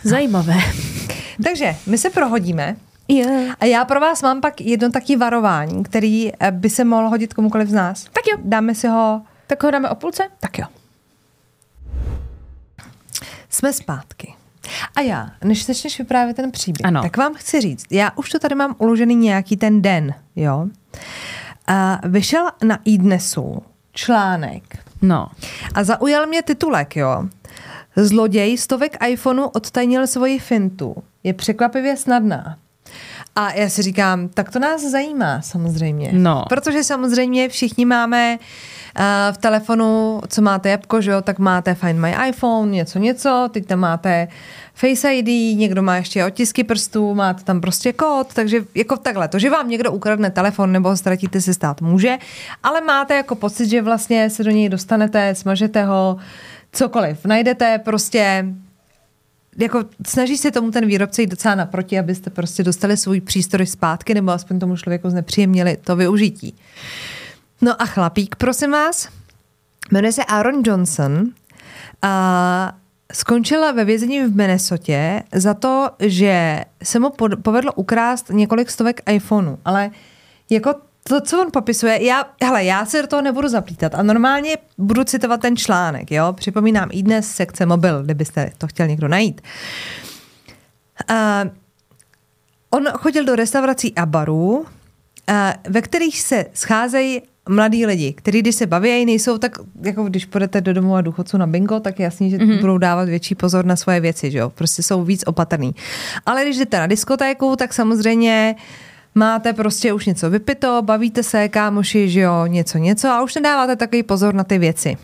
Zajímavé. 0.04 0.56
Takže 1.43 1.76
my 1.88 1.98
se 1.98 2.10
prohodíme 2.10 2.76
Yeah. 3.13 3.56
A 3.60 3.65
já 3.65 3.86
pro 3.86 3.99
vás 3.99 4.21
mám 4.21 4.41
pak 4.41 4.62
jedno 4.62 4.89
takové 4.91 5.17
varování, 5.17 5.84
který 5.84 6.32
eh, 6.39 6.52
by 6.52 6.69
se 6.69 6.84
mohlo 6.84 7.10
hodit 7.10 7.34
komukoliv 7.34 7.69
z 7.69 7.73
nás. 7.73 8.04
Tak 8.04 8.23
jo. 8.32 8.38
Dáme 8.43 8.76
si 8.76 8.88
ho... 8.88 9.21
Tak 9.47 9.63
ho 9.63 9.71
dáme 9.71 9.89
o 9.89 9.95
půlce? 9.95 10.23
Tak 10.39 10.58
jo. 10.58 10.65
Jsme 13.49 13.73
zpátky. 13.73 14.34
A 14.95 15.02
já, 15.02 15.30
než 15.43 15.65
začneš 15.65 15.99
vyprávět 15.99 16.36
ten 16.36 16.52
příběh, 16.52 16.86
Ano. 16.86 17.02
tak 17.02 17.17
vám 17.17 17.34
chci 17.34 17.62
říct, 17.62 17.86
já 17.91 18.12
už 18.15 18.30
to 18.30 18.39
tady 18.39 18.56
mám 18.56 18.76
uložený 18.78 19.15
nějaký 19.15 19.58
ten 19.58 19.82
den, 19.82 20.13
jo. 20.36 20.67
A 21.67 21.99
vyšel 22.08 22.49
na 22.63 22.80
iDnesu 22.86 23.63
článek 23.91 24.63
No. 25.02 25.28
a 25.76 25.84
zaujal 25.84 26.26
mě 26.28 26.41
titulek, 26.43 26.95
jo. 26.95 27.23
Zloděj 27.95 28.58
stovek 28.58 28.97
iPhoneu 29.08 29.45
odtajnil 29.45 30.08
svoji 30.08 30.39
fintu. 30.39 30.95
Je 31.23 31.34
překvapivě 31.34 31.97
snadná. 31.97 32.57
A 33.36 33.54
já 33.54 33.70
si 33.70 33.82
říkám, 33.82 34.30
tak 34.30 34.52
to 34.52 34.60
nás 34.60 34.82
zajímá 34.82 35.42
samozřejmě. 35.42 36.10
No. 36.14 36.46
Protože 36.50 36.84
samozřejmě 36.84 37.50
všichni 37.50 37.86
máme 37.86 38.38
uh, 38.38 39.04
v 39.32 39.38
telefonu, 39.38 40.22
co 40.28 40.42
máte 40.42 40.70
jabko, 40.70 41.02
že 41.02 41.12
jo, 41.12 41.22
tak 41.22 41.40
máte 41.40 41.76
Find 41.76 42.00
My 42.00 42.16
iPhone, 42.28 42.72
něco, 42.72 43.00
něco, 43.00 43.50
teď 43.54 43.66
tam 43.66 43.80
máte 43.80 44.28
Face 44.74 45.14
ID, 45.14 45.58
někdo 45.58 45.84
má 45.84 45.96
ještě 45.96 46.26
otisky 46.26 46.64
prstů, 46.64 47.16
máte 47.16 47.44
tam 47.44 47.62
prostě 47.62 47.94
kód, 47.94 48.34
takže 48.34 48.66
jako 48.76 48.98
takhle, 48.98 49.28
to, 49.28 49.40
že 49.40 49.50
vám 49.50 49.70
někdo 49.70 49.92
ukradne 49.92 50.30
telefon 50.30 50.72
nebo 50.72 50.90
ho 50.90 50.98
ztratíte, 50.98 51.42
se 51.42 51.54
stát 51.54 51.82
může, 51.82 52.18
ale 52.64 52.82
máte 52.82 53.16
jako 53.16 53.36
pocit, 53.36 53.70
že 53.70 53.82
vlastně 53.82 54.30
se 54.30 54.44
do 54.44 54.52
něj 54.52 54.70
dostanete, 54.70 55.36
smažete 55.36 55.84
ho, 55.84 56.18
cokoliv, 56.72 57.26
najdete 57.26 57.78
prostě 57.78 58.46
jako 59.58 59.86
snaží 60.08 60.38
se 60.38 60.51
tomu 60.51 60.72
ten 60.72 60.86
výrobce 60.86 61.22
jít 61.22 61.30
docela 61.30 61.56
naproti, 61.56 61.99
abyste 61.99 62.30
prostě 62.30 62.64
dostali 62.64 62.97
svůj 62.97 63.22
přístroj 63.22 63.66
zpátky 63.66 64.14
nebo 64.14 64.32
aspoň 64.32 64.60
tomu 64.60 64.78
člověku 64.78 65.10
znepříjemnili 65.10 65.78
to 65.84 65.95
využití. 65.95 66.56
No 67.62 67.82
a 67.82 67.86
chlapík, 67.86 68.36
prosím 68.36 68.72
vás, 68.72 69.10
jmenuje 69.91 70.12
se 70.12 70.24
Aaron 70.24 70.62
Johnson, 70.66 71.26
a 72.01 72.76
skončila 73.14 73.72
ve 73.72 73.86
vězení 73.86 74.24
v 74.24 74.36
Minnesotě 74.36 75.24
za 75.32 75.54
to, 75.54 75.89
že 75.99 76.64
se 76.84 76.99
mu 76.99 77.10
povedlo 77.41 77.74
ukrást 77.74 78.30
několik 78.30 78.72
stovek 78.72 79.01
iPhoneů, 79.10 79.60
ale 79.66 79.91
jako 80.49 80.76
to, 81.04 81.22
co 81.22 81.41
on 81.41 81.51
popisuje, 81.51 82.04
já, 82.04 82.26
hele, 82.43 82.64
já 82.64 82.86
se 82.86 83.01
do 83.01 83.08
toho 83.08 83.22
nebudu 83.22 83.47
zaplítat 83.47 83.95
a 83.95 84.04
normálně 84.04 84.58
budu 84.78 85.04
citovat 85.04 85.41
ten 85.41 85.58
článek, 85.58 86.12
jo, 86.12 86.34
připomínám 86.34 86.89
i 86.91 87.04
dnes 87.04 87.32
sekce 87.32 87.66
mobil, 87.66 88.04
kdybyste 88.04 88.51
to 88.58 88.68
chtěl 88.68 88.88
někdo 88.88 89.08
najít. 89.08 89.41
Uh, 91.10 91.51
on 92.70 92.84
chodil 92.88 93.26
do 93.26 93.36
restaurací 93.36 93.95
a 93.95 94.06
barů, 94.06 94.60
uh, 94.60 94.66
ve 95.70 95.82
kterých 95.82 96.22
se 96.22 96.45
scházejí 96.54 97.22
mladí 97.49 97.86
lidi, 97.86 98.14
kteří 98.14 98.39
když 98.39 98.56
se 98.56 98.66
baví, 98.66 99.06
nejsou 99.06 99.38
tak, 99.38 99.58
jako 99.82 100.04
když 100.04 100.26
půjdete 100.26 100.62
do 100.62 100.74
domu 100.74 100.95
a 100.95 101.01
důchodců 101.01 101.38
na 101.38 101.47
bingo, 101.47 101.80
tak 101.80 101.99
je 101.99 102.04
jasný, 102.04 102.30
že 102.30 102.38
mm-hmm. 102.38 102.62
budou 102.62 102.78
dávat 102.78 103.10
větší 103.10 103.36
pozor 103.36 103.66
na 103.66 103.76
svoje 103.76 103.99
věci, 103.99 104.32
že 104.32 104.38
jo? 104.38 104.49
Prostě 104.49 104.84
jsou 104.84 105.04
víc 105.04 105.24
opatrný. 105.28 105.76
Ale 106.26 106.43
když 106.43 106.58
jdete 106.58 106.80
na 106.80 106.88
diskotéku, 106.88 107.56
tak 107.56 107.74
samozřejmě 107.74 108.56
máte 109.16 109.53
prostě 109.53 109.93
už 109.93 110.05
něco 110.05 110.30
vypito, 110.30 110.82
bavíte 110.82 111.24
se, 111.24 111.49
kámoši, 111.49 112.09
že 112.09 112.20
jo, 112.20 112.45
něco, 112.45 112.78
něco 112.78 113.09
a 113.09 113.24
už 113.24 113.36
nedáváte 113.36 113.76
takový 113.76 114.03
pozor 114.03 114.34
na 114.34 114.43
ty 114.43 114.57
věci. 114.57 114.97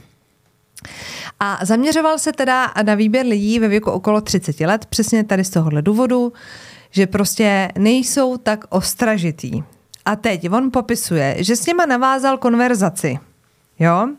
A 1.39 1.59
zaměřoval 1.61 2.19
se 2.19 2.31
teda 2.31 2.73
na 2.83 2.95
výběr 2.95 3.25
lidí 3.25 3.59
ve 3.59 3.67
věku 3.67 3.91
okolo 3.91 4.21
30 4.21 4.59
let, 4.59 4.85
přesně 4.85 5.23
tady 5.23 5.43
z 5.43 5.49
tohohle 5.49 5.81
důvodu, 5.81 6.33
že 6.91 7.07
prostě 7.07 7.71
nejsou 7.77 8.37
tak 8.37 8.65
ostražitý. 8.69 9.63
A 10.05 10.15
teď 10.15 10.51
on 10.51 10.71
popisuje, 10.71 11.35
že 11.39 11.55
s 11.55 11.65
něma 11.65 11.85
navázal 11.85 12.37
konverzaci. 12.37 13.19
Jo? 13.79 14.09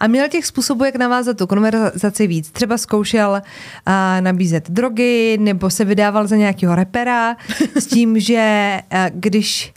A 0.00 0.06
měl 0.06 0.28
těch 0.28 0.46
způsobů, 0.46 0.84
jak 0.84 0.96
navázat 0.96 1.36
tu 1.36 1.46
konverzaci 1.46 2.26
víc. 2.26 2.50
Třeba 2.50 2.78
zkoušel 2.78 3.30
uh, 3.30 3.92
nabízet 4.20 4.70
drogy, 4.70 5.38
nebo 5.40 5.70
se 5.70 5.84
vydával 5.84 6.26
za 6.26 6.36
nějakého 6.36 6.74
repera 6.74 7.36
s 7.74 7.86
tím, 7.86 8.20
že 8.20 8.78
uh, 8.92 8.98
když 9.12 9.72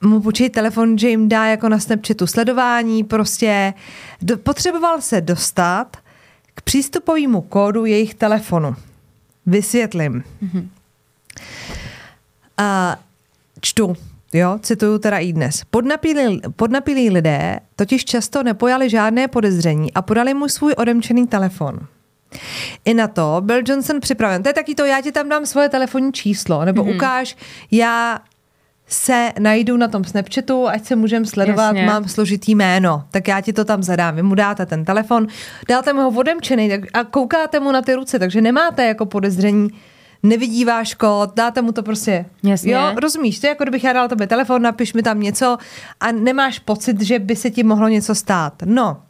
mu 0.00 0.20
počít 0.20 0.52
telefon, 0.52 0.98
že 0.98 1.08
jim 1.08 1.28
dá 1.28 1.46
jako 1.46 1.68
na 1.68 1.78
Snapchatu 1.78 2.26
sledování, 2.26 3.04
prostě 3.04 3.74
do, 4.22 4.38
potřeboval 4.38 5.00
se 5.00 5.20
dostat 5.20 5.96
k 6.54 6.62
přístupovému 6.62 7.40
kódu 7.40 7.84
jejich 7.84 8.14
telefonu. 8.14 8.76
Vysvětlím. 9.46 10.24
Mm-hmm. 10.42 10.68
Uh, 12.60 12.94
čtu. 13.60 13.96
Jo, 14.36 14.58
cituju 14.62 14.98
teda 14.98 15.18
i 15.18 15.32
dnes. 15.32 15.62
Podnapilí, 15.70 16.40
podnapilí 16.56 17.10
lidé 17.10 17.60
totiž 17.76 18.04
často 18.04 18.42
nepojali 18.42 18.90
žádné 18.90 19.28
podezření 19.28 19.92
a 19.92 20.02
podali 20.02 20.34
mu 20.34 20.48
svůj 20.48 20.74
odemčený 20.76 21.26
telefon. 21.26 21.78
I 22.84 22.94
na 22.94 23.08
to 23.08 23.36
byl 23.40 23.62
Johnson 23.66 24.00
připraven. 24.00 24.42
To 24.42 24.48
je 24.48 24.52
taky 24.52 24.74
to, 24.74 24.84
já 24.84 25.00
ti 25.00 25.12
tam 25.12 25.28
dám 25.28 25.46
svoje 25.46 25.68
telefonní 25.68 26.12
číslo, 26.12 26.64
nebo 26.64 26.84
mm-hmm. 26.84 26.96
ukáž, 26.96 27.36
já 27.70 28.18
se 28.86 29.32
najdu 29.38 29.76
na 29.76 29.88
tom 29.88 30.04
Snapchatu, 30.04 30.68
ať 30.68 30.84
se 30.84 30.96
můžeme 30.96 31.26
sledovat, 31.26 31.76
Jasně. 31.76 31.86
mám 31.86 32.08
složitý 32.08 32.54
jméno, 32.54 33.04
tak 33.10 33.28
já 33.28 33.40
ti 33.40 33.52
to 33.52 33.64
tam 33.64 33.82
zadám. 33.82 34.16
Vy 34.16 34.22
mu 34.22 34.34
dáte 34.34 34.66
ten 34.66 34.84
telefon, 34.84 35.26
dáte 35.68 35.92
mu 35.92 36.00
ho 36.00 36.10
odemčený 36.10 36.72
a 36.94 37.04
koukáte 37.04 37.60
mu 37.60 37.72
na 37.72 37.82
ty 37.82 37.94
ruce, 37.94 38.18
takže 38.18 38.40
nemáte 38.40 38.84
jako 38.84 39.06
podezření, 39.06 39.70
nevidí 40.24 40.64
váš 40.64 40.94
kód, 40.94 41.30
dáte 41.36 41.62
mu 41.62 41.72
to 41.72 41.82
prostě. 41.82 42.26
Jasně. 42.42 42.72
Jo, 42.72 42.92
rozumíš, 42.96 43.38
to 43.38 43.46
je 43.46 43.48
jako 43.48 43.64
kdybych 43.64 43.84
já 43.84 43.92
dal 43.92 44.08
tebe 44.08 44.26
telefon, 44.26 44.62
napiš 44.62 44.94
mi 44.94 45.02
tam 45.02 45.20
něco 45.20 45.58
a 46.00 46.12
nemáš 46.12 46.58
pocit, 46.58 47.00
že 47.00 47.18
by 47.18 47.36
se 47.36 47.50
ti 47.50 47.62
mohlo 47.62 47.88
něco 47.88 48.14
stát. 48.14 48.52
No, 48.64 49.02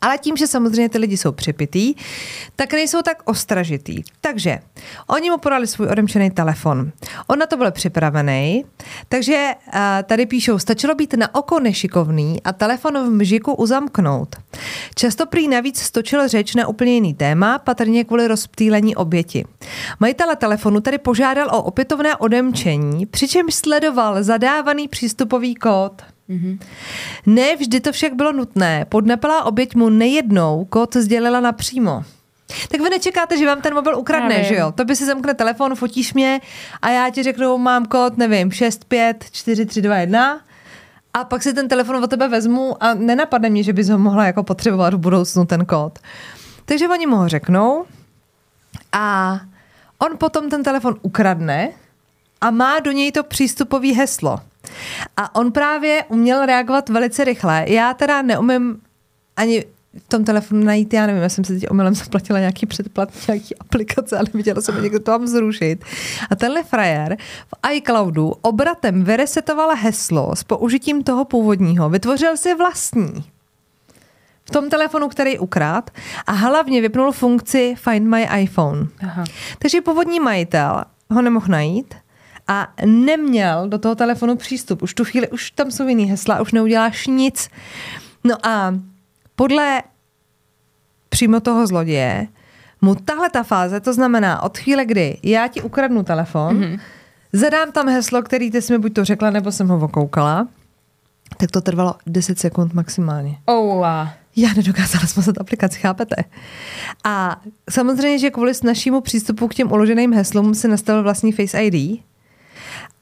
ale 0.00 0.18
tím, 0.18 0.36
že 0.36 0.46
samozřejmě 0.46 0.88
ty 0.88 0.98
lidi 0.98 1.16
jsou 1.16 1.32
připitý, 1.32 1.94
tak 2.56 2.72
nejsou 2.72 3.02
tak 3.02 3.22
ostražitý. 3.24 4.02
Takže 4.20 4.58
oni 5.06 5.30
mu 5.30 5.38
podali 5.38 5.66
svůj 5.66 5.88
odemčený 5.88 6.30
telefon. 6.30 6.92
On 7.26 7.38
na 7.38 7.46
to 7.46 7.56
byl 7.56 7.70
připravený, 7.70 8.64
takže 9.08 9.52
uh, 9.66 9.80
tady 10.04 10.26
píšou, 10.26 10.58
stačilo 10.58 10.94
být 10.94 11.14
na 11.14 11.34
oko 11.34 11.60
nešikovný 11.60 12.42
a 12.42 12.52
telefon 12.52 12.98
v 12.98 13.10
mžiku 13.10 13.54
uzamknout. 13.54 14.36
Často 14.94 15.26
prý 15.26 15.48
navíc 15.48 15.80
stočil 15.80 16.28
řeč 16.28 16.54
na 16.54 16.68
úplně 16.68 16.94
jiný 16.94 17.14
téma, 17.14 17.58
patrně 17.58 18.04
kvůli 18.04 18.28
rozptýlení 18.28 18.96
oběti. 18.96 19.44
Majitele 20.00 20.36
telefonu 20.36 20.80
tedy 20.80 20.98
požádal 20.98 21.48
o 21.52 21.62
opětovné 21.62 22.16
odemčení, 22.16 23.06
přičemž 23.06 23.54
sledoval 23.54 24.22
zadávaný 24.22 24.88
přístupový 24.88 25.54
kód. 25.54 26.02
Mm-hmm. 26.28 26.58
Ne 27.26 27.56
vždy 27.56 27.80
to 27.80 27.92
však 27.92 28.14
bylo 28.14 28.32
nutné. 28.32 28.84
Podnapilá 28.84 29.44
oběť 29.44 29.74
mu 29.74 29.88
nejednou 29.88 30.64
kód 30.64 30.96
sdělila 30.96 31.40
napřímo. 31.40 32.04
Tak 32.68 32.80
vy 32.80 32.90
nečekáte, 32.90 33.38
že 33.38 33.46
vám 33.46 33.60
ten 33.60 33.74
mobil 33.74 33.98
ukradne, 33.98 34.44
že 34.44 34.54
jo? 34.54 34.72
To 34.72 34.84
by 34.84 34.96
si 34.96 35.06
zamkne 35.06 35.34
telefon, 35.34 35.74
fotíš 35.74 36.14
mě 36.14 36.40
a 36.82 36.90
já 36.90 37.10
ti 37.10 37.22
řeknu, 37.22 37.58
mám 37.58 37.86
kód, 37.86 38.16
nevím, 38.16 38.50
654321 38.50 40.40
a 41.14 41.24
pak 41.24 41.42
si 41.42 41.54
ten 41.54 41.68
telefon 41.68 42.04
od 42.04 42.10
tebe 42.10 42.28
vezmu 42.28 42.82
a 42.82 42.94
nenapadne 42.94 43.50
mě, 43.50 43.62
že 43.62 43.72
bys 43.72 43.88
ho 43.88 43.98
mohla 43.98 44.26
jako 44.26 44.42
potřebovat 44.42 44.94
v 44.94 44.98
budoucnu 44.98 45.44
ten 45.44 45.64
kód. 45.64 45.98
Takže 46.64 46.88
oni 46.88 47.06
mu 47.06 47.16
ho 47.16 47.28
řeknou 47.28 47.84
a 48.92 49.40
on 49.98 50.18
potom 50.18 50.50
ten 50.50 50.62
telefon 50.62 50.96
ukradne 51.02 51.70
a 52.40 52.50
má 52.50 52.80
do 52.80 52.92
něj 52.92 53.12
to 53.12 53.24
přístupový 53.24 53.92
heslo. 53.92 54.40
A 55.16 55.34
on 55.34 55.52
právě 55.52 56.04
uměl 56.08 56.46
reagovat 56.46 56.88
velice 56.88 57.24
rychle. 57.24 57.64
Já 57.68 57.94
teda 57.94 58.22
neumím 58.22 58.80
ani 59.36 59.64
v 59.98 60.08
tom 60.08 60.24
telefonu 60.24 60.64
najít, 60.64 60.92
já 60.92 61.06
nevím, 61.06 61.22
já 61.22 61.28
jsem 61.28 61.44
si 61.44 61.60
teď 61.60 61.70
omylem 61.70 61.94
zaplatila 62.04 62.38
nějaký 62.38 62.66
předplat, 62.66 63.08
nějaký 63.28 63.56
aplikace, 63.56 64.18
ale 64.18 64.26
viděla 64.34 64.60
jsem, 64.60 64.82
někdo 64.82 65.00
to 65.00 65.10
mám 65.10 65.26
zrušit. 65.26 65.84
A 66.30 66.36
tenhle 66.36 66.62
frajer 66.62 67.16
v 67.46 67.72
iCloudu 67.72 68.32
obratem 68.42 69.04
vyresetoval 69.04 69.76
heslo 69.76 70.36
s 70.36 70.44
použitím 70.44 71.02
toho 71.02 71.24
původního, 71.24 71.90
vytvořil 71.90 72.36
si 72.36 72.54
vlastní 72.54 73.24
v 74.44 74.50
tom 74.50 74.70
telefonu, 74.70 75.08
který 75.08 75.38
ukrát 75.38 75.90
a 76.26 76.32
hlavně 76.32 76.80
vypnul 76.80 77.12
funkci 77.12 77.74
Find 77.78 78.08
My 78.08 78.28
iPhone. 78.40 78.86
Aha. 79.02 79.24
Takže 79.58 79.80
původní 79.80 80.20
majitel 80.20 80.84
ho 81.10 81.22
nemohl 81.22 81.46
najít, 81.48 81.94
a 82.48 82.72
neměl 82.86 83.68
do 83.68 83.78
toho 83.78 83.94
telefonu 83.94 84.36
přístup. 84.36 84.82
Už 84.82 84.94
tu 84.94 85.04
chvíli, 85.04 85.28
už 85.28 85.50
tam 85.50 85.70
jsou 85.70 85.88
jiný 85.88 86.04
hesla, 86.04 86.40
už 86.40 86.52
neuděláš 86.52 87.06
nic. 87.06 87.48
No 88.24 88.46
a 88.46 88.74
podle 89.36 89.82
přímo 91.08 91.40
toho 91.40 91.66
zloděje 91.66 92.26
mu 92.80 92.94
tahle 92.94 93.30
ta 93.30 93.42
fáze, 93.42 93.80
to 93.80 93.92
znamená 93.92 94.42
od 94.42 94.58
chvíle, 94.58 94.84
kdy 94.84 95.18
já 95.22 95.48
ti 95.48 95.62
ukradnu 95.62 96.02
telefon, 96.02 96.60
mm-hmm. 96.60 96.80
zadám 97.32 97.72
tam 97.72 97.88
heslo, 97.88 98.22
který 98.22 98.50
ty 98.50 98.62
jsi 98.62 98.72
mi 98.72 98.78
buď 98.78 98.92
to 98.94 99.04
řekla, 99.04 99.30
nebo 99.30 99.52
jsem 99.52 99.68
ho 99.68 99.78
okoukala, 99.78 100.48
tak 101.36 101.50
to 101.50 101.60
trvalo 101.60 101.94
10 102.06 102.38
sekund 102.38 102.74
maximálně. 102.74 103.38
Oh, 103.44 103.74
wow. 103.74 104.08
Já 104.36 104.52
nedokázala 104.56 105.06
smazat 105.06 105.38
aplikaci, 105.40 105.80
chápete? 105.80 106.16
A 107.04 107.40
samozřejmě, 107.70 108.18
že 108.18 108.30
kvůli 108.30 108.52
našímu 108.64 109.00
přístupu 109.00 109.48
k 109.48 109.54
těm 109.54 109.72
uloženým 109.72 110.12
heslům 110.12 110.54
se 110.54 110.68
nastavil 110.68 111.02
vlastní 111.02 111.32
Face 111.32 111.62
ID, 111.62 112.00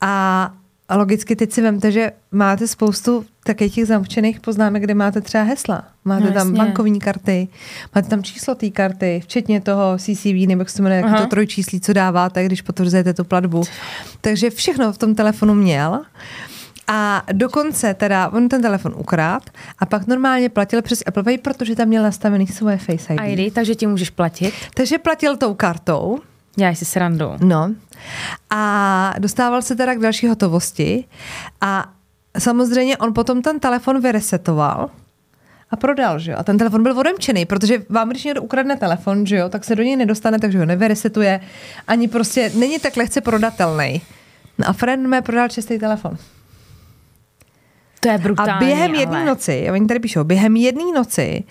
a 0.01 0.53
logicky 0.95 1.37
teď 1.37 1.53
si 1.53 1.63
vemte, 1.63 1.93
že 1.93 2.13
máte 2.33 2.67
spoustu 2.67 3.25
takových 3.45 3.75
těch 3.75 3.87
zamčených 3.87 4.41
poznámek, 4.41 4.83
kde 4.83 4.95
máte 4.95 5.21
třeba 5.21 5.45
hesla. 5.45 5.85
Máte 6.05 6.25
no, 6.25 6.33
tam 6.33 6.55
bankovní 6.55 7.01
karty, 7.01 7.49
máte 7.95 8.09
tam 8.09 8.23
číslo 8.23 8.55
té 8.55 8.71
karty, 8.71 9.21
včetně 9.25 9.61
toho 9.61 9.99
CCV, 9.99 10.47
nebo 10.47 10.61
jak 10.61 10.71
se 10.71 10.83
jmenuje, 10.83 11.05
to 11.19 11.27
trojčíslí, 11.27 11.81
co 11.81 11.93
dáváte, 11.93 12.45
když 12.45 12.63
potvrzujete 12.63 13.15
tu 13.15 13.25
platbu. 13.25 13.63
Takže 14.21 14.51
všechno 14.51 14.93
v 14.93 14.99
tom 14.99 15.15
telefonu 15.15 15.55
měl. 15.55 16.01
A 16.89 17.23
dokonce 17.33 17.95
teda 17.95 18.29
on 18.29 18.49
ten 18.49 18.63
telefon 18.63 18.95
ukrát 18.97 19.43
a 19.79 19.87
pak 19.87 20.07
normálně 20.07 20.49
platil 20.49 20.83
přes 20.83 21.03
Apple 21.07 21.23
Pay, 21.23 21.39
protože 21.39 21.77
tam 21.77 21.89
měl 21.89 22.03
nastavený 22.03 22.47
svoje 22.47 22.77
Face 22.77 23.15
ID. 23.15 23.39
ID, 23.39 23.55
takže 23.55 23.75
ti 23.75 23.87
můžeš 23.87 24.11
platit. 24.11 24.55
Takže 24.75 24.99
platil 24.99 25.37
tou 25.37 25.55
kartou. 25.55 26.19
Já 26.57 26.75
si 26.75 26.85
srandu. 26.85 27.33
No. 27.41 27.75
A 28.51 29.15
dostával 29.19 29.63
se 29.63 29.77
teda 29.77 29.95
k 29.95 29.99
další 29.99 30.29
hotovosti 30.29 31.05
a 31.61 31.93
samozřejmě 32.39 32.97
on 32.97 33.15
potom 33.15 33.43
ten 33.43 33.61
telefon 33.61 34.01
vyresetoval 34.01 34.91
a 35.71 35.77
prodal, 35.77 36.19
že 36.19 36.31
jo. 36.31 36.37
A 36.41 36.45
ten 36.45 36.59
telefon 36.59 36.83
byl 36.83 36.99
odemčený, 36.99 37.45
protože 37.45 37.83
vám, 37.89 38.09
když 38.09 38.25
někdo 38.25 38.43
ukradne 38.43 38.77
telefon, 38.77 39.27
že 39.27 39.37
jo, 39.37 39.49
tak 39.49 39.65
se 39.65 39.77
do 39.77 39.83
něj 39.83 39.97
nedostane, 39.97 40.39
takže 40.39 40.59
ho 40.59 40.67
nevyresetuje, 40.67 41.41
ani 41.87 42.09
prostě 42.09 42.53
není 42.55 42.79
tak 42.79 42.97
lehce 42.97 43.21
prodatelný. 43.21 44.03
No 44.59 44.69
a 44.69 44.73
friend 44.73 45.07
mě 45.07 45.23
prodal 45.23 45.49
čistý 45.49 45.79
telefon. 45.79 46.17
To 48.01 48.09
je 48.09 48.19
brutální, 48.19 48.53
A 48.53 48.59
během 48.59 48.95
jedné 48.95 49.17
ale... 49.17 49.27
noci, 49.27 49.69
oni 49.73 49.87
tady 49.87 50.01
píšou, 50.01 50.25
během 50.25 50.57
jedné 50.57 50.85
noci 50.95 51.45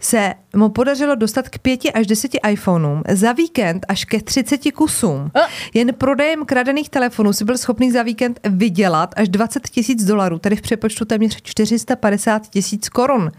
se 0.00 0.34
mu 0.56 0.68
podařilo 0.68 1.14
dostat 1.14 1.48
k 1.48 1.58
pěti 1.58 1.92
až 1.92 2.06
deseti 2.06 2.38
iPhoneům 2.50 3.02
za 3.08 3.32
víkend 3.32 3.86
až 3.88 4.04
ke 4.04 4.22
30 4.22 4.60
kusům. 4.74 5.30
A? 5.34 5.38
Jen 5.74 5.94
prodejem 5.94 6.44
kradených 6.44 6.88
telefonů 6.88 7.32
si 7.32 7.44
byl 7.44 7.58
schopný 7.58 7.90
za 7.90 8.02
víkend 8.02 8.40
vydělat 8.44 9.14
až 9.16 9.28
20 9.28 9.68
tisíc 9.68 10.04
dolarů, 10.04 10.38
tedy 10.38 10.56
v 10.56 10.60
přepočtu 10.60 11.04
téměř 11.04 11.42
450 11.42 12.48
tisíc 12.50 12.88
korun. 12.88 13.32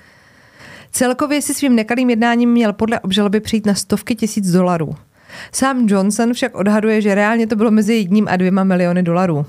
Celkově 0.92 1.42
si 1.42 1.54
svým 1.54 1.76
nekalým 1.76 2.10
jednáním 2.10 2.52
měl 2.52 2.74
podle 2.74 3.00
obžaloby 3.00 3.40
přijít 3.40 3.66
na 3.66 3.76
stovky 3.76 4.16
tisíc 4.16 4.52
dolarů. 4.52 4.96
Sám 5.52 5.86
Johnson 5.90 6.34
však 6.34 6.56
odhaduje, 6.56 7.02
že 7.02 7.16
reálně 7.16 7.48
to 7.48 7.56
bylo 7.56 7.72
mezi 7.72 7.94
jedním 7.94 8.28
a 8.28 8.36
dvěma 8.36 8.64
miliony 8.64 9.04
dolarů. 9.04 9.46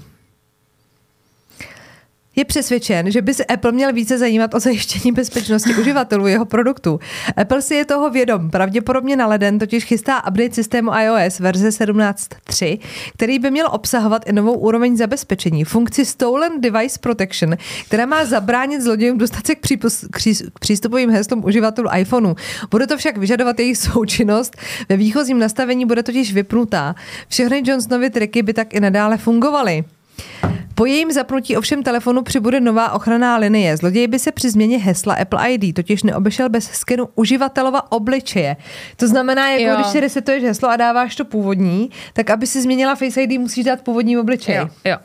Je 2.39 2.45
přesvědčen, 2.45 3.11
že 3.11 3.23
by 3.23 3.35
se 3.35 3.45
Apple 3.45 3.73
měl 3.73 3.93
více 3.93 4.19
zajímat 4.19 4.55
o 4.55 4.61
zajištění 4.61 5.13
bezpečnosti 5.13 5.75
uživatelů 5.75 6.27
jeho 6.27 6.45
produktu. 6.45 7.01
Apple 7.37 7.63
si 7.63 7.75
je 7.75 7.85
toho 7.85 8.11
vědom. 8.11 8.51
Pravděpodobně 8.51 9.17
na 9.17 9.27
leden 9.27 9.59
totiž 9.59 9.85
chystá 9.85 10.27
update 10.29 10.55
systému 10.55 10.91
iOS 10.95 11.41
verze 11.41 11.69
17.3, 11.69 12.79
který 13.15 13.39
by 13.39 13.51
měl 13.51 13.69
obsahovat 13.71 14.29
i 14.29 14.33
novou 14.33 14.53
úroveň 14.55 14.97
zabezpečení, 14.97 15.65
funkci 15.65 16.05
Stolen 16.05 16.61
Device 16.61 16.99
Protection, 16.99 17.57
která 17.87 18.07
má 18.07 18.25
zabránit 18.25 18.83
zlodějům 18.83 19.19
dostat 19.19 19.47
se 19.47 19.55
k, 19.55 19.61
přípus, 19.61 20.05
k, 20.11 20.17
pří, 20.17 20.35
k 20.55 20.59
přístupovým 20.59 21.11
heslům 21.11 21.45
uživatelů 21.45 21.89
iPhoneu. 21.97 22.35
Bude 22.71 22.87
to 22.87 22.97
však 22.97 23.17
vyžadovat 23.17 23.59
jejich 23.59 23.79
součinnost. 23.79 24.57
Ve 24.89 24.97
výchozím 24.97 25.39
nastavení 25.39 25.87
bude 25.87 26.03
totiž 26.03 26.33
vypnutá. 26.33 26.95
Všechny 27.29 27.63
Johnsonovy 27.65 28.11
triky 28.11 28.43
by 28.43 28.53
tak 28.53 28.75
i 28.75 28.81
nadále 28.81 29.19
fungovaly. 29.19 29.85
Po 30.79 30.87
jejím 30.87 31.13
zapnutí 31.13 31.57
ovšem 31.57 31.83
telefonu 31.83 32.23
přibude 32.23 32.61
nová 32.61 32.93
ochranná 32.93 33.37
linie. 33.37 33.77
Zloděj 33.77 34.07
by 34.07 34.19
se 34.19 34.33
při 34.33 34.51
změně 34.51 34.79
hesla 34.79 35.15
Apple 35.15 35.53
ID 35.53 35.75
totiž 35.75 36.03
neobešel 36.03 36.49
bez 36.49 36.71
skenu 36.71 37.09
uživatelova 37.15 37.93
obličeje. 37.93 38.57
To 38.97 39.09
znamená, 39.09 39.51
jako 39.51 39.65
Jo. 39.65 39.77
když 39.77 39.87
si 39.87 40.01
resetuješ 40.01 40.43
heslo 40.43 40.69
a 40.69 40.77
dáváš 40.77 41.17
to 41.17 41.25
původní, 41.25 41.91
tak 42.13 42.31
aby 42.31 42.47
si 42.47 42.63
změnila 42.63 42.95
Face 42.95 43.23
ID, 43.23 43.41
musíš 43.41 43.65
dát 43.65 43.81
původní 43.81 44.19
obličej. 44.19 44.57
Jo, 44.57 44.69
jo. 44.85 44.97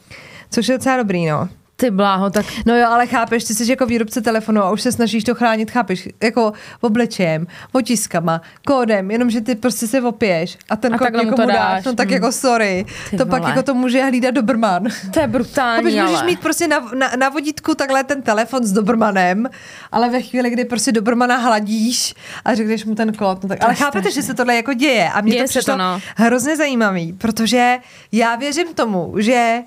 Což 0.49 0.67
je 0.67 0.77
docela 0.77 0.97
dobrý, 0.97 1.25
no. 1.25 1.49
Ty 1.75 1.91
bláho, 1.91 2.29
tak 2.29 2.45
No 2.65 2.75
jo, 2.77 2.87
ale 2.89 3.07
chápeš, 3.07 3.43
ty 3.43 3.53
jsi 3.55 3.71
jako 3.71 3.85
výrobce 3.85 4.21
telefonu 4.21 4.61
a 4.63 4.71
už 4.71 4.81
se 4.81 4.91
snažíš 4.91 5.23
to 5.23 5.35
chránit, 5.35 5.71
chápeš, 5.71 6.09
jako 6.23 6.53
obličejem, 6.81 7.47
otiskama, 7.71 8.41
kódem, 8.67 9.11
jenomže 9.11 9.41
ty 9.41 9.55
prostě 9.55 9.87
se 9.87 10.01
opiješ 10.01 10.57
a 10.69 10.75
ten 10.75 10.93
A 10.93 10.97
kód 10.97 11.09
někomu 11.13 11.31
to 11.35 11.45
dáš, 11.45 11.55
dáš. 11.55 11.85
no 11.85 11.93
tak 11.95 12.07
Hmm. 12.07 12.13
jako 12.13 12.31
sorry, 12.31 12.85
Ty 13.09 13.17
to 13.17 13.25
pak 13.25 13.39
vole. 13.39 13.49
jako 13.51 13.63
to 13.63 13.73
může 13.73 14.03
hlídat 14.03 14.31
Doberman. 14.35 14.83
to 15.13 15.19
je 15.19 15.27
brutální, 15.27 15.77
Chápeš, 15.83 15.93
můžeš 16.01 16.17
ale. 16.17 16.25
mít 16.25 16.39
prostě 16.39 16.67
na, 16.67 16.79
na, 16.97 17.11
na 17.19 17.29
vodítku 17.29 17.75
takhle 17.75 18.03
ten 18.03 18.21
telefon 18.21 18.63
s 18.63 18.71
Dobermanem, 18.71 19.49
ale 19.91 20.09
ve 20.09 20.21
chvíli, 20.21 20.49
kdy 20.49 20.65
prostě 20.65 20.91
Dobermana 20.91 21.37
hladíš 21.37 22.13
a 22.45 22.55
řekneš 22.55 22.85
mu 22.85 22.95
ten 22.95 23.13
kód, 23.13 23.43
no 23.43 23.49
tak, 23.49 23.59
To 23.59 23.65
ale 23.65 23.75
chápete, 23.75 23.99
strašný. 24.01 24.21
že 24.21 24.27
se 24.27 24.33
tohle 24.33 24.55
jako 24.55 24.73
děje 24.73 25.09
a 25.09 25.21
mě 25.21 25.31
Děje 25.31 25.43
to 25.43 25.47
se 25.47 25.53
to, 25.53 25.59
přišlo 25.59 25.77
no. 25.77 25.99
hrozně 26.15 26.57
zajímavý, 26.57 27.13
protože 27.13 27.77
já 28.11 28.35
věřím 28.35 28.73
tomu, 28.73 29.13
že 29.17 29.59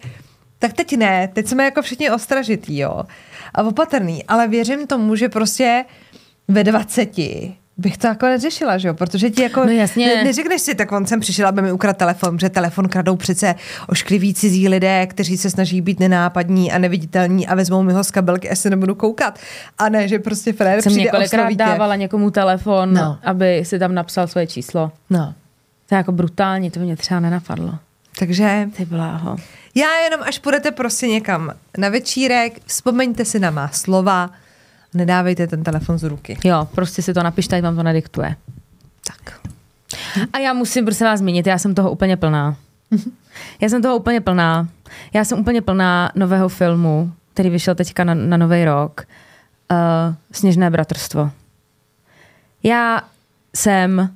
tak 0.69 0.77
teď 0.77 0.97
ne, 0.97 1.29
teď 1.33 1.47
jsme 1.47 1.65
jako 1.65 1.83
všichni 1.83 2.11
ostražitý, 2.11 2.79
jo, 2.79 3.03
a 3.55 3.63
opatrný, 3.63 4.25
ale 4.25 4.49
věřím 4.49 4.87
tomu, 4.87 5.17
že 5.17 5.29
prostě 5.29 5.85
ve 6.49 6.65
20 6.65 7.11
bych 7.79 7.99
to 7.99 8.07
jako 8.07 8.27
neřešila, 8.27 8.79
že 8.79 8.89
jo, 8.89 8.95
protože 8.95 9.31
ti 9.31 9.43
jako 9.43 9.65
No 9.65 9.71
jasně. 9.71 10.07
Ne, 10.07 10.25
neřekneš 10.25 10.63
si, 10.63 10.75
tak 10.75 10.93
on 10.93 11.07
sem 11.07 11.21
přišel, 11.21 11.49
aby 11.49 11.63
mi 11.63 11.73
ukradl 11.73 11.97
telefon, 11.99 12.37
protože 12.37 12.49
telefon 12.49 12.89
kradou 12.89 13.17
přece 13.17 13.55
oškliví 13.89 14.35
cizí 14.35 14.69
lidé, 14.69 15.07
kteří 15.07 15.37
se 15.37 15.51
snaží 15.51 15.81
být 15.81 16.01
nenápadní 16.01 16.73
a 16.73 16.79
neviditelní 16.79 17.47
a 17.47 17.55
vezmou 17.55 17.83
mi 17.83 17.93
ho 17.93 18.05
z 18.05 18.11
kabelky, 18.11 18.51
až 18.51 18.59
se 18.59 18.71
nebudu 18.71 18.95
koukat. 18.95 19.39
A 19.79 19.89
ne, 19.89 20.09
že 20.09 20.19
prostě 20.19 20.53
frér 20.53 20.83
Jsem 20.83 20.93
přijde 20.93 21.05
několikrát 21.05 21.53
dávala 21.53 21.97
někomu 21.97 22.31
telefon, 22.31 22.95
no. 22.95 23.19
aby 23.25 23.63
si 23.65 23.79
tam 23.79 23.95
napsal 23.95 24.27
svoje 24.27 24.47
číslo. 24.47 24.93
No, 25.11 25.35
To 25.89 25.95
je 25.95 25.97
jako 25.97 26.13
brutální, 26.13 26.71
to 26.71 26.81
mě 26.81 26.97
třeba 26.97 27.21
nenapadlo. 27.21 27.75
takže 28.19 28.69
Ty 28.77 28.85
bláho. 28.85 29.37
Já 29.77 29.99
jenom, 30.05 30.21
až 30.23 30.39
půjdete 30.39 30.71
prostě 30.71 31.07
někam 31.07 31.53
na 31.79 31.89
večírek, 31.89 32.61
vzpomeňte 32.67 33.25
si 33.25 33.39
na 33.39 33.51
má 33.51 33.69
slova, 33.69 34.31
nedávejte 34.95 35.47
ten 35.47 35.63
telefon 35.63 35.99
z 35.99 36.03
ruky. 36.03 36.39
Jo, 36.45 36.69
prostě 36.75 37.03
si 37.03 37.15
to 37.15 37.23
napište, 37.23 37.57
ať 37.57 37.63
vám 37.63 37.77
to 37.77 37.83
nadiktuje. 37.83 38.37
Tak. 39.07 39.41
A 40.33 40.39
já 40.39 40.53
musím 40.53 40.85
prosím 40.85 41.07
vás 41.07 41.21
zmínit, 41.21 41.47
já 41.47 41.59
jsem 41.59 41.75
toho 41.75 41.91
úplně 41.91 42.17
plná. 42.17 42.57
Já 43.61 43.69
jsem 43.69 43.83
toho 43.83 43.97
úplně 43.97 44.21
plná. 44.21 44.69
Já 45.13 45.25
jsem 45.25 45.39
úplně 45.39 45.63
plná 45.63 46.13
nového 46.15 46.49
filmu, 46.49 47.13
který 47.35 47.51
vyšel 47.51 47.75
teďka 47.75 48.05
na, 48.05 48.15
na 48.15 48.37
nový 48.37 48.65
rok. 48.65 49.07
Uh, 49.71 50.15
Sněžné 50.33 50.71
bratrstvo. 50.71 51.31
Já 52.63 53.03
jsem 53.57 54.15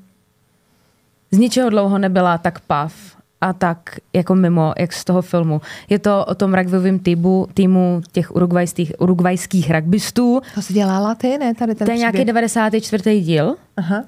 z 1.30 1.38
ničeho 1.38 1.70
dlouho 1.70 1.98
nebyla 1.98 2.38
tak 2.38 2.61
pav 2.61 2.92
a 3.41 3.53
tak 3.53 3.97
jako 4.12 4.34
mimo, 4.34 4.72
jak 4.78 4.93
z 4.93 5.05
toho 5.05 5.22
filmu. 5.22 5.61
Je 5.88 5.99
to 5.99 6.24
o 6.24 6.34
tom 6.34 6.55
rugbyovém 6.55 6.99
týmu, 6.99 7.49
týmu 7.55 8.03
těch 8.12 8.34
urugvajských, 8.34 8.93
urugvajských 8.99 9.70
rugbystů. 9.70 10.41
To 10.55 10.62
si 10.62 10.72
dělala 10.72 11.14
ty, 11.14 11.38
ne? 11.38 11.55
Tady 11.55 11.74
ten 11.74 11.86
To 11.86 11.93
je 11.93 11.99
nějaký 11.99 12.16
příběh. 12.16 12.26
94. 12.26 13.20
díl. 13.20 13.57
Aha. 13.76 14.05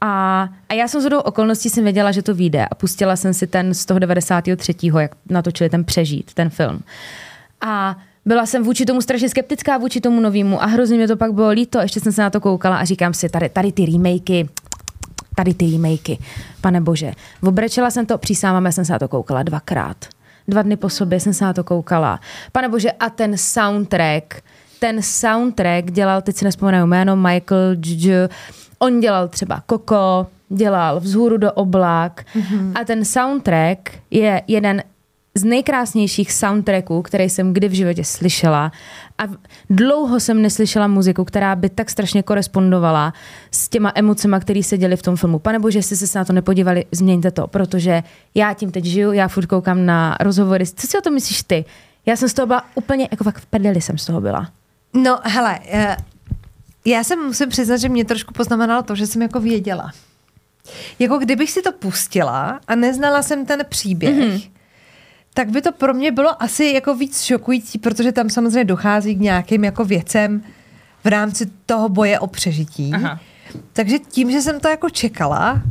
A, 0.00 0.48
a 0.68 0.74
já 0.74 0.88
jsem 0.88 1.00
z 1.00 1.04
hodou 1.04 1.18
okolností 1.18 1.70
jsem 1.70 1.84
věděla, 1.84 2.12
že 2.12 2.22
to 2.22 2.34
vyjde 2.34 2.66
a 2.66 2.74
pustila 2.74 3.16
jsem 3.16 3.34
si 3.34 3.46
ten 3.46 3.74
z 3.74 3.84
toho 3.86 3.98
93. 3.98 4.74
jak 5.00 5.10
natočili 5.30 5.70
ten 5.70 5.84
přežít, 5.84 6.34
ten 6.34 6.50
film. 6.50 6.80
A 7.60 7.96
byla 8.24 8.46
jsem 8.46 8.62
vůči 8.62 8.84
tomu 8.84 9.00
strašně 9.00 9.28
skeptická, 9.28 9.78
vůči 9.78 10.00
tomu 10.00 10.20
novému 10.20 10.62
a 10.62 10.66
hrozně 10.66 10.96
mě 10.96 11.08
to 11.08 11.16
pak 11.16 11.32
bylo 11.32 11.48
líto. 11.48 11.80
Ještě 11.80 12.00
jsem 12.00 12.12
se 12.12 12.22
na 12.22 12.30
to 12.30 12.40
koukala 12.40 12.76
a 12.76 12.84
říkám 12.84 13.14
si, 13.14 13.28
tady, 13.28 13.48
tady 13.48 13.72
ty 13.72 13.86
remakey, 13.86 14.48
tady 15.40 15.54
ty 15.54 15.72
remakey, 15.72 16.18
pane 16.60 16.80
bože. 16.80 17.12
Obrečela 17.42 17.90
jsem 17.90 18.06
to, 18.06 18.18
přísámám, 18.18 18.64
já 18.64 18.72
jsem 18.72 18.84
se 18.84 18.92
na 18.92 18.98
to 18.98 19.08
koukala 19.08 19.42
dvakrát. 19.42 19.96
Dva 20.48 20.62
dny 20.62 20.76
po 20.76 20.88
sobě 20.88 21.20
jsem 21.20 21.34
se 21.34 21.44
na 21.44 21.52
to 21.52 21.64
koukala. 21.64 22.20
Pane 22.52 22.68
bože, 22.68 22.92
a 22.92 23.10
ten 23.10 23.36
soundtrack, 23.36 24.42
ten 24.78 25.02
soundtrack 25.02 25.90
dělal, 25.90 26.22
teď 26.22 26.36
si 26.36 26.44
nespomenu 26.44 26.86
jméno, 26.86 27.16
Michael 27.16 27.76
J. 27.84 28.28
On 28.78 29.00
dělal 29.00 29.28
třeba 29.28 29.62
Koko, 29.66 30.26
dělal 30.48 31.00
Vzhůru 31.00 31.36
do 31.36 31.52
oblak 31.52 32.24
mm-hmm. 32.34 32.72
a 32.80 32.84
ten 32.84 33.04
soundtrack 33.04 33.78
je 34.10 34.42
jeden 34.46 34.82
z 35.34 35.44
nejkrásnějších 35.44 36.32
soundtracků, 36.32 37.02
který 37.02 37.30
jsem 37.30 37.52
kdy 37.52 37.68
v 37.68 37.72
životě 37.72 38.04
slyšela. 38.04 38.72
A 39.18 39.22
dlouho 39.70 40.20
jsem 40.20 40.42
neslyšela 40.42 40.86
muziku, 40.86 41.24
která 41.24 41.56
by 41.56 41.68
tak 41.68 41.90
strašně 41.90 42.22
korespondovala 42.22 43.12
s 43.50 43.68
těma 43.68 43.92
emocema, 43.94 44.40
které 44.40 44.62
se 44.62 44.78
děly 44.78 44.96
v 44.96 45.02
tom 45.02 45.16
filmu. 45.16 45.38
Pane 45.38 45.58
bože, 45.58 45.78
jestli 45.78 45.96
jste 45.96 46.06
se 46.06 46.18
na 46.18 46.24
to 46.24 46.32
nepodívali, 46.32 46.84
změňte 46.92 47.30
to, 47.30 47.46
protože 47.46 48.02
já 48.34 48.54
tím 48.54 48.70
teď 48.72 48.84
žiju, 48.84 49.12
já 49.12 49.28
furt 49.28 49.46
koukám 49.46 49.86
na 49.86 50.16
rozhovory. 50.20 50.66
Co 50.66 50.86
si 50.86 50.98
o 50.98 51.00
tom 51.00 51.14
myslíš 51.14 51.42
ty? 51.42 51.64
Já 52.06 52.16
jsem 52.16 52.28
z 52.28 52.34
toho 52.34 52.46
byla 52.46 52.64
úplně, 52.74 53.08
jako 53.10 53.24
fakt 53.24 53.38
v 53.38 53.46
prdeli 53.46 53.80
jsem 53.80 53.98
z 53.98 54.04
toho 54.06 54.20
byla. 54.20 54.50
No, 54.94 55.18
hele, 55.22 55.58
eh, 55.70 55.96
já 56.84 57.04
jsem 57.04 57.18
musím 57.18 57.48
přiznat, 57.48 57.76
že 57.76 57.88
mě 57.88 58.04
trošku 58.04 58.34
poznamenalo 58.34 58.82
to, 58.82 58.94
že 58.94 59.06
jsem 59.06 59.22
jako 59.22 59.40
věděla. 59.40 59.90
Jako 60.98 61.18
kdybych 61.18 61.50
si 61.50 61.62
to 61.62 61.72
pustila 61.72 62.60
a 62.68 62.74
neznala 62.74 63.22
jsem 63.22 63.46
ten 63.46 63.60
příběh, 63.68 64.16
Mhm. 64.16 64.28
mm-hmm. 64.28 64.50
Tak 65.34 65.50
by 65.50 65.62
to 65.62 65.72
pro 65.72 65.94
mě 65.94 66.12
bylo 66.12 66.42
asi 66.42 66.64
jako 66.64 66.94
víc 66.94 67.22
šokující, 67.22 67.78
protože 67.78 68.12
tam 68.12 68.30
samozřejmě 68.30 68.64
dochází 68.64 69.14
k 69.14 69.20
nějakým 69.20 69.64
jako 69.64 69.84
věcem 69.84 70.42
v 71.04 71.06
rámci 71.06 71.50
toho 71.66 71.88
boje 71.88 72.18
o 72.18 72.26
přežití. 72.26 72.90
Aha. 72.94 73.20
Takže 73.72 73.98
tím, 73.98 74.30
že 74.30 74.40
jsem 74.40 74.60
to 74.60 74.68
jako 74.68 74.90
čekala, 74.90 75.62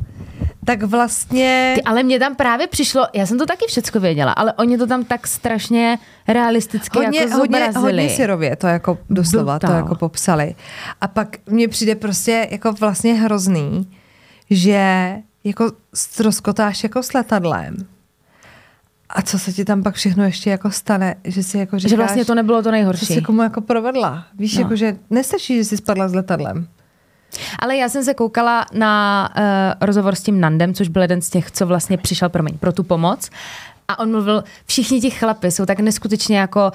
tak 0.65 0.83
vlastně... 0.83 1.71
Ty, 1.75 1.83
ale 1.83 2.03
mě 2.03 2.19
tam 2.19 2.35
právě 2.35 2.67
přišlo, 2.67 3.07
já 3.13 3.25
jsem 3.25 3.37
to 3.37 3.45
taky 3.45 3.65
všecko 3.67 3.99
věděla, 3.99 4.31
ale 4.31 4.53
oni 4.53 4.77
to 4.77 4.87
tam 4.87 5.03
tak 5.03 5.27
strašně 5.27 5.99
realisticky 6.27 6.99
hodně, 6.99 7.19
jako 7.19 7.37
hodně, 7.37 7.59
zobrazili. 7.59 7.83
hodně 7.83 8.15
syrově 8.15 8.55
to 8.55 8.67
jako 8.67 8.97
doslova 9.09 9.59
to 9.59 9.71
jako 9.71 9.95
popsali. 9.95 10.55
A 11.01 11.07
pak 11.07 11.37
mně 11.45 11.67
přijde 11.67 11.95
prostě 11.95 12.47
jako 12.51 12.73
vlastně 12.73 13.13
hrozný, 13.13 13.91
že 14.49 15.13
jako 15.43 15.71
stroskotáš 15.93 16.83
jako 16.83 17.03
s 17.03 17.13
letadlem. 17.13 17.75
A 19.09 19.21
co 19.21 19.39
se 19.39 19.53
ti 19.53 19.65
tam 19.65 19.83
pak 19.83 19.95
všechno 19.95 20.23
ještě 20.23 20.49
jako 20.49 20.71
stane, 20.71 21.15
že 21.23 21.43
si 21.43 21.57
jako 21.57 21.79
říkáš, 21.79 21.89
že 21.89 21.97
vlastně 21.97 22.25
to 22.25 22.35
nebylo 22.35 22.63
to 22.63 22.71
nejhorší. 22.71 23.05
jsi 23.05 23.21
komu 23.21 23.41
jako 23.41 23.61
provedla. 23.61 24.25
Víš, 24.35 24.55
No. 24.55 24.61
jako 24.61 24.75
že 24.75 24.95
nestačí, 25.09 25.55
že 25.57 25.63
jsi 25.63 25.77
spadla 25.77 26.07
s 26.07 26.13
letadlem. 26.13 26.67
Ale 27.59 27.77
já 27.77 27.89
jsem 27.89 28.03
se 28.03 28.13
koukala 28.13 28.65
na 28.73 29.29
uh, 29.37 29.43
rozhovor 29.87 30.15
s 30.15 30.23
tím 30.23 30.39
Nandem, 30.39 30.73
což 30.73 30.87
byl 30.87 31.01
jeden 31.01 31.21
z 31.21 31.29
těch, 31.29 31.51
co 31.51 31.65
vlastně 31.67 31.97
přišel, 31.97 32.29
promiň, 32.29 32.57
pro 32.57 32.71
tu 32.73 32.83
pomoc. 32.83 33.29
A 33.87 33.99
on 33.99 34.11
mluvil, 34.11 34.43
všichni 34.65 35.01
ti 35.01 35.09
chlapi 35.09 35.51
jsou 35.51 35.65
tak 35.65 35.79
neskutečně 35.79 36.39
jako 36.39 36.71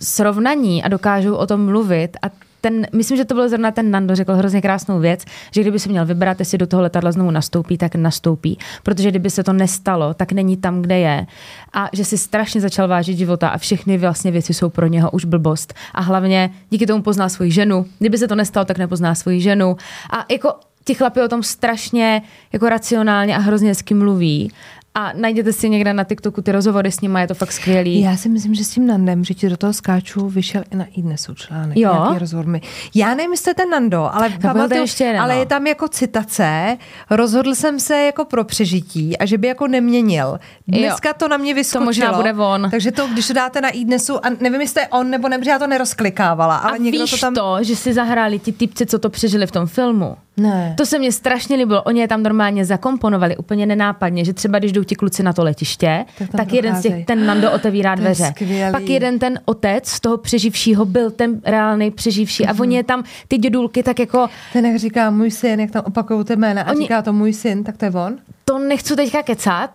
srovnaní 0.00 0.84
a 0.84 0.88
dokážou 0.88 1.34
o 1.34 1.46
tom 1.46 1.64
mluvit 1.64 2.16
a 2.22 2.26
ten, 2.70 2.86
myslím, 2.92 3.16
že 3.16 3.24
to 3.24 3.34
byl 3.34 3.48
zrovna 3.48 3.70
ten 3.70 3.90
Nando, 3.90 4.14
řekl 4.14 4.34
hrozně 4.34 4.62
krásnou 4.62 5.00
věc, 5.00 5.24
že 5.50 5.60
kdyby 5.60 5.78
se 5.78 5.88
měl 5.88 6.06
vybrat, 6.06 6.40
jestli 6.40 6.58
do 6.58 6.66
toho 6.66 6.82
letadla 6.82 7.12
znovu 7.12 7.30
nastoupí, 7.30 7.78
tak 7.78 7.94
nastoupí. 7.94 8.58
Protože 8.82 9.10
kdyby 9.10 9.30
se 9.30 9.44
to 9.44 9.52
nestalo, 9.52 10.14
tak 10.14 10.32
není 10.32 10.56
tam, 10.56 10.82
kde 10.82 10.98
je. 10.98 11.26
A 11.72 11.88
že 11.92 12.04
si 12.04 12.18
strašně 12.18 12.60
začal 12.60 12.88
vážit 12.88 13.18
života 13.18 13.48
a 13.48 13.58
všechny 13.58 13.98
vlastně 13.98 14.30
věci 14.30 14.54
jsou 14.54 14.68
pro 14.68 14.86
něho 14.86 15.10
už 15.10 15.24
blbost. 15.24 15.74
A 15.94 16.00
hlavně 16.00 16.50
díky 16.70 16.86
tomu 16.86 17.02
pozná 17.02 17.28
svoji 17.28 17.50
ženu. 17.50 17.86
Kdyby 17.98 18.18
se 18.18 18.28
to 18.28 18.34
nestalo, 18.34 18.64
tak 18.64 18.78
nepozná 18.78 19.14
svoji 19.14 19.40
ženu. 19.40 19.76
A 20.10 20.24
jako 20.30 20.52
ti 20.84 20.94
chlapi 20.94 21.22
o 21.22 21.28
tom 21.28 21.42
strašně 21.42 22.22
jako 22.52 22.68
racionálně 22.68 23.36
a 23.36 23.38
hrozně 23.38 23.68
hezky 23.68 23.94
mluví. 23.94 24.52
A 24.98 25.12
najděte 25.14 25.52
si 25.52 25.70
někde 25.70 25.92
na 25.92 26.04
TikToku 26.04 26.42
ty 26.42 26.52
rozhovory 26.52 26.92
s 26.92 27.00
nimi, 27.00 27.20
je 27.20 27.26
to 27.26 27.34
fakt 27.34 27.52
skvělý. 27.52 28.00
Já 28.00 28.16
si 28.16 28.28
myslím, 28.28 28.54
že 28.54 28.64
s 28.64 28.68
tím 28.68 28.86
Nandem, 28.86 29.24
že 29.24 29.34
ti 29.34 29.48
do 29.48 29.56
toho 29.56 29.72
skáču, 29.72 30.28
vyšel 30.28 30.62
i 30.70 30.76
na 30.76 30.84
iDnesu 30.96 31.34
článek. 31.34 31.76
Jo? 31.76 31.92
Nějaký 31.92 32.18
rozhovor 32.18 32.46
mi. 32.46 32.60
Já 32.94 33.14
nevím, 33.14 33.30
jestli 33.30 33.44
to 33.44 33.50
je 33.50 33.54
ten 33.54 33.70
Nando, 33.70 34.14
ale, 34.14 34.30
pamatuju, 34.42 34.80
ještě 34.80 35.04
jeden, 35.04 35.20
ale 35.22 35.34
no. 35.34 35.40
je 35.40 35.46
tam 35.46 35.66
jako 35.66 35.88
citace. 35.88 36.76
Rozhodl 37.10 37.54
jsem 37.54 37.80
se 37.80 38.02
jako 38.02 38.24
pro 38.24 38.44
přežití 38.44 39.18
a 39.18 39.26
že 39.26 39.38
by 39.38 39.48
jako 39.48 39.66
neměnil. 39.66 40.38
Dneska 40.68 41.08
Jo. 41.08 41.14
to 41.18 41.28
na 41.28 41.36
mě 41.36 41.54
vyskočilo. 41.54 41.84
možná 41.84 42.12
bude 42.12 42.32
on. 42.32 42.68
Takže 42.70 42.92
to, 42.92 43.06
když 43.06 43.26
to 43.26 43.32
dáte 43.32 43.60
na 43.60 43.68
iDnesu, 43.68 44.26
a 44.26 44.30
nevím, 44.40 44.60
jestli 44.60 44.74
to 44.74 44.80
je 44.80 44.88
on 44.88 45.10
nebo 45.10 45.28
ne, 45.28 45.38
já 45.46 45.58
to 45.58 45.66
nerozklikávala, 45.66 46.56
ale 46.56 46.72
a 46.72 46.76
někdo 46.76 47.00
víš 47.00 47.10
to 47.10 47.16
tam... 47.16 47.34
to, 47.34 47.56
že 47.60 47.76
si 47.76 47.92
zahráli 47.92 48.38
ti 48.38 48.52
typci, 48.52 48.86
co 48.86 48.98
to 48.98 49.10
přežili 49.10 49.46
v 49.46 49.50
tom 49.50 49.66
filmu? 49.66 50.16
Ne. 50.38 50.74
To 50.78 50.86
se 50.86 50.98
mně 50.98 51.12
strašně 51.12 51.56
líbilo. 51.56 51.82
Oni 51.82 52.00
je 52.00 52.08
tam 52.08 52.22
normálně 52.22 52.64
zakomponovali 52.64 53.36
úplně 53.36 53.66
nenápadně, 53.66 54.24
že 54.24 54.32
třeba 54.32 54.58
když 54.58 54.72
jdou 54.72 54.82
ti 54.84 54.94
kluci 54.94 55.22
na 55.22 55.32
to 55.32 55.44
letiště, 55.44 56.04
Tak 56.18 56.28
tak, 56.36 56.52
jeden 56.52 56.76
z 56.76 56.82
těch, 56.82 57.06
ten 57.06 57.26
Nando 57.26 57.52
otevírá 57.52 57.94
dveře. 57.94 58.32
Pak 58.72 58.82
jeden 58.82 59.18
ten 59.18 59.40
otec 59.44 59.88
z 59.88 60.00
toho 60.00 60.16
přeživšího 60.16 60.84
byl 60.84 61.10
ten 61.10 61.40
reálný 61.44 61.90
přeživší 61.90 62.46
a 62.46 62.54
oni 62.60 62.76
je 62.76 62.84
tam, 62.84 63.04
ty 63.28 63.38
dědulky, 63.38 63.82
tak 63.82 63.98
jako, 63.98 64.28
Ten, 64.52 64.66
jak 64.66 64.76
říká 64.78 65.10
můj 65.10 65.30
syn, 65.30 65.60
jak 65.60 65.70
tam 65.70 65.82
opakují 65.86 66.24
ty 66.24 66.36
jména 66.36 66.62
a 66.62 66.70
Oni- 66.70 66.80
říká 66.82 67.02
to 67.02 67.12
můj 67.12 67.32
syn, 67.32 67.64
tak 67.64 67.76
to 67.76 67.84
je 67.84 67.90
on? 67.90 68.16
to 68.44 68.58
nechci 68.58 68.96
teďka 68.96 69.22
kecat, 69.22 69.70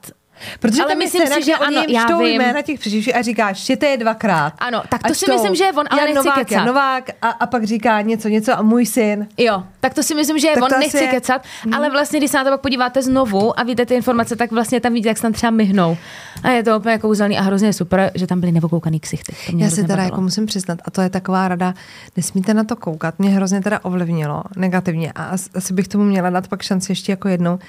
Protože 0.60 0.82
Ale 0.82 0.92
tam 0.92 1.02
je 1.02 1.06
myslím 1.08 1.22
scéna, 1.26 1.36
si, 1.36 1.46
že 1.46 1.58
oni 1.58 1.78
ano, 1.78 1.86
já 1.90 2.18
vím. 2.18 2.28
jména 2.42 2.62
těch 2.62 2.80
přeživších 2.80 3.16
a 3.16 3.22
říká, 3.22 3.54
štěte 3.54 3.86
je 3.88 3.98
dvakrát. 3.98 4.54
Ano, 4.60 4.84
tak 4.90 5.04
to 5.04 5.12
A 5.12 5.14
si 5.14 5.26
čtou 5.26 5.34
myslím, 5.34 5.56
že 5.56 5.64
je 5.64 5.74
on, 5.74 5.86
ale 5.90 6.02
Jan 6.02 6.08
nechci 6.10 6.26
Novák, 6.28 6.38
Jan 6.38 6.46
kecat. 6.46 6.66
Novák 6.66 7.10
a, 7.22 7.30
a 7.30 7.46
pak 7.48 7.64
říká 7.64 8.02
něco, 8.02 8.28
něco 8.28 8.58
a 8.58 8.62
můj 8.62 8.86
syn. 8.86 9.28
Jo, 9.38 9.64
tak 9.80 9.94
to 9.94 10.04
si 10.04 10.16
myslím, 10.16 10.40
že 10.40 10.48
Tak 10.54 10.64
on 10.64 10.70
to 10.70 10.80
nechci 10.80 10.98
je. 10.98 11.08
kecat, 11.08 11.42
ale 11.76 11.90
vlastně, 11.90 12.20
když 12.20 12.32
se 12.32 12.38
na 12.38 12.44
to 12.44 12.50
pak 12.50 12.62
podíváte 12.62 13.02
znovu 13.02 13.60
a 13.60 13.64
víte 13.64 13.86
ty 13.86 13.96
informace, 13.96 14.36
tak 14.36 14.52
vlastně 14.52 14.80
tam 14.82 14.94
vidíte, 14.94 15.10
jak 15.10 15.18
se 15.18 15.22
tam 15.24 15.34
třeba 15.34 15.52
myhnou. 15.52 15.98
A 16.44 16.50
je 16.50 16.64
to 16.64 16.80
úplně 16.80 16.98
kouzelný 16.98 17.38
a 17.38 17.42
hrozně 17.42 17.74
super, 17.74 18.12
že 18.16 18.28
tam 18.28 18.40
byly 18.40 18.52
nevokoukaný 18.52 19.00
ksichty. 19.00 19.32
To 19.32 19.52
Já 19.52 19.52
si 19.52 19.58
hrozně 19.64 19.84
teda 19.84 19.88
bavilo. 19.96 20.06
jako 20.08 20.22
musím 20.22 20.46
přiznat, 20.46 20.80
a 20.86 20.92
to 20.92 21.02
je 21.02 21.10
taková 21.10 21.48
rada, 21.48 21.74
nesmíte 22.18 22.54
na 22.54 22.64
to 22.64 22.76
koukat. 22.76 23.20
Mě 23.20 23.30
hrozně 23.30 23.62
teda 23.62 23.80
ovlivnilo 23.84 24.44
negativně 24.56 25.12
a 25.16 25.36
as- 25.36 25.50
asi 25.56 25.74
bych 25.74 25.88
tomu 25.88 26.04
měla 26.04 26.30
dát 26.30 26.48
pak 26.48 26.62
šanci 26.62 26.92
ještě 26.92 27.12
jako 27.12 27.28
jednou. 27.28 27.60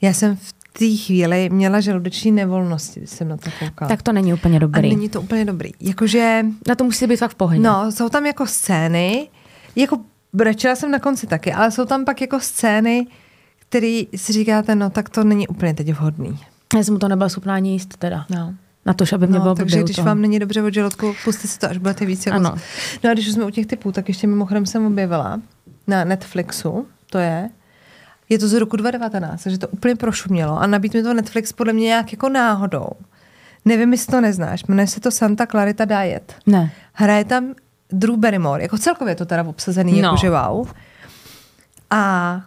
Já 0.00 0.12
jsem 0.12 0.36
v 0.36 0.54
té 0.78 0.96
chvíli 0.96 1.48
měla 1.52 1.80
žaludeční 1.80 2.30
nevolnosti, 2.32 3.00
když 3.00 3.10
jsem 3.10 3.28
na 3.28 3.36
to 3.36 3.50
koukala. 3.58 3.88
Tak 3.88 4.02
to 4.02 4.12
není 4.12 4.34
úplně 4.34 4.56
a 4.56 4.58
dobrý. 4.58 4.88
není 4.88 5.08
to 5.08 5.20
úplně 5.20 5.44
dobrý. 5.44 5.70
Jakože 5.80 6.44
Na 6.68 6.74
to 6.74 6.84
musí 6.84 7.06
být 7.06 7.16
fakt 7.16 7.30
v 7.30 7.34
pohodě. 7.34 7.60
No, 7.60 7.92
jsou 7.92 8.08
tam 8.08 8.26
jako 8.26 8.46
scény, 8.46 9.28
jako 9.76 9.98
brečela 10.32 10.76
jsem 10.76 10.90
na 10.90 10.98
konci 10.98 11.26
taky, 11.26 11.52
ale 11.52 11.70
jsou 11.70 11.84
tam 11.84 12.04
pak 12.04 12.20
jako 12.20 12.40
scény, 12.40 13.06
které 13.58 14.02
si 14.16 14.32
říkáte, 14.32 14.74
no 14.74 14.90
tak 14.90 15.08
to 15.08 15.24
není 15.24 15.48
úplně 15.48 15.74
teď 15.74 15.92
vhodný. 15.92 16.38
Já 16.76 16.84
jsem 16.84 16.94
mu 16.94 16.98
to 16.98 17.08
nebyla 17.08 17.28
schopná 17.28 17.54
ani 17.54 17.70
jíst 17.72 17.96
teda. 17.96 18.26
No. 18.30 18.54
Na 18.86 18.94
to, 18.94 19.04
aby 19.14 19.26
mě 19.26 19.38
bylo 19.38 19.48
No, 19.50 19.54
takže 19.54 19.76
blbě 19.76 19.82
u 19.82 19.86
když 19.86 19.96
toho. 19.96 20.06
vám 20.06 20.20
není 20.22 20.38
dobře 20.38 20.62
od 20.62 20.74
žaludku, 20.74 21.14
puste 21.24 21.48
si 21.48 21.58
to, 21.58 21.70
až 21.70 21.78
budete 21.78 22.06
víc 22.06 22.26
jako... 22.26 22.36
Ano. 22.36 22.54
No 23.04 23.10
a 23.10 23.12
když 23.14 23.26
už 23.26 23.32
jsme 23.32 23.44
u 23.44 23.50
těch 23.50 23.66
typů, 23.66 23.92
tak 23.92 24.08
ještě 24.08 24.26
mimochodem 24.26 24.66
jsem 24.66 24.86
objevila 24.86 25.40
na 25.86 26.04
Netflixu, 26.04 26.86
to 27.10 27.18
je, 27.18 27.48
je 28.28 28.38
to 28.38 28.48
z 28.48 28.52
roku 28.52 28.76
2019, 28.76 29.42
takže 29.42 29.58
to 29.58 29.68
úplně 29.68 29.96
prošumělo 29.96 30.58
a 30.58 30.66
nabít 30.66 30.94
mi 30.94 31.02
to 31.02 31.14
Netflix 31.14 31.52
podle 31.52 31.72
mě 31.72 31.84
nějak 31.84 32.12
jako 32.12 32.28
náhodou. 32.28 32.88
Nevím, 33.64 33.92
jestli 33.92 34.10
to 34.10 34.20
neznáš, 34.20 34.64
jmenuje 34.66 34.86
se 34.86 35.00
to 35.00 35.10
Santa 35.10 35.46
Clarita 35.46 35.84
Diet. 35.84 36.34
Ne. 36.46 36.72
Hraje 36.92 37.24
tam 37.24 37.54
Drew 37.92 38.16
Barrymore, 38.16 38.62
jako 38.62 38.78
celkově 38.78 39.12
je 39.12 39.16
to 39.16 39.26
teda 39.26 39.42
obsazený, 39.44 39.92
No. 39.92 39.98
no. 40.02 40.04
jakože 40.08 40.30
wow. 40.30 40.68
A 41.90 42.40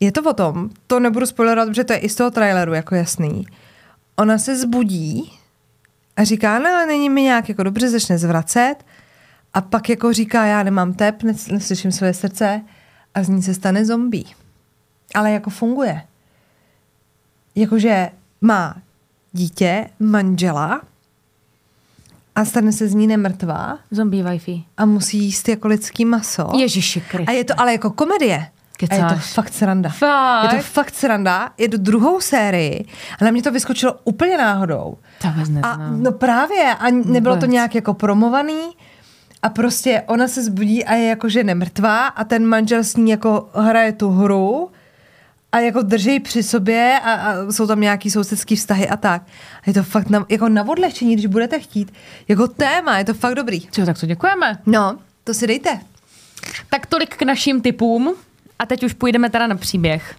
je 0.00 0.12
to 0.12 0.22
o 0.22 0.32
tom, 0.32 0.70
to 0.86 1.00
nebudu 1.00 1.26
spoilerovat, 1.26 1.68
protože 1.68 1.84
to 1.84 1.92
je 1.92 1.98
i 1.98 2.08
z 2.08 2.14
toho 2.14 2.30
traileru 2.30 2.74
jako 2.74 2.94
jasný. 2.94 3.46
Ona 4.16 4.38
se 4.38 4.56
zbudí 4.56 5.32
a 6.16 6.24
říká, 6.24 6.58
no 6.58 6.66
ale 6.68 6.86
není 6.86 7.10
mi 7.10 7.22
nějak 7.22 7.48
jako 7.48 7.62
dobře, 7.62 7.88
začne 7.88 8.18
zvracet 8.18 8.74
a 9.54 9.60
pak 9.60 9.88
jako 9.88 10.12
říká, 10.12 10.44
já 10.46 10.62
nemám 10.62 10.92
tep, 10.94 11.22
nes- 11.22 11.52
neslyším 11.52 11.92
své 11.92 12.14
srdce 12.14 12.60
a 13.14 13.22
z 13.22 13.28
ní 13.28 13.42
se 13.42 13.54
stane 13.54 13.84
zombie. 13.84 14.24
Ale 15.14 15.30
jako 15.30 15.50
funguje. 15.50 16.02
Jakože 17.54 18.10
má 18.40 18.76
dítě, 19.32 19.90
manžela 20.00 20.80
a 22.36 22.44
stane 22.44 22.72
se 22.72 22.88
z 22.88 22.94
ní 22.94 23.06
nemrtvá 23.06 23.78
Zombie 23.90 24.24
Wi-Fi. 24.24 24.64
a 24.76 24.84
musí 24.84 25.18
jíst 25.18 25.48
jako 25.48 25.68
lidský 25.68 26.04
maso. 26.04 26.50
Ježiši 26.56 27.00
Kriste. 27.00 27.32
A 27.32 27.36
je 27.36 27.44
to 27.44 27.60
ale 27.60 27.72
jako 27.72 27.90
komedie. 27.90 28.46
A 28.90 28.94
je 28.94 29.00
to 29.00 29.06
Kecáš. 29.06 29.32
fakt 29.32 29.54
sranda. 29.54 29.88
Fakt? 29.90 30.52
Je 30.52 30.58
to 30.58 30.64
fakt 30.64 30.94
sranda. 30.94 31.50
Je 31.58 31.68
to 31.68 31.76
druhou 31.76 32.20
sérii. 32.20 32.84
A 33.20 33.24
na 33.24 33.30
mě 33.30 33.42
to 33.42 33.52
vyskočilo 33.52 33.94
úplně 34.04 34.38
náhodou. 34.38 34.96
To 35.22 35.28
A 35.62 35.76
no 35.90 36.12
právě. 36.12 36.74
A 36.78 36.90
nebylo 36.90 37.36
to 37.36 37.46
nějak 37.46 37.74
jako 37.74 37.94
promovaný. 37.94 38.60
A 39.42 39.48
prostě 39.48 40.02
ona 40.06 40.28
se 40.28 40.42
zbudí 40.42 40.84
a 40.84 40.94
je 40.94 41.08
jako, 41.08 41.28
že 41.28 41.44
nemrtvá 41.44 42.06
a 42.06 42.24
ten 42.24 42.46
manžel 42.46 42.84
s 42.84 42.96
ní 42.96 43.10
jako 43.10 43.48
hraje 43.54 43.92
tu 43.92 44.10
hru 44.10 44.70
a 45.52 45.58
jako 45.58 45.82
drží 45.82 46.20
při 46.20 46.42
sobě 46.42 47.00
a, 47.04 47.12
a 47.12 47.52
jsou 47.52 47.66
tam 47.66 47.80
nějaký 47.80 48.10
sousedský 48.10 48.56
vztahy 48.56 48.88
a 48.88 48.96
tak. 48.96 49.22
A 49.56 49.62
je 49.66 49.72
to 49.72 49.82
fakt 49.82 50.10
na, 50.10 50.26
jako 50.28 50.48
na 50.48 50.68
odlehčení, 50.68 51.12
když 51.14 51.26
budete 51.26 51.60
chtít. 51.60 51.92
Jako 52.28 52.48
téma, 52.48 52.98
je 52.98 53.04
to 53.04 53.14
fakt 53.14 53.34
dobrý. 53.34 53.60
Co, 53.70 53.86
tak 53.86 54.00
to 54.00 54.06
děkujeme. 54.06 54.58
No, 54.66 54.98
to 55.24 55.34
si 55.34 55.46
dejte. 55.46 55.80
Tak 56.70 56.86
tolik 56.86 57.16
k 57.16 57.22
našim 57.22 57.60
typům. 57.60 58.14
A 58.58 58.66
teď 58.66 58.84
už 58.84 58.92
půjdeme 58.92 59.30
teda 59.30 59.46
na 59.46 59.56
příběh. 59.56 60.14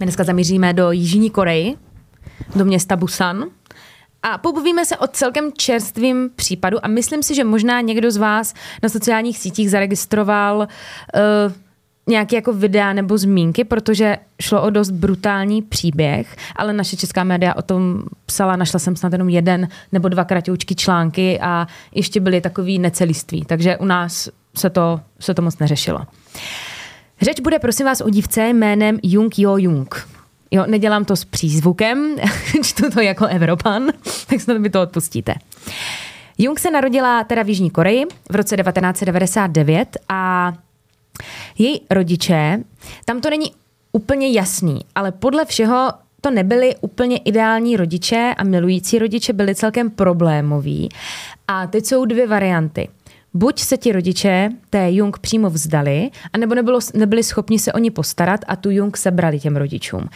My 0.00 0.06
dneska 0.06 0.24
zamíříme 0.24 0.72
do 0.72 0.92
Jižní 0.92 1.30
Koreji, 1.30 1.76
do 2.56 2.64
města 2.64 2.96
Busan. 2.96 3.44
A 4.22 4.38
pobavíme 4.38 4.84
se 4.84 4.96
o 4.96 5.06
celkem 5.06 5.52
čerstvým 5.52 6.30
případu 6.36 6.84
a 6.84 6.88
myslím 6.88 7.22
si, 7.22 7.34
že 7.34 7.44
možná 7.44 7.80
někdo 7.80 8.10
z 8.10 8.16
vás 8.16 8.54
na 8.82 8.88
sociálních 8.88 9.38
sítích 9.38 9.70
zaregistroval 9.70 10.58
uh, 10.58 11.52
nějaký 12.06 12.34
jako 12.34 12.52
videa 12.52 12.92
nebo 12.92 13.18
zmínky, 13.18 13.64
protože 13.64 14.16
šlo 14.42 14.62
o 14.62 14.70
dost 14.70 14.90
brutální 14.90 15.62
příběh, 15.62 16.36
ale 16.56 16.72
naše 16.72 16.96
česká 16.96 17.24
média 17.24 17.54
o 17.54 17.62
tom 17.62 18.02
psala, 18.26 18.56
našla 18.56 18.78
jsem 18.78 18.96
snad 18.96 19.12
jenom 19.12 19.28
jeden 19.28 19.68
nebo 19.92 20.08
dva 20.08 20.24
kratoučky 20.24 20.74
články 20.74 21.40
a 21.40 21.66
ještě 21.94 22.20
byly 22.20 22.40
takový 22.40 22.78
neceliství, 22.78 23.44
takže 23.44 23.76
u 23.76 23.84
nás 23.84 24.28
se 24.56 24.70
to, 24.70 25.00
se 25.20 25.34
to 25.34 25.42
moc 25.42 25.58
neřešilo. 25.58 26.00
Řeč 27.22 27.40
bude 27.40 27.58
prosím 27.58 27.86
vás 27.86 28.00
o 28.00 28.10
dívce 28.10 28.48
jménem 28.48 28.98
Jung 29.02 29.38
Jo 29.38 29.56
Jung. 29.56 30.08
Jo, 30.50 30.64
nedělám 30.66 31.04
to 31.04 31.16
s 31.16 31.24
přízvukem, 31.24 32.16
čtu 32.64 32.90
to 32.90 33.00
jako 33.00 33.26
Evropan, 33.26 33.86
tak 34.26 34.40
snad 34.40 34.58
mi 34.58 34.70
to 34.70 34.82
odpustíte. 34.82 35.34
Jung 36.38 36.58
se 36.58 36.70
narodila 36.70 37.24
teda 37.24 37.42
v 37.42 37.48
Jižní 37.48 37.70
Koreji 37.70 38.04
v 38.30 38.34
roce 38.34 38.56
1999 38.56 39.96
a 40.08 40.52
její 41.58 41.80
rodiče, 41.90 42.58
tam 43.04 43.20
to 43.20 43.30
není 43.30 43.52
úplně 43.92 44.32
jasný, 44.32 44.80
ale 44.94 45.12
podle 45.12 45.44
všeho 45.44 45.92
to 46.20 46.30
nebyli 46.30 46.74
úplně 46.80 47.16
ideální 47.16 47.76
rodiče 47.76 48.34
a 48.36 48.44
milující 48.44 48.98
rodiče 48.98 49.32
byli 49.32 49.54
celkem 49.54 49.90
problémoví. 49.90 50.88
A 51.48 51.66
teď 51.66 51.86
jsou 51.86 52.04
dvě 52.04 52.26
varianty. 52.26 52.88
Buď 53.34 53.60
se 53.60 53.76
ti 53.76 53.92
rodiče 53.92 54.50
té 54.70 54.92
Jung 54.92 55.18
přímo 55.18 55.50
vzdali, 55.50 56.10
anebo 56.32 56.54
nebylo, 56.54 56.78
nebyli 56.94 57.22
schopni 57.22 57.58
se 57.58 57.72
o 57.72 57.78
ní 57.78 57.90
postarat 57.90 58.40
a 58.48 58.56
tu 58.56 58.70
Jung 58.70 58.96
sebrali 58.96 59.40
těm 59.40 59.56
rodičům. 59.56 60.08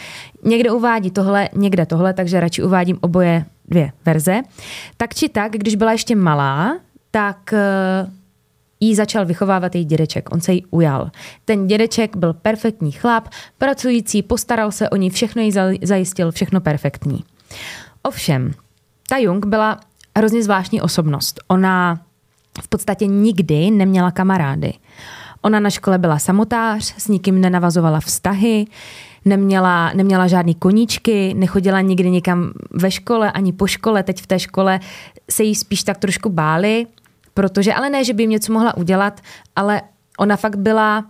Někde 0.44 0.70
uvádí 0.70 1.10
tohle, 1.10 1.48
někde 1.54 1.86
tohle, 1.86 2.14
takže 2.14 2.40
radši 2.40 2.62
uvádím 2.62 2.98
oboje 3.00 3.44
dvě 3.68 3.92
verze. 4.06 4.42
Tak 4.96 5.14
či 5.14 5.28
tak, 5.28 5.52
když 5.52 5.74
byla 5.74 5.92
ještě 5.92 6.16
malá, 6.16 6.78
tak 7.10 7.52
eh, 7.52 8.10
jí 8.80 8.94
začal 8.94 9.26
vychovávat 9.26 9.74
její 9.74 9.84
dědeček. 9.84 10.32
On 10.32 10.40
se 10.40 10.52
jí 10.52 10.66
ujal. 10.70 11.10
Ten 11.44 11.66
dědeček 11.66 12.16
byl 12.16 12.32
perfektní 12.32 12.92
chlap, 12.92 13.28
pracující, 13.58 14.22
postaral 14.22 14.72
se 14.72 14.90
o 14.90 14.96
ní, 14.96 15.10
všechno 15.10 15.42
jí 15.42 15.52
za- 15.52 15.72
zajistil, 15.82 16.32
všechno 16.32 16.60
perfektní. 16.60 17.24
Ovšem, 18.02 18.50
ta 19.08 19.16
Jung 19.16 19.46
byla 19.46 19.80
hrozně 20.16 20.42
zvláštní 20.42 20.80
osobnost. 20.80 21.40
Ona 21.48 22.00
v 22.62 22.68
podstatě 22.68 23.06
nikdy 23.06 23.70
neměla 23.70 24.10
kamarády. 24.10 24.72
Ona 25.42 25.60
na 25.60 25.70
škole 25.70 25.98
byla 25.98 26.18
samotář, 26.18 26.94
s 26.98 27.08
nikým 27.08 27.40
nenavazovala 27.40 28.00
vztahy, 28.00 28.66
neměla, 29.24 29.92
neměla 29.94 30.26
žádný 30.26 30.54
koníčky, 30.54 31.34
nechodila 31.34 31.80
nikdy 31.80 32.10
nikam 32.10 32.52
ve 32.70 32.90
škole, 32.90 33.32
ani 33.32 33.52
po 33.52 33.66
škole. 33.66 34.02
Teď 34.02 34.22
v 34.22 34.26
té 34.26 34.38
škole 34.38 34.80
se 35.30 35.42
jí 35.42 35.54
spíš 35.54 35.82
tak 35.84 35.98
trošku 35.98 36.28
báli, 36.28 36.86
protože, 37.34 37.74
ale 37.74 37.90
ne, 37.90 38.04
že 38.04 38.12
by 38.12 38.22
jim 38.22 38.30
něco 38.30 38.52
mohla 38.52 38.76
udělat, 38.76 39.20
ale 39.56 39.82
ona 40.18 40.36
fakt 40.36 40.56
byla 40.56 41.04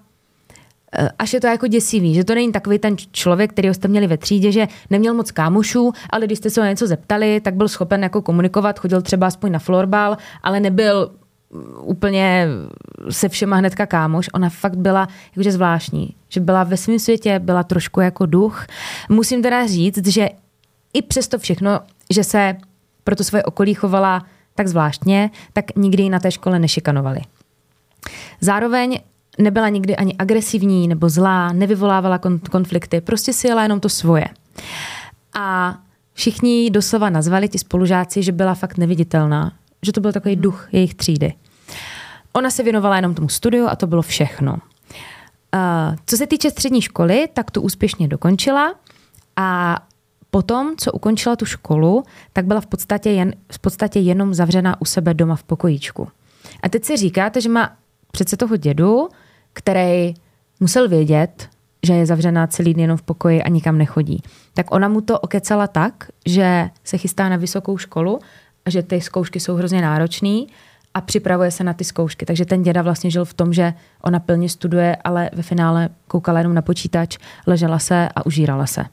eh, 0.98 1.08
až 1.18 1.32
je 1.32 1.40
to 1.40 1.46
jako 1.46 1.66
děsivý, 1.66 2.14
že 2.14 2.24
to 2.24 2.34
není 2.34 2.52
takový 2.52 2.78
ten 2.78 2.96
člověk, 3.12 3.52
který 3.52 3.74
jste 3.74 3.88
měli 3.88 4.06
ve 4.06 4.18
třídě, 4.18 4.52
že 4.52 4.68
neměl 4.90 5.14
moc 5.14 5.30
kámošů, 5.30 5.92
ale 6.10 6.26
když 6.26 6.38
jste 6.38 6.50
se 6.50 6.60
o 6.60 6.64
něco 6.64 6.86
zeptali, 6.86 7.40
tak 7.40 7.54
byl 7.54 7.68
schopen 7.68 8.02
jako 8.02 8.22
komunikovat, 8.22 8.78
chodil 8.78 9.02
třeba 9.02 9.26
aspoň 9.26 9.52
na 9.52 9.58
florbal, 9.58 10.16
ale 10.42 10.60
nebyl 10.60 11.10
mm, 11.50 11.64
úplně 11.82 12.48
se 13.10 13.28
všema 13.28 13.56
hnedka 13.56 13.86
kámoš. 13.86 14.30
Ona 14.32 14.48
fakt 14.48 14.76
byla 14.76 15.08
jakože 15.36 15.52
zvláštní, 15.52 16.14
že 16.28 16.40
byla 16.40 16.64
ve 16.64 16.76
svém 16.76 16.98
světě, 16.98 17.38
byla 17.38 17.62
trošku 17.62 18.00
jako 18.00 18.26
duch. 18.26 18.66
Musím 19.08 19.42
teda 19.42 19.66
říct, 19.66 20.06
že 20.06 20.28
i 20.92 21.02
přesto 21.02 21.38
všechno, 21.38 21.80
že 22.10 22.24
se 22.24 22.56
pro 23.04 23.16
to 23.16 23.24
svoje 23.24 23.44
okolí 23.44 23.74
chovala 23.74 24.22
tak 24.54 24.68
zvláštně, 24.68 25.30
tak 25.52 25.76
nikdy 25.76 26.02
ji 26.02 26.10
na 26.10 26.18
té 26.18 26.30
škole 26.30 26.58
nešikanovali. 26.58 27.20
Zároveň 28.40 29.00
nebyla 29.38 29.68
nikdy 29.68 29.96
ani 29.96 30.14
agresivní 30.18 30.88
nebo 30.88 31.08
zlá, 31.08 31.52
nevyvolávala 31.52 32.20
konflikty, 32.50 33.00
prostě 33.00 33.32
si 33.32 33.46
jela 33.46 33.62
jenom 33.62 33.80
to 33.80 33.88
svoje. 33.88 34.26
A 35.34 35.78
všichni 36.12 36.70
doslova 36.70 37.10
nazvali 37.10 37.48
ti 37.48 37.58
spolužáci, 37.58 38.22
že 38.22 38.32
byla 38.32 38.54
fakt 38.54 38.78
neviditelná, 38.78 39.52
že 39.82 39.92
to 39.92 40.00
byl 40.00 40.12
takový 40.12 40.36
duch 40.36 40.68
jejich 40.72 40.94
třídy. 40.94 41.32
Ona 42.32 42.50
se 42.50 42.62
věnovala 42.62 42.96
jenom 42.96 43.14
tomu 43.14 43.28
studiu 43.28 43.66
a 43.68 43.76
to 43.76 43.86
bylo 43.86 44.02
všechno. 44.02 44.52
Uh, 44.52 45.96
co 46.06 46.16
se 46.16 46.26
týče 46.26 46.50
střední 46.50 46.82
školy, 46.82 47.28
tak 47.32 47.50
tu 47.50 47.60
úspěšně 47.60 48.08
dokončila 48.08 48.74
a 49.36 49.78
potom, 50.34 50.74
co 50.76 50.92
ukončila 50.92 51.36
tu 51.36 51.46
školu, 51.46 52.02
tak 52.32 52.46
byla 52.46 52.60
v 52.60 52.66
podstatě, 52.66 53.10
jen, 53.10 53.34
v 53.52 53.58
podstatě 53.58 53.98
jenom 54.00 54.34
zavřená 54.34 54.80
u 54.80 54.84
sebe 54.84 55.14
doma 55.14 55.36
v 55.36 55.42
pokojíčku. 55.42 56.08
A 56.62 56.68
teď 56.68 56.84
si 56.84 56.96
říkáte, 56.96 57.40
že 57.40 57.48
má 57.48 57.72
přece 58.10 58.36
toho 58.36 58.56
dědu, 58.56 59.08
který 59.52 60.14
musel 60.60 60.88
vědět, 60.88 61.48
že 61.86 61.92
je 61.92 62.06
zavřená 62.06 62.46
celý 62.46 62.74
den 62.74 62.80
jenom 62.80 62.96
v 62.96 63.02
pokoji 63.02 63.42
a 63.42 63.48
nikam 63.48 63.78
nechodí. 63.78 64.22
Tak 64.54 64.74
ona 64.74 64.88
mu 64.88 65.00
to 65.00 65.18
okecala 65.18 65.66
tak, 65.66 66.10
že 66.26 66.70
se 66.84 66.98
chystá 66.98 67.28
na 67.28 67.36
vysokou 67.36 67.78
školu 67.78 68.18
a 68.66 68.70
že 68.70 68.82
ty 68.82 69.00
zkoušky 69.00 69.40
jsou 69.40 69.54
hrozně 69.54 69.82
náročné 69.82 70.44
a 70.94 71.00
připravuje 71.00 71.50
se 71.50 71.64
na 71.64 71.72
ty 71.72 71.84
zkoušky. 71.84 72.26
Takže 72.26 72.44
ten 72.44 72.62
děda 72.62 72.82
vlastně 72.82 73.10
žil 73.10 73.24
v 73.24 73.34
tom, 73.34 73.52
že 73.52 73.74
ona 74.02 74.20
plně 74.20 74.48
studuje, 74.48 74.96
ale 75.04 75.30
ve 75.32 75.42
finále 75.42 75.88
koukala 76.08 76.38
jenom 76.38 76.54
na 76.54 76.62
počítač, 76.62 77.18
ležela 77.46 77.78
se 77.78 78.08
a 78.14 78.26
užírala 78.26 78.66
se. 78.66 78.84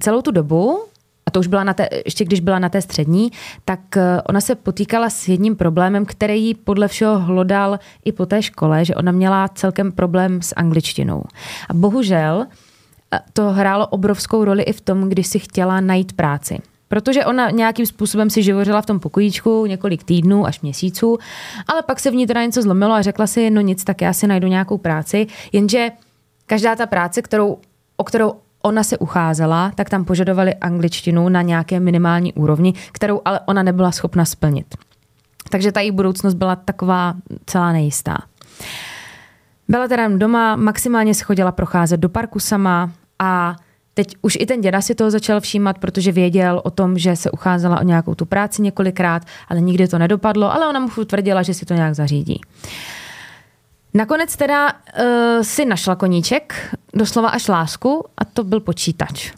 Celou 0.00 0.22
tu 0.22 0.30
dobu 0.30 0.86
a 1.26 1.30
to 1.30 1.40
už 1.40 1.46
byla 1.46 1.64
na 1.64 1.74
té, 1.74 1.88
ještě 2.04 2.24
když 2.24 2.40
byla 2.40 2.58
na 2.58 2.68
té 2.68 2.82
střední, 2.82 3.32
tak 3.64 3.96
eh, 3.96 4.22
ona 4.28 4.40
se 4.40 4.54
potýkala 4.54 5.10
s 5.10 5.28
jedním 5.28 5.56
problémem, 5.56 6.06
který 6.06 6.44
jí 6.44 6.54
podle 6.54 6.88
všeho 6.88 7.18
hlodal 7.18 7.78
i 8.04 8.12
po 8.12 8.26
té 8.26 8.42
škole, 8.42 8.84
že 8.84 8.94
ona 8.94 9.12
měla 9.12 9.48
celkem 9.48 9.92
problém 9.92 10.42
s 10.42 10.54
angličtinou. 10.56 11.24
A 11.68 11.74
bohužel 11.74 12.46
eh, 13.14 13.20
to 13.32 13.50
hrálo 13.50 13.86
obrovskou 13.86 14.44
roli 14.44 14.62
i 14.62 14.72
v 14.72 14.80
tom, 14.80 15.08
když 15.08 15.26
si 15.26 15.38
chtěla 15.38 15.80
najít 15.80 16.12
práci. 16.12 16.58
Protože 16.88 17.24
ona 17.24 17.50
nějakým 17.50 17.86
způsobem 17.86 18.30
si 18.30 18.42
živořila 18.42 18.82
v 18.82 18.86
tom 18.86 19.00
pokojíčku 19.00 19.66
několik 19.66 20.04
týdnů 20.04 20.46
až 20.46 20.60
měsíců, 20.60 21.18
ale 21.68 21.82
pak 21.82 22.00
se 22.00 22.10
v 22.10 22.14
ní 22.14 22.26
teda 22.26 22.44
něco 22.44 22.62
zlomilo 22.62 22.92
a 22.92 23.02
řekla 23.02 23.26
si, 23.26 23.50
no 23.50 23.60
nic, 23.60 23.84
tak 23.84 24.00
já 24.00 24.12
si 24.12 24.26
najdu 24.26 24.48
nějakou 24.48 24.78
práci, 24.78 25.26
jenže 25.52 25.90
každá 26.46 26.76
ta 26.76 26.86
práce, 26.86 27.22
kterou, 27.22 27.58
o 27.96 28.04
kterou 28.04 28.34
ona 28.66 28.84
se 28.84 28.98
ucházela, 28.98 29.72
tak 29.74 29.90
tam 29.90 30.04
požadovali 30.04 30.54
angličtinu 30.54 31.28
na 31.28 31.42
nějaké 31.42 31.80
minimální 31.80 32.32
úrovni, 32.32 32.74
kterou 32.92 33.20
ale 33.24 33.40
ona 33.46 33.62
nebyla 33.62 33.92
schopna 33.92 34.24
splnit. 34.24 34.66
Takže 35.50 35.72
ta 35.72 35.80
její 35.80 35.90
budoucnost 35.90 36.34
byla 36.34 36.56
taková 36.56 37.14
celá 37.46 37.72
nejistá. 37.72 38.18
Byla 39.68 39.88
teda 39.88 40.08
doma, 40.08 40.56
maximálně 40.56 41.14
se 41.14 41.24
chodila 41.24 41.52
procházet 41.52 42.00
do 42.00 42.08
parku 42.08 42.38
sama 42.38 42.90
a 43.18 43.56
teď 43.94 44.16
už 44.22 44.36
i 44.40 44.46
ten 44.46 44.60
děda 44.60 44.80
si 44.80 44.94
toho 44.94 45.10
začal 45.10 45.40
všímat, 45.40 45.78
protože 45.78 46.12
věděl 46.12 46.60
o 46.64 46.70
tom, 46.70 46.98
že 46.98 47.16
se 47.16 47.30
ucházela 47.30 47.80
o 47.80 47.84
nějakou 47.84 48.14
tu 48.14 48.26
práci 48.26 48.62
několikrát, 48.62 49.22
ale 49.48 49.60
nikdy 49.60 49.88
to 49.88 49.98
nedopadlo, 49.98 50.52
ale 50.52 50.68
ona 50.68 50.80
mu 50.80 50.88
tvrdila, 50.88 51.42
že 51.42 51.54
si 51.54 51.66
to 51.66 51.74
nějak 51.74 51.94
zařídí. 51.94 52.40
Nakonec 53.96 54.36
teda 54.36 54.72
uh, 54.72 55.42
si 55.42 55.64
našla 55.64 55.96
koníček, 55.96 56.76
doslova 56.94 57.28
až 57.28 57.48
lásku, 57.48 58.04
a 58.18 58.24
to 58.24 58.44
byl 58.44 58.60
počítač. 58.60 59.32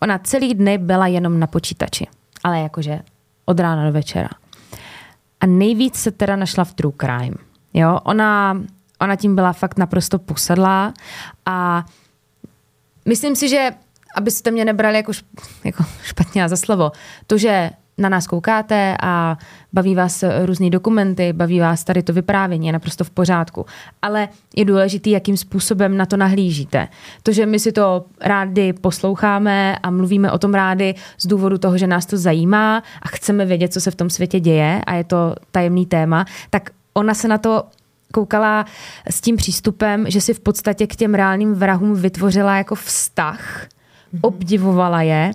Ona 0.00 0.18
celý 0.18 0.54
dny 0.54 0.78
byla 0.78 1.06
jenom 1.06 1.38
na 1.40 1.46
počítači, 1.46 2.06
ale 2.44 2.60
jakože 2.60 3.00
od 3.44 3.60
rána 3.60 3.86
do 3.86 3.92
večera. 3.92 4.28
A 5.40 5.46
nejvíc 5.46 5.96
se 5.96 6.10
teda 6.10 6.36
našla 6.36 6.64
v 6.64 6.74
True 6.74 6.94
Crime. 7.00 7.36
Jo, 7.74 8.00
ona, 8.04 8.62
ona 9.00 9.16
tím 9.16 9.34
byla 9.34 9.52
fakt 9.52 9.78
naprosto 9.78 10.18
posedlá 10.18 10.92
a 11.46 11.84
myslím 13.04 13.36
si, 13.36 13.48
že 13.48 13.70
abyste 14.14 14.50
mě 14.50 14.64
nebrali 14.64 14.96
jako, 14.96 15.12
jako 15.64 15.84
špatně 16.02 16.48
za 16.48 16.56
slovo, 16.56 16.92
to, 17.26 17.38
že 17.38 17.70
na 17.98 18.08
nás 18.08 18.26
koukáte 18.26 18.96
a 19.02 19.38
baví 19.72 19.94
vás 19.94 20.24
různé 20.44 20.70
dokumenty, 20.70 21.32
baví 21.32 21.60
vás 21.60 21.84
tady 21.84 22.02
to 22.02 22.12
vyprávění, 22.12 22.66
je 22.66 22.72
naprosto 22.72 23.04
v 23.04 23.10
pořádku. 23.10 23.66
Ale 24.02 24.28
je 24.56 24.64
důležité, 24.64 25.10
jakým 25.10 25.36
způsobem 25.36 25.96
na 25.96 26.06
to 26.06 26.16
nahlížíte. 26.16 26.88
To, 27.22 27.32
že 27.32 27.46
my 27.46 27.58
si 27.58 27.72
to 27.72 28.04
rádi 28.20 28.72
posloucháme 28.72 29.76
a 29.82 29.90
mluvíme 29.90 30.32
o 30.32 30.38
tom 30.38 30.54
rádi 30.54 30.94
z 31.18 31.26
důvodu 31.26 31.58
toho, 31.58 31.78
že 31.78 31.86
nás 31.86 32.06
to 32.06 32.18
zajímá 32.18 32.82
a 33.02 33.08
chceme 33.08 33.44
vědět, 33.46 33.72
co 33.72 33.80
se 33.80 33.90
v 33.90 33.94
tom 33.94 34.10
světě 34.10 34.40
děje 34.40 34.80
a 34.86 34.94
je 34.94 35.04
to 35.04 35.34
tajemný 35.50 35.86
téma, 35.86 36.24
tak 36.50 36.70
ona 36.94 37.14
se 37.14 37.28
na 37.28 37.38
to 37.38 37.64
koukala 38.12 38.66
s 39.10 39.20
tím 39.20 39.36
přístupem, 39.36 40.04
že 40.08 40.20
si 40.20 40.34
v 40.34 40.40
podstatě 40.40 40.86
k 40.86 40.96
těm 40.96 41.14
reálným 41.14 41.54
vrahům 41.54 41.94
vytvořila 41.94 42.56
jako 42.56 42.74
vztah, 42.74 43.40
mm-hmm. 43.40 44.18
obdivovala 44.22 45.02
je 45.02 45.32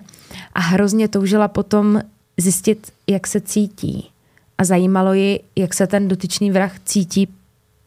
a 0.54 0.60
hrozně 0.60 1.08
toužila 1.08 1.48
potom 1.48 2.00
zjistit, 2.38 2.92
jak 3.06 3.26
se 3.26 3.40
cítí. 3.40 4.10
A 4.58 4.64
zajímalo 4.64 5.12
ji, 5.12 5.40
jak 5.56 5.74
se 5.74 5.86
ten 5.86 6.08
dotyčný 6.08 6.50
vrah 6.50 6.78
cítí 6.84 7.28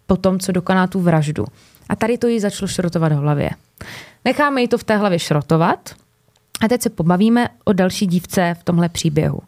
po 0.07 0.17
tom, 0.17 0.39
co 0.39 0.51
dokoná 0.51 0.87
tu 0.87 0.99
vraždu. 0.99 1.45
A 1.89 1.95
tady 1.95 2.17
to 2.17 2.27
jí 2.27 2.39
začalo 2.39 2.67
šrotovat 2.67 3.11
v 3.11 3.15
hlavě. 3.15 3.49
Necháme 4.25 4.61
ji 4.61 4.67
to 4.67 4.77
v 4.77 4.83
té 4.83 4.97
hlavě 4.97 5.19
šrotovat 5.19 5.95
a 6.61 6.67
teď 6.67 6.81
se 6.81 6.89
pobavíme 6.89 7.49
o 7.63 7.73
další 7.73 8.07
dívce 8.07 8.55
v 8.59 8.63
tomhle 8.63 8.89
příběhu. 8.89 9.39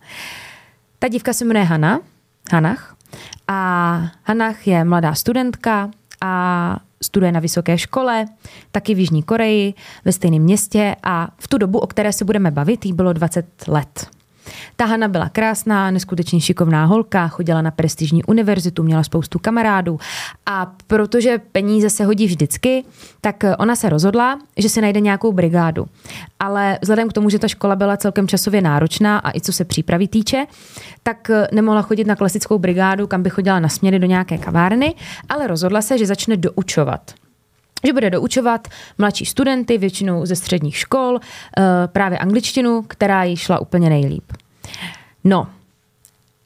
Ta 1.00 1.08
dívka 1.08 1.34
se 1.34 1.46
jmenuje 1.46 1.66
Hana, 1.66 2.00
Hanach. 2.52 2.96
A 3.48 4.12
Hanach 4.24 4.68
je 4.68 4.84
mladá 4.84 5.16
studentka 5.16 5.90
a 6.22 6.80
studuje 7.04 7.32
na 7.32 7.40
vysoké 7.40 7.78
škole, 7.78 8.26
taky 8.72 8.96
v 8.96 9.00
Jižní 9.00 9.24
Koreji, 9.24 9.74
ve 10.06 10.12
stejném 10.12 10.42
městě 10.42 10.96
a 11.04 11.30
v 11.38 11.48
tu 11.48 11.58
dobu, 11.58 11.80
o 11.80 11.88
které 11.88 12.14
se 12.14 12.26
budeme 12.26 12.52
bavit, 12.52 12.86
jí 12.86 12.94
bylo 12.94 13.14
20 13.14 13.68
let. 13.68 14.08
Ta 14.76 14.86
Hana 14.86 15.08
byla 15.08 15.30
krásná, 15.30 15.92
neskutečně 15.92 16.42
šikovná 16.42 16.86
holka, 16.86 17.28
chodila 17.28 17.62
na 17.62 17.72
prestižní 17.72 18.24
univerzitu, 18.24 18.84
měla 18.84 19.04
spoustu 19.04 19.40
kamarádů 19.40 20.00
a 20.46 20.76
protože 20.88 21.38
peníze 21.52 21.90
se 21.90 22.06
hodí 22.06 22.26
vždycky, 22.26 22.84
tak 23.22 23.44
ona 23.58 23.76
se 23.76 23.90
rozhodla, 23.90 24.40
že 24.58 24.70
si 24.70 24.82
najde 24.82 25.00
nějakou 25.00 25.32
brigádu. 25.32 25.86
Ale 26.40 26.80
vzhledem 26.82 27.10
k 27.10 27.14
tomu, 27.14 27.30
že 27.30 27.40
ta 27.40 27.48
škola 27.48 27.76
byla 27.76 27.98
celkem 27.98 28.28
časově 28.28 28.62
náročná 28.62 29.18
a 29.18 29.32
i 29.36 29.42
co 29.42 29.54
se 29.54 29.66
přípravy 29.66 30.08
týče, 30.08 30.46
tak 31.04 31.32
nemohla 31.52 31.82
chodit 31.82 32.08
na 32.08 32.16
klasickou 32.16 32.60
brigádu, 32.60 33.08
kam 33.08 33.24
by 33.24 33.30
chodila 33.30 33.60
na 33.60 33.70
směry 33.70 34.00
do 34.00 34.08
nějaké 34.08 34.38
kavárny, 34.38 34.96
ale 35.30 35.48
rozhodla 35.48 35.82
se, 35.82 35.98
že 35.98 36.06
začne 36.06 36.38
doučovat 36.38 37.02
že 37.86 37.94
bude 37.94 38.10
doučovat 38.10 38.68
mladší 38.98 39.26
studenty, 39.26 39.78
většinou 39.78 40.26
ze 40.26 40.36
středních 40.36 40.78
škol, 40.78 41.20
eh, 41.20 41.62
právě 41.88 42.18
angličtinu, 42.18 42.82
která 42.88 43.24
jí 43.24 43.38
šla 43.38 43.60
úplně 43.60 43.90
nejlíp. 43.90 44.32
No, 45.24 45.48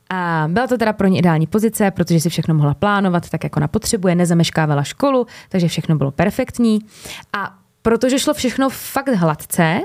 a 0.09 0.47
byla 0.47 0.67
to 0.67 0.77
teda 0.77 0.93
pro 0.93 1.07
ní 1.07 1.19
ideální 1.19 1.47
pozice, 1.47 1.91
protože 1.91 2.19
si 2.19 2.29
všechno 2.29 2.53
mohla 2.53 2.73
plánovat 2.73 3.29
tak, 3.29 3.43
jako 3.43 3.57
ona 3.57 3.67
potřebuje, 3.67 4.15
nezameškávala 4.15 4.83
školu, 4.83 5.27
takže 5.49 5.67
všechno 5.67 5.95
bylo 5.95 6.11
perfektní. 6.11 6.79
A 7.33 7.57
protože 7.81 8.19
šlo 8.19 8.33
všechno 8.33 8.69
fakt 8.69 9.07
hladce, 9.07 9.81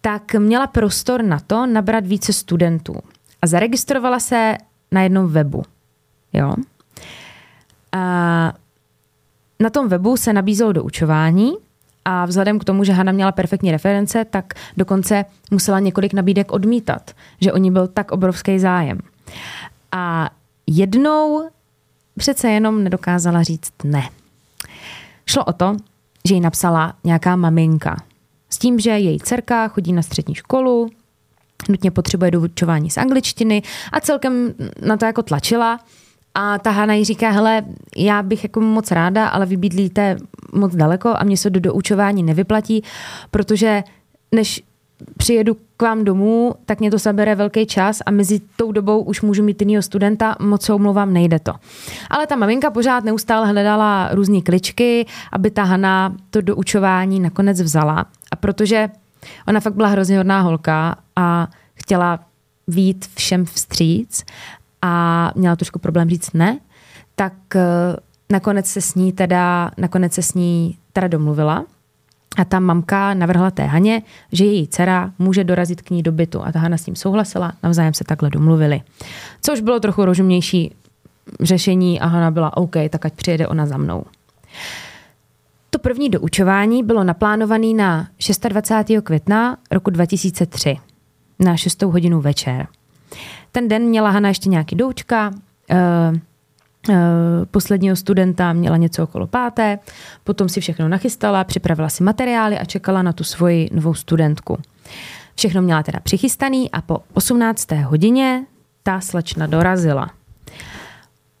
tak 0.00 0.34
měla 0.34 0.66
prostor 0.66 1.22
na 1.22 1.40
to 1.46 1.66
nabrat 1.66 2.06
více 2.06 2.32
studentů. 2.32 2.94
A 3.42 3.46
zaregistrovala 3.46 4.20
se 4.20 4.56
na 4.92 5.02
jednom 5.02 5.28
webu. 5.28 5.62
Jo. 6.32 6.54
A 7.92 8.52
na 9.60 9.70
tom 9.70 9.88
webu 9.88 10.16
se 10.16 10.32
nabízelo 10.32 10.72
doučování 10.72 11.52
a 12.04 12.26
vzhledem 12.26 12.58
k 12.58 12.64
tomu, 12.64 12.84
že 12.84 12.92
Hana 12.92 13.12
měla 13.12 13.32
perfektní 13.32 13.70
reference, 13.70 14.24
tak 14.24 14.54
dokonce 14.76 15.24
musela 15.50 15.80
několik 15.80 16.12
nabídek 16.12 16.52
odmítat, 16.52 17.10
že 17.40 17.52
o 17.52 17.56
ní 17.56 17.70
byl 17.70 17.86
tak 17.86 18.12
obrovský 18.12 18.58
zájem. 18.58 18.98
A 19.92 20.30
jednou 20.66 21.48
přece 22.18 22.50
jenom 22.50 22.84
nedokázala 22.84 23.42
říct 23.42 23.72
ne. 23.84 24.08
Šlo 25.26 25.44
o 25.44 25.52
to, 25.52 25.76
že 26.24 26.34
jí 26.34 26.40
napsala 26.40 26.94
nějaká 27.04 27.36
maminka. 27.36 27.96
S 28.50 28.58
tím, 28.58 28.80
že 28.80 28.90
její 28.90 29.20
dcerka 29.20 29.68
chodí 29.68 29.92
na 29.92 30.02
střední 30.02 30.34
školu, 30.34 30.90
nutně 31.68 31.90
potřebuje 31.90 32.30
doučování 32.30 32.90
z 32.90 32.96
angličtiny 32.96 33.62
a 33.92 34.00
celkem 34.00 34.54
na 34.82 34.96
to 34.96 35.04
jako 35.04 35.22
tlačila, 35.22 35.80
a 36.38 36.58
ta 36.58 36.70
Hana 36.70 36.94
jí 36.94 37.04
říká, 37.04 37.30
hele, 37.30 37.62
já 37.96 38.22
bych 38.22 38.42
jako 38.42 38.60
moc 38.60 38.90
ráda, 38.90 39.28
ale 39.28 39.46
vy 39.46 39.56
bydlíte 39.56 40.16
moc 40.52 40.76
daleko 40.76 41.14
a 41.16 41.24
mě 41.24 41.36
se 41.36 41.50
do 41.50 41.60
doučování 41.60 42.22
nevyplatí, 42.22 42.82
protože 43.30 43.82
než 44.34 44.62
přijedu 45.16 45.56
k 45.76 45.82
vám 45.82 46.04
domů, 46.04 46.54
tak 46.66 46.80
mě 46.80 46.90
to 46.90 46.98
zabere 46.98 47.34
velký 47.34 47.66
čas 47.66 48.02
a 48.06 48.10
mezi 48.10 48.40
tou 48.56 48.72
dobou 48.72 49.02
už 49.02 49.22
můžu 49.22 49.42
mít 49.42 49.62
jinýho 49.62 49.82
studenta, 49.82 50.36
moc 50.40 50.62
se 50.62 50.72
omlouvám, 50.72 51.12
nejde 51.12 51.38
to. 51.38 51.52
Ale 52.10 52.26
ta 52.26 52.36
maminka 52.36 52.70
pořád 52.70 53.04
neustále 53.04 53.46
hledala 53.46 54.08
různé 54.12 54.40
kličky, 54.40 55.06
aby 55.32 55.50
ta 55.50 55.64
Hana 55.64 56.14
to 56.30 56.40
doučování 56.40 57.20
nakonec 57.20 57.62
vzala. 57.62 58.06
A 58.30 58.36
protože 58.36 58.88
Ona 59.48 59.60
fakt 59.60 59.74
byla 59.74 59.88
hrozně 59.88 60.18
hodná 60.18 60.40
holka 60.40 60.96
a 61.16 61.48
chtěla 61.74 62.20
výjít 62.68 63.06
všem 63.14 63.44
vstříc 63.44 64.24
a 64.82 65.32
měla 65.34 65.56
trošku 65.56 65.78
problém 65.78 66.08
říct 66.08 66.32
ne, 66.32 66.58
tak 67.14 67.32
uh, 67.54 67.60
nakonec 68.30 68.66
se 68.66 68.80
s 68.80 68.94
ní 68.94 69.12
teda, 69.12 69.70
nakonec 69.76 70.12
se 70.12 70.22
s 70.22 70.34
ní 70.34 70.78
teda 70.92 71.08
domluvila 71.08 71.64
a 72.36 72.44
ta 72.44 72.60
mamka 72.60 73.14
navrhla 73.14 73.50
té 73.50 73.64
Haně, 73.64 74.02
že 74.32 74.44
její 74.44 74.68
dcera 74.68 75.12
může 75.18 75.44
dorazit 75.44 75.82
k 75.82 75.90
ní 75.90 76.02
do 76.02 76.12
bytu 76.12 76.44
a 76.44 76.52
ta 76.52 76.58
Hana 76.58 76.76
s 76.76 76.84
tím 76.84 76.96
souhlasila, 76.96 77.52
navzájem 77.62 77.94
se 77.94 78.04
takhle 78.04 78.30
domluvili. 78.30 78.80
Což 79.42 79.60
bylo 79.60 79.80
trochu 79.80 80.04
rozumnější 80.04 80.74
řešení 81.40 82.00
a 82.00 82.06
Hana 82.06 82.30
byla 82.30 82.56
OK, 82.56 82.74
tak 82.90 83.06
ať 83.06 83.12
přijede 83.12 83.48
ona 83.48 83.66
za 83.66 83.76
mnou. 83.76 84.04
To 85.70 85.78
první 85.78 86.10
doučování 86.10 86.82
bylo 86.82 87.04
naplánované 87.04 87.72
na 87.74 88.08
26. 88.48 89.02
května 89.02 89.56
roku 89.70 89.90
2003 89.90 90.76
na 91.38 91.56
6 91.56 91.82
hodinu 91.82 92.20
večer. 92.20 92.66
Ten 93.56 93.68
den 93.68 93.82
měla 93.82 94.10
Hana 94.10 94.28
ještě 94.28 94.48
nějaký 94.48 94.76
doučka, 94.76 95.30
uh, 95.30 96.96
posledního 97.50 97.96
studenta 97.96 98.52
měla 98.52 98.76
něco 98.76 99.02
okolo 99.02 99.26
páté, 99.26 99.78
potom 100.24 100.48
si 100.48 100.60
všechno 100.60 100.88
nachystala, 100.88 101.44
připravila 101.44 101.88
si 101.88 102.02
materiály 102.02 102.58
a 102.58 102.64
čekala 102.64 103.02
na 103.02 103.12
tu 103.12 103.24
svoji 103.24 103.68
novou 103.72 103.94
studentku. 103.94 104.58
Všechno 105.36 105.62
měla 105.62 105.82
teda 105.82 106.00
přichystaný 106.00 106.70
a 106.70 106.82
po 106.82 106.98
18. 107.12 107.72
hodině 107.72 108.44
ta 108.82 109.00
slečna 109.00 109.46
dorazila. 109.46 110.10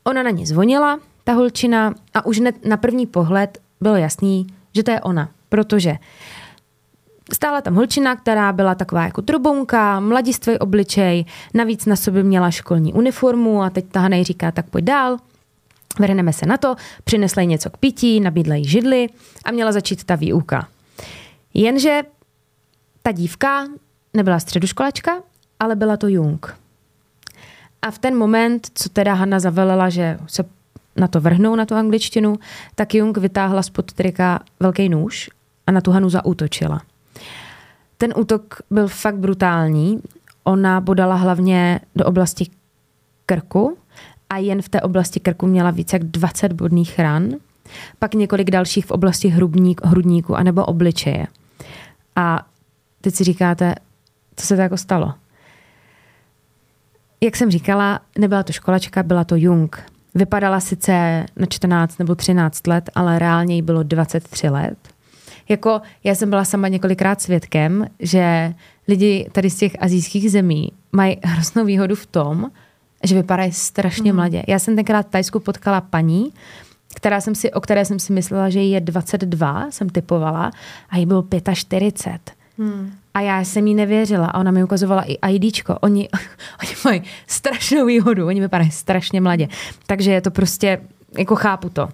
Ona 0.04 0.22
na 0.22 0.30
ní 0.30 0.46
zvonila, 0.46 1.00
ta 1.24 1.32
holčina, 1.32 1.94
a 2.14 2.26
už 2.26 2.40
na 2.68 2.76
první 2.76 3.06
pohled 3.06 3.58
bylo 3.80 3.96
jasný, 3.96 4.46
že 4.74 4.82
to 4.82 4.90
je 4.90 5.00
ona, 5.00 5.28
protože 5.48 5.96
Stála 7.32 7.60
tam 7.60 7.74
holčina, 7.74 8.16
která 8.16 8.52
byla 8.52 8.74
taková 8.74 9.04
jako 9.04 9.22
trubonka, 9.22 10.00
mladistvý 10.00 10.58
obličej, 10.58 11.24
navíc 11.54 11.86
na 11.86 11.96
sobě 11.96 12.22
měla 12.22 12.50
školní 12.50 12.92
uniformu 12.92 13.62
a 13.62 13.70
teď 13.70 13.84
ta 13.90 14.00
Hanej 14.00 14.24
říká, 14.24 14.50
tak 14.50 14.70
pojď 14.70 14.84
dál. 14.84 15.16
Vrhneme 15.98 16.32
se 16.32 16.46
na 16.46 16.56
to, 16.56 16.76
přinesla 17.04 17.42
jí 17.42 17.48
něco 17.48 17.70
k 17.70 17.76
pití, 17.76 18.20
nabídla 18.20 18.54
jí 18.54 18.64
židli 18.64 19.08
a 19.44 19.50
měla 19.50 19.72
začít 19.72 20.04
ta 20.04 20.14
výuka. 20.14 20.68
Jenže 21.54 22.02
ta 23.02 23.12
dívka 23.12 23.66
nebyla 24.14 24.38
středoškolačka, 24.38 25.22
ale 25.60 25.76
byla 25.76 25.96
to 25.96 26.08
Jung. 26.08 26.56
A 27.82 27.90
v 27.90 27.98
ten 27.98 28.16
moment, 28.16 28.70
co 28.74 28.88
teda 28.88 29.14
Hanna 29.14 29.40
zavelela, 29.40 29.88
že 29.88 30.18
se 30.26 30.44
na 30.96 31.08
to 31.08 31.20
vrhnou, 31.20 31.56
na 31.56 31.66
tu 31.66 31.74
angličtinu, 31.74 32.36
tak 32.74 32.94
Jung 32.94 33.18
vytáhla 33.18 33.62
spod 33.62 33.92
trika 33.92 34.40
velký 34.60 34.88
nůž 34.88 35.30
a 35.66 35.72
na 35.72 35.80
tu 35.80 35.90
Hanu 35.90 36.10
zaútočila. 36.10 36.82
Ten 37.98 38.12
útok 38.16 38.54
byl 38.70 38.88
fakt 38.88 39.16
brutální. 39.16 40.00
Ona 40.44 40.80
bodala 40.80 41.14
hlavně 41.14 41.80
do 41.96 42.04
oblasti 42.04 42.46
krku 43.26 43.78
a 44.30 44.36
jen 44.38 44.62
v 44.62 44.68
té 44.68 44.80
oblasti 44.80 45.20
krku 45.20 45.46
měla 45.46 45.70
více 45.70 45.96
jak 45.96 46.04
20 46.04 46.52
bodných 46.52 46.98
ran, 46.98 47.30
pak 47.98 48.14
několik 48.14 48.50
dalších 48.50 48.86
v 48.86 48.90
oblasti 48.90 49.28
hrubník, 49.28 49.80
hrudníku 49.84 50.36
anebo 50.36 50.64
obličeje. 50.64 51.26
A 52.16 52.46
teď 53.00 53.14
si 53.14 53.24
říkáte, 53.24 53.74
co 54.36 54.46
se 54.46 54.56
to 54.56 54.62
jako 54.62 54.76
stalo? 54.76 55.14
Jak 57.20 57.36
jsem 57.36 57.50
říkala, 57.50 58.00
nebyla 58.18 58.42
to 58.42 58.52
školačka, 58.52 59.02
byla 59.02 59.24
to 59.24 59.36
Jung. 59.36 59.82
Vypadala 60.14 60.60
sice 60.60 61.26
na 61.36 61.46
14 61.46 61.98
nebo 61.98 62.14
13 62.14 62.66
let, 62.66 62.90
ale 62.94 63.18
reálně 63.18 63.54
jí 63.54 63.62
bylo 63.62 63.82
23 63.82 64.48
let. 64.48 64.78
Jako 65.48 65.80
já 66.04 66.14
jsem 66.14 66.30
byla 66.30 66.44
sama 66.44 66.68
několikrát 66.68 67.20
svědkem, 67.20 67.86
že 68.00 68.54
lidi 68.88 69.28
tady 69.32 69.50
z 69.50 69.56
těch 69.56 69.72
azijských 69.80 70.30
zemí 70.30 70.72
mají 70.92 71.16
hroznou 71.24 71.64
výhodu 71.64 71.94
v 71.94 72.06
tom, 72.06 72.50
že 73.04 73.14
vypadají 73.14 73.52
strašně 73.52 74.12
mm. 74.12 74.16
mladě. 74.16 74.42
Já 74.48 74.58
jsem 74.58 74.76
tenkrát 74.76 75.06
v 75.06 75.10
Tajsku 75.10 75.40
potkala 75.40 75.80
paní, 75.80 76.32
která 76.94 77.20
jsem 77.20 77.34
si, 77.34 77.52
o 77.52 77.60
které 77.60 77.84
jsem 77.84 77.98
si 77.98 78.12
myslela, 78.12 78.50
že 78.50 78.62
je 78.62 78.80
22, 78.80 79.70
jsem 79.70 79.88
typovala, 79.88 80.50
a 80.90 80.96
jí 80.96 81.06
bylo 81.06 81.24
45. 81.54 82.36
Hmm. 82.58 82.92
A 83.14 83.20
já 83.20 83.40
jsem 83.40 83.66
jí 83.66 83.74
nevěřila 83.74 84.26
a 84.26 84.40
ona 84.40 84.50
mi 84.50 84.64
ukazovala 84.64 85.02
i 85.02 85.18
IDčko. 85.34 85.78
Oni, 85.80 86.08
oni 86.62 86.72
mají 86.84 87.02
strašnou 87.26 87.86
výhodu, 87.86 88.26
oni 88.26 88.40
vypadají 88.40 88.70
strašně 88.70 89.20
mladě. 89.20 89.48
Takže 89.86 90.12
je 90.12 90.20
to 90.20 90.30
prostě, 90.30 90.80
jako 91.18 91.36
chápu 91.36 91.68
to. 91.68 91.88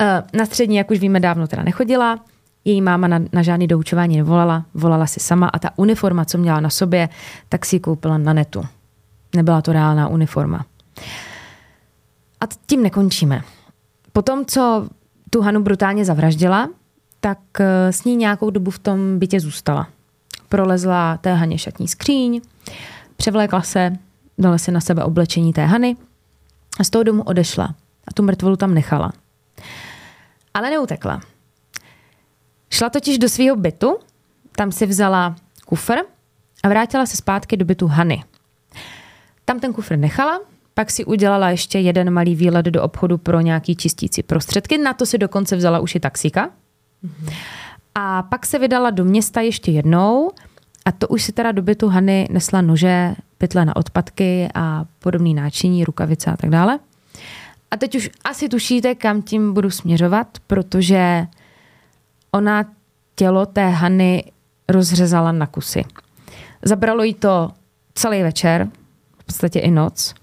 Eh, 0.00 0.22
na 0.34 0.46
střední, 0.46 0.76
jak 0.76 0.90
už 0.90 0.98
víme, 0.98 1.20
dávno 1.20 1.46
teda 1.46 1.62
nechodila. 1.62 2.18
Její 2.64 2.80
máma 2.80 3.08
na, 3.08 3.20
na 3.32 3.42
žádný 3.42 3.66
doučování 3.66 4.16
nevolala, 4.16 4.64
volala 4.74 5.06
si 5.06 5.20
sama 5.20 5.48
a 5.48 5.58
ta 5.58 5.70
uniforma, 5.76 6.24
co 6.24 6.38
měla 6.38 6.60
na 6.60 6.70
sobě, 6.70 7.08
tak 7.48 7.66
si 7.66 7.76
ji 7.76 7.80
koupila 7.80 8.18
na 8.18 8.32
netu. 8.32 8.62
Nebyla 9.36 9.62
to 9.62 9.72
reálná 9.72 10.08
uniforma. 10.08 10.66
A 12.40 12.44
tím 12.66 12.82
nekončíme. 12.82 13.42
Potom, 14.12 14.44
co 14.44 14.88
tu 15.30 15.40
Hanu 15.42 15.62
brutálně 15.62 16.04
zavraždila, 16.04 16.68
tak 17.20 17.38
eh, 17.60 17.92
s 17.92 18.04
ní 18.04 18.16
nějakou 18.16 18.50
dobu 18.50 18.70
v 18.70 18.78
tom 18.78 19.18
bytě 19.18 19.40
zůstala. 19.40 19.88
Prolezla 20.48 21.16
té 21.16 21.34
Haně 21.34 21.58
šatní 21.58 21.88
skříň, 21.88 22.40
převlékla 23.16 23.62
se, 23.62 23.92
dala 24.38 24.58
si 24.58 24.72
na 24.72 24.80
sebe 24.80 25.04
oblečení 25.04 25.52
té 25.52 25.66
Hany 25.66 25.96
a 26.80 26.84
z 26.84 26.90
toho 26.90 27.02
domu 27.02 27.22
odešla. 27.22 27.74
A 28.08 28.12
tu 28.14 28.22
mrtvolu 28.22 28.56
tam 28.56 28.74
nechala. 28.74 29.12
Ale 30.54 30.70
neutekla. 30.70 31.20
Šla 32.70 32.90
totiž 32.90 33.18
do 33.18 33.28
svého 33.28 33.56
bytu, 33.56 33.98
tam 34.56 34.72
si 34.72 34.86
vzala 34.86 35.36
kufr 35.64 35.98
a 36.62 36.68
vrátila 36.68 37.06
se 37.06 37.16
zpátky 37.16 37.56
do 37.56 37.64
bytu 37.64 37.86
Hany. 37.86 38.24
Tam 39.44 39.60
ten 39.60 39.72
kufr 39.72 39.96
nechala, 39.96 40.40
pak 40.74 40.90
si 40.90 41.04
udělala 41.04 41.50
ještě 41.50 41.78
jeden 41.78 42.10
malý 42.10 42.34
výlet 42.34 42.66
do 42.66 42.82
obchodu 42.82 43.18
pro 43.18 43.40
nějaký 43.40 43.76
čistící 43.76 44.22
prostředky. 44.22 44.78
Na 44.78 44.94
to 44.94 45.06
si 45.06 45.18
dokonce 45.18 45.56
vzala 45.56 45.78
už 45.78 45.94
i 45.94 46.00
taxíka. 46.00 46.50
A 47.94 48.22
pak 48.22 48.46
se 48.46 48.58
vydala 48.58 48.90
do 48.90 49.04
města 49.04 49.40
ještě 49.40 49.70
jednou 49.70 50.30
a 50.84 50.92
to 50.92 51.08
už 51.08 51.22
si 51.22 51.32
teda 51.32 51.52
do 51.52 51.62
bytu 51.62 51.88
Hany 51.88 52.28
nesla 52.30 52.60
nože, 52.60 53.14
pytle 53.38 53.64
na 53.64 53.76
odpadky 53.76 54.48
a 54.54 54.84
podobný 54.98 55.34
náčiní, 55.34 55.84
rukavice 55.84 56.30
a 56.30 56.36
tak 56.36 56.50
dále. 56.50 56.78
A 57.70 57.76
teď 57.76 57.94
už 57.94 58.10
asi 58.24 58.48
tušíte, 58.48 58.94
kam 58.94 59.22
tím 59.22 59.54
budu 59.54 59.70
směřovat, 59.70 60.38
protože 60.46 61.26
ona 62.30 62.64
tělo 63.14 63.46
té 63.46 63.68
Hany 63.68 64.32
rozřezala 64.68 65.32
na 65.32 65.46
kusy. 65.46 65.84
Zabralo 66.62 67.02
jí 67.02 67.14
to 67.14 67.50
celý 67.94 68.22
večer, 68.22 68.68
v 69.18 69.24
podstatě 69.24 69.58
i 69.58 69.70
noc. 69.70 70.14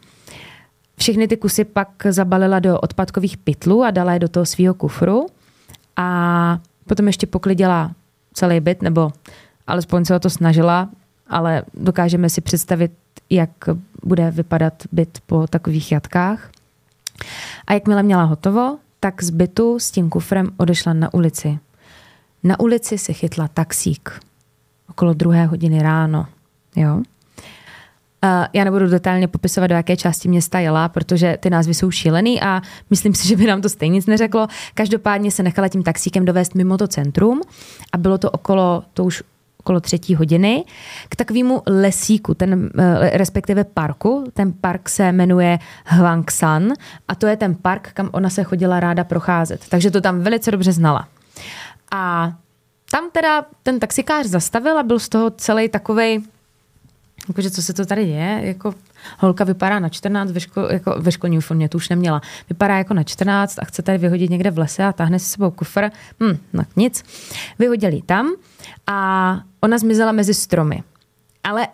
Všechny 1.00 1.28
ty 1.28 1.38
kusy 1.38 1.64
pak 1.66 1.90
zabalila 2.10 2.60
do 2.60 2.80
odpadkových 2.80 3.38
pytlů 3.38 3.84
a 3.84 3.92
dala 3.92 4.14
je 4.14 4.20
do 4.20 4.28
toho 4.28 4.46
svého 4.46 4.74
kufru. 4.74 5.26
A 5.96 6.60
potom 6.88 7.08
ještě 7.08 7.28
poklidila 7.28 7.92
celý 8.34 8.60
byt, 8.60 8.82
nebo 8.82 9.12
alespoň 9.68 10.06
se 10.06 10.16
o 10.16 10.20
to 10.20 10.30
snažila, 10.30 10.90
ale 11.28 11.64
dokážeme 11.74 12.30
si 12.30 12.42
představit, 12.42 12.92
jak 13.30 13.50
bude 14.04 14.32
vypadat 14.32 14.74
byt 14.92 15.20
po 15.26 15.48
takových 15.48 15.92
jatkách. 15.92 16.50
A 17.68 17.74
jakmile 17.74 18.04
měla 18.04 18.24
hotovo, 18.24 18.78
tak 19.00 19.24
z 19.24 19.30
bytu 19.30 19.80
s 19.80 19.92
tím 19.92 20.10
kufrem 20.10 20.50
odešla 20.58 20.94
na 20.94 21.14
ulici. 21.14 21.60
Na 22.44 22.60
ulici 22.60 22.98
si 22.98 23.14
chytla 23.14 23.48
taxík. 23.48 24.20
Okolo 24.90 25.14
druhé 25.14 25.46
hodiny 25.46 25.82
ráno. 25.82 26.28
Jo? 26.76 27.02
Já 28.54 28.64
nebudu 28.64 28.88
detailně 28.88 29.28
popisovat, 29.28 29.68
do 29.68 29.76
jaké 29.76 29.98
části 29.98 30.30
města 30.30 30.60
jela, 30.60 30.90
protože 30.90 31.38
ty 31.40 31.50
názvy 31.50 31.74
jsou 31.74 31.92
šílený 31.92 32.42
a 32.42 32.62
myslím 32.90 33.16
si, 33.16 33.28
že 33.28 33.36
by 33.36 33.46
nám 33.46 33.62
to 33.62 33.70
stejně 33.70 33.94
nic 33.94 34.06
neřeklo. 34.06 34.48
Každopádně 34.74 35.32
se 35.32 35.44
nechala 35.44 35.68
tím 35.68 35.84
taxíkem 35.84 36.26
dovést 36.26 36.56
mimo 36.56 36.78
to 36.78 36.88
centrum 36.88 37.42
a 37.94 37.98
bylo 37.98 38.18
to 38.18 38.32
okolo, 38.32 38.84
to 38.94 39.04
už 39.04 39.24
okolo 39.68 39.80
třetí 39.80 40.16
hodiny, 40.16 40.64
k 41.10 41.16
takovému 41.16 41.62
lesíku, 41.68 42.34
ten, 42.34 42.70
eh, 42.80 43.18
respektive 43.18 43.64
parku. 43.64 44.24
Ten 44.34 44.54
park 44.54 44.90
se 44.90 45.12
jmenuje 45.12 45.60
Hwangsan 45.86 46.74
a 47.08 47.16
to 47.16 47.28
je 47.28 47.38
ten 47.38 47.56
park, 47.56 47.92
kam 47.94 48.10
ona 48.12 48.30
se 48.30 48.44
chodila 48.44 48.80
ráda 48.80 49.04
procházet. 49.04 49.68
Takže 49.70 49.92
to 49.92 50.02
tam 50.02 50.22
velice 50.22 50.52
dobře 50.52 50.72
znala. 50.72 51.08
A 51.92 52.34
tam 52.92 53.10
teda 53.12 53.46
ten 53.64 53.80
taxikář 53.80 54.26
zastavil 54.26 54.80
a 54.80 54.84
byl 54.84 55.00
z 55.00 55.10
toho 55.10 55.30
celý 55.30 55.70
takovej 55.70 56.24
Jakože 57.28 57.52
co 57.52 57.62
se 57.62 57.74
to 57.74 57.86
tady 57.86 58.06
děje, 58.06 58.40
jako 58.44 58.74
holka 59.20 59.44
vypadá 59.44 59.80
na 59.80 59.90
14, 59.90 60.32
ve, 60.32 60.40
ško, 60.40 60.68
jako 60.72 60.96
ve 61.00 61.12
školní 61.12 61.38
uniformě, 61.38 61.70
to 61.70 61.78
už 61.78 61.90
neměla. 61.90 62.22
Vypadá 62.50 62.78
jako 62.78 62.94
na 62.94 63.04
14 63.04 63.60
a 63.60 63.66
chce 63.66 63.82
tady 63.82 63.98
vyhodit 63.98 64.30
někde 64.30 64.52
v 64.52 64.58
lese 64.58 64.84
a 64.84 64.94
táhne 64.94 65.20
si 65.20 65.26
sebou 65.26 65.52
kufr. 65.52 65.90
Hm, 66.24 66.38
no 66.54 66.64
nic. 66.76 67.04
Vyhodili 67.60 68.02
tam 68.06 68.32
a 68.88 69.40
ona 69.62 69.78
zmizela 69.78 70.12
mezi 70.12 70.34
stromy. 70.34 70.84
Ale 71.44 71.68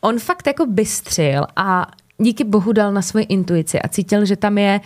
on 0.00 0.18
fakt 0.18 0.46
jako 0.46 0.66
bystřil 0.66 1.46
a 1.56 1.86
díky 2.18 2.44
bohu 2.44 2.72
dal 2.72 2.92
na 2.92 3.02
svoji 3.02 3.24
intuici 3.24 3.82
a 3.82 3.88
cítil, 3.88 4.24
že 4.24 4.36
tam 4.36 4.58
je 4.58 4.80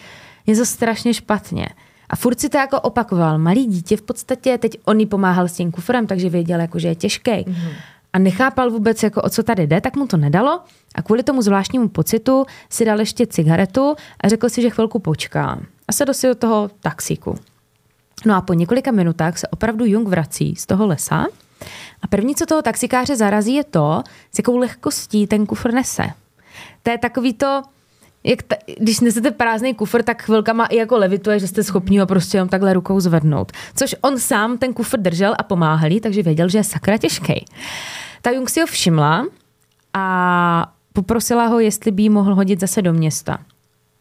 něco 0.47 0.67
strašně 0.67 1.15
špatně. 1.15 1.69
A 2.11 2.17
furt 2.17 2.41
si 2.41 2.49
to 2.49 2.59
jako 2.59 2.81
opakoval. 2.81 3.39
Malý 3.39 3.67
dítě 3.67 3.97
v 3.97 4.03
podstatě, 4.03 4.59
teď 4.59 4.79
on 4.85 5.01
jí 5.01 5.07
pomáhal 5.07 5.49
s 5.49 5.53
tím 5.53 5.73
kufrem, 5.73 6.07
takže 6.07 6.29
věděl, 6.29 6.61
jako, 6.61 6.79
že 6.79 6.89
je 6.89 6.95
těžký. 6.95 7.31
Mm-hmm. 7.31 7.73
A 8.15 8.19
nechápal 8.19 8.71
vůbec, 8.71 9.03
jako, 9.03 9.23
o 9.23 9.29
co 9.29 9.43
tady 9.43 9.67
jde, 9.67 9.81
tak 9.81 9.97
mu 9.97 10.07
to 10.07 10.17
nedalo. 10.17 10.61
A 10.95 11.03
kvůli 11.03 11.23
tomu 11.23 11.43
zvláštnímu 11.43 11.89
pocitu 11.89 12.47
si 12.71 12.85
dal 12.85 13.01
ještě 13.01 13.27
cigaretu 13.27 13.97
a 14.21 14.29
řekl 14.29 14.49
si, 14.49 14.63
že 14.63 14.71
chvilku 14.71 14.99
počká. 14.99 15.59
A 15.89 15.93
sedl 15.93 16.15
si 16.15 16.27
do 16.27 16.35
toho 16.35 16.71
taxíku. 16.81 17.39
No 18.27 18.35
a 18.35 18.41
po 18.41 18.53
několika 18.53 18.91
minutách 18.91 19.39
se 19.39 19.49
opravdu 19.49 19.85
Jung 19.85 20.09
vrací 20.09 20.57
z 20.57 20.67
toho 20.67 20.87
lesa 20.87 21.27
a 22.03 22.07
první, 22.07 22.35
co 22.35 22.47
toho 22.47 22.63
taxikáře 22.63 23.17
zarazí, 23.17 23.55
je 23.55 23.65
to, 23.65 24.03
s 24.33 24.39
jakou 24.39 24.57
lehkostí 24.57 25.27
ten 25.27 25.47
kufr 25.47 25.73
nese. 25.73 26.05
To 26.83 26.91
je 26.91 26.99
takový 26.99 27.35
to, 27.35 27.63
jak 28.25 28.43
ta, 28.43 28.57
když 28.81 29.01
nesete 29.01 29.31
prázdný 29.31 29.75
kufr, 29.75 30.03
tak 30.03 30.23
chvilkama 30.23 30.67
i 30.67 30.77
jako 30.77 30.99
levituje, 30.99 31.39
že 31.39 31.49
jste 31.49 31.65
schopni 31.65 31.99
ho 31.99 32.07
prostě 32.07 32.37
jenom 32.37 32.49
takhle 32.49 32.73
rukou 32.73 33.01
zvednout. 33.01 33.53
Což 33.75 33.95
on 34.01 34.19
sám 34.19 34.59
ten 34.59 34.73
kufr 34.73 34.99
držel 34.99 35.35
a 35.39 35.43
pomáhal 35.43 35.91
jí, 35.91 36.01
takže 36.01 36.23
věděl, 36.23 36.49
že 36.49 36.59
je 36.59 36.65
sakra 36.65 36.99
těžký. 36.99 37.45
Ta 38.23 38.31
Jung 38.31 38.51
si 38.51 38.61
ho 38.61 38.67
všimla 38.67 39.27
a 39.95 40.73
poprosila 40.93 41.47
ho, 41.47 41.61
jestli 41.61 41.91
by 41.91 42.03
jí 42.03 42.11
mohl 42.11 42.35
hodit 42.35 42.61
zase 42.61 42.83
do 42.83 42.93
města. 42.93 43.39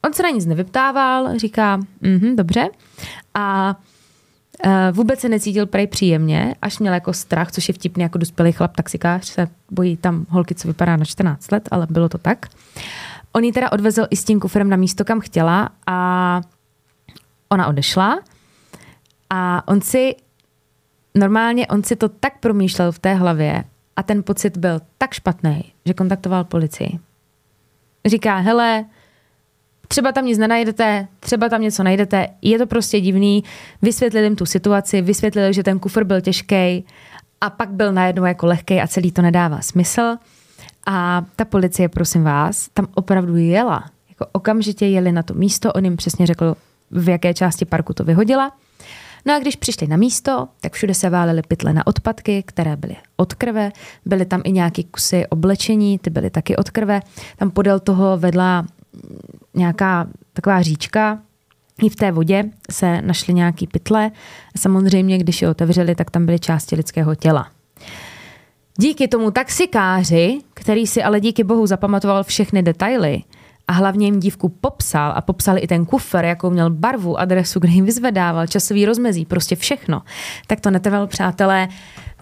On 0.06 0.14
se 0.14 0.24
na 0.24 0.30
nic 0.30 0.46
nevyptával, 0.46 1.38
říká, 1.38 1.80
mhm, 2.02 2.36
dobře. 2.36 2.70
A 3.34 3.76
uh, 4.66 4.72
vůbec 4.92 5.20
se 5.20 5.30
necítil 5.30 5.66
prej 5.66 5.88
příjemně, 5.88 6.56
až 6.62 6.80
měl 6.80 6.94
jako 6.94 7.14
strach, 7.14 7.52
což 7.52 7.68
je 7.68 7.74
vtipný 7.74 8.04
jako 8.04 8.18
dospělý 8.18 8.52
chlap 8.52 8.76
taxikář, 8.76 9.26
se 9.26 9.48
bojí 9.72 9.98
tam 9.98 10.26
holky, 10.30 10.56
co 10.56 10.68
vypadá 10.68 10.98
na 10.98 11.06
14 11.06 11.52
let, 11.52 11.70
ale 11.72 11.88
bylo 11.90 12.10
to 12.10 12.18
tak. 12.18 12.46
On 13.36 13.44
ji 13.44 13.52
teda 13.52 13.72
odvezl 13.72 14.06
i 14.10 14.16
s 14.16 14.24
tím 14.24 14.40
kufrem 14.40 14.70
na 14.70 14.78
místo, 14.78 15.06
kam 15.06 15.20
chtěla 15.20 15.70
a 15.88 16.42
ona 17.50 17.68
odešla 17.68 18.20
a 19.30 19.68
on 19.68 19.82
si 19.82 20.16
normálně, 21.16 21.68
on 21.68 21.84
si 21.84 21.96
to 21.96 22.10
tak 22.10 22.40
promýšlel 22.40 22.92
v 22.92 23.00
té 23.00 23.14
hlavě 23.14 23.64
a 23.96 24.04
ten 24.04 24.24
pocit 24.24 24.58
byl 24.58 24.82
tak 24.98 25.14
špatný, 25.14 25.74
že 25.86 25.94
kontaktoval 25.94 26.44
policii. 26.44 27.00
Říká, 28.06 28.38
hele, 28.38 28.86
třeba 29.88 30.12
tam 30.12 30.26
nic 30.26 30.38
nenajdete, 30.38 31.08
třeba 31.20 31.50
tam 31.50 31.62
něco 31.62 31.84
najdete, 31.84 32.28
je 32.42 32.58
to 32.58 32.68
prostě 32.68 33.02
divný, 33.02 33.44
vysvětlili 33.82 34.26
jim 34.26 34.36
tu 34.36 34.46
situaci, 34.46 35.02
vysvětlili, 35.02 35.54
že 35.54 35.64
ten 35.64 35.80
kufr 35.80 36.04
byl 36.04 36.22
těžký 36.22 36.86
a 37.42 37.50
pak 37.50 37.70
byl 37.70 37.94
najednou 37.94 38.26
jako 38.26 38.46
lehký 38.46 38.82
a 38.82 38.88
celý 38.88 39.12
to 39.12 39.22
nedává 39.22 39.62
smysl. 39.62 40.16
A 40.86 41.26
ta 41.36 41.46
policie, 41.46 41.90
prosím 41.90 42.24
vás, 42.24 42.70
tam 42.74 42.88
opravdu 42.94 43.36
jela. 43.36 43.84
Jako 44.10 44.26
okamžitě 44.32 44.86
jeli 44.86 45.12
na 45.12 45.24
to 45.24 45.34
místo, 45.34 45.74
on 45.74 45.84
jim 45.84 45.98
přesně 45.98 46.26
řekl, 46.26 46.56
v 46.92 47.10
jaké 47.10 47.34
části 47.34 47.66
parku 47.66 47.94
to 47.94 48.04
vyhodila. 48.04 48.52
No 49.26 49.36
a 49.36 49.40
když 49.40 49.56
přišli 49.56 49.88
na 49.88 49.98
místo, 49.98 50.48
tak 50.62 50.74
všude 50.74 50.94
se 50.94 51.10
válely 51.10 51.42
pytle 51.48 51.74
na 51.74 51.88
odpadky, 51.88 52.44
které 52.48 52.76
byly 52.76 52.96
od 53.18 53.34
krve. 53.34 53.72
Byly 54.06 54.26
tam 54.26 54.42
i 54.44 54.52
nějaké 54.52 54.84
kusy 54.84 55.28
oblečení, 55.28 56.00
ty 56.00 56.10
byly 56.10 56.30
taky 56.30 56.56
od 56.56 56.70
krve. 56.70 57.02
Tam 57.38 57.52
podél 57.52 57.80
toho 57.80 58.18
vedla 58.18 58.66
nějaká 59.54 60.08
taková 60.34 60.62
říčka, 60.62 61.20
i 61.82 61.90
v 61.90 61.96
té 61.96 62.12
vodě 62.12 62.44
se 62.72 63.02
našly 63.02 63.34
nějaké 63.34 63.68
pytle. 63.68 64.12
Samozřejmě, 64.58 65.18
když 65.18 65.42
je 65.42 65.50
otevřeli, 65.50 65.96
tak 65.96 66.12
tam 66.12 66.26
byly 66.26 66.40
části 66.40 66.76
lidského 66.76 67.16
těla. 67.16 67.48
Díky 68.78 69.08
tomu 69.08 69.32
taxikáři, 69.32 70.40
který 70.54 70.88
si 70.88 71.04
ale 71.04 71.20
díky 71.20 71.44
bohu 71.44 71.68
zapamatoval 71.68 72.24
všechny 72.24 72.64
detaily 72.64 73.24
a 73.68 73.74
hlavně 73.74 74.08
jim 74.08 74.20
dívku 74.20 74.50
popsal 74.50 75.14
a 75.16 75.22
popsal 75.22 75.58
i 75.58 75.68
ten 75.68 75.86
kufr, 75.86 76.26
jakou 76.26 76.50
měl 76.50 76.70
barvu, 76.70 77.20
adresu, 77.20 77.60
kde 77.60 77.72
jim 77.72 77.86
vyzvedával, 77.86 78.48
časový 78.48 78.86
rozmezí, 78.86 79.26
prostě 79.26 79.56
všechno, 79.56 80.02
tak 80.48 80.60
to 80.60 80.72
netrvalo, 80.72 81.08
přátelé, 81.08 81.68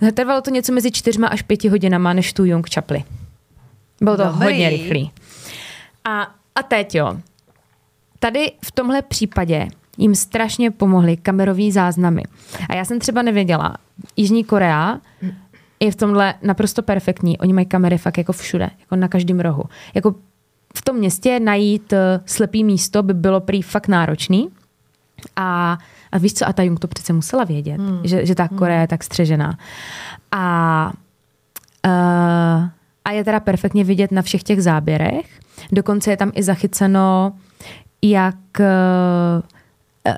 netrvalo 0.01 0.41
to 0.41 0.49
něco 0.49 0.73
mezi 0.73 0.91
čtyřma 0.91 1.27
až 1.27 1.41
pěti 1.41 1.69
hodinama, 1.69 2.13
než 2.13 2.33
tu 2.33 2.45
Jung 2.45 2.69
čapli. 2.69 3.03
Bylo 4.01 4.17
to 4.17 4.23
Dobrý. 4.23 4.45
hodně 4.45 4.69
rychlý. 4.69 5.11
A, 6.05 6.21
a 6.55 6.63
teď 6.63 6.95
jo. 6.95 7.17
Tady 8.19 8.51
v 8.65 8.71
tomhle 8.71 9.01
případě 9.01 9.67
jim 9.97 10.15
strašně 10.15 10.71
pomohly 10.71 11.17
kamerové 11.17 11.71
záznamy. 11.71 12.23
A 12.69 12.75
já 12.75 12.85
jsem 12.85 12.99
třeba 12.99 13.21
nevěděla, 13.21 13.77
Jižní 14.17 14.43
Korea 14.43 14.99
je 15.81 15.91
v 15.91 15.95
tomhle 15.95 16.33
naprosto 16.41 16.83
perfektní. 16.83 17.37
Oni 17.37 17.53
mají 17.53 17.65
kamery 17.65 17.97
fakt 17.97 18.17
jako 18.17 18.33
všude, 18.33 18.69
jako 18.79 18.95
na 18.95 19.07
každém 19.07 19.39
rohu. 19.39 19.63
Jako 19.93 20.15
v 20.75 20.81
tom 20.81 20.95
městě 20.95 21.39
najít 21.39 21.93
eh, 21.93 22.19
slepý 22.25 22.63
místo 22.63 23.03
by 23.03 23.13
bylo 23.13 23.41
prý 23.41 23.61
fakt 23.61 23.87
náročný. 23.87 24.49
A, 25.35 25.77
a 26.11 26.17
víš 26.17 26.33
co, 26.33 26.47
a 26.47 26.53
ta 26.53 26.63
Jung 26.63 26.79
to 26.79 26.87
přece 26.87 27.13
musela 27.13 27.43
vědět, 27.43 27.77
hmm. 27.77 27.99
že, 28.03 28.25
že 28.25 28.35
ta 28.35 28.47
Korea 28.47 28.81
je 28.81 28.87
tak 28.87 29.03
střežená. 29.03 29.57
A, 30.31 30.91
uh, 31.87 32.69
a 33.05 33.11
je 33.11 33.23
teda 33.23 33.39
perfektně 33.39 33.83
vidět 33.83 34.11
na 34.11 34.21
všech 34.21 34.43
těch 34.43 34.63
záběrech. 34.63 35.39
Dokonce 35.71 36.11
je 36.11 36.17
tam 36.17 36.31
i 36.35 36.43
zachyceno, 36.43 37.33
jak, 38.01 38.35
uh, 38.59 39.43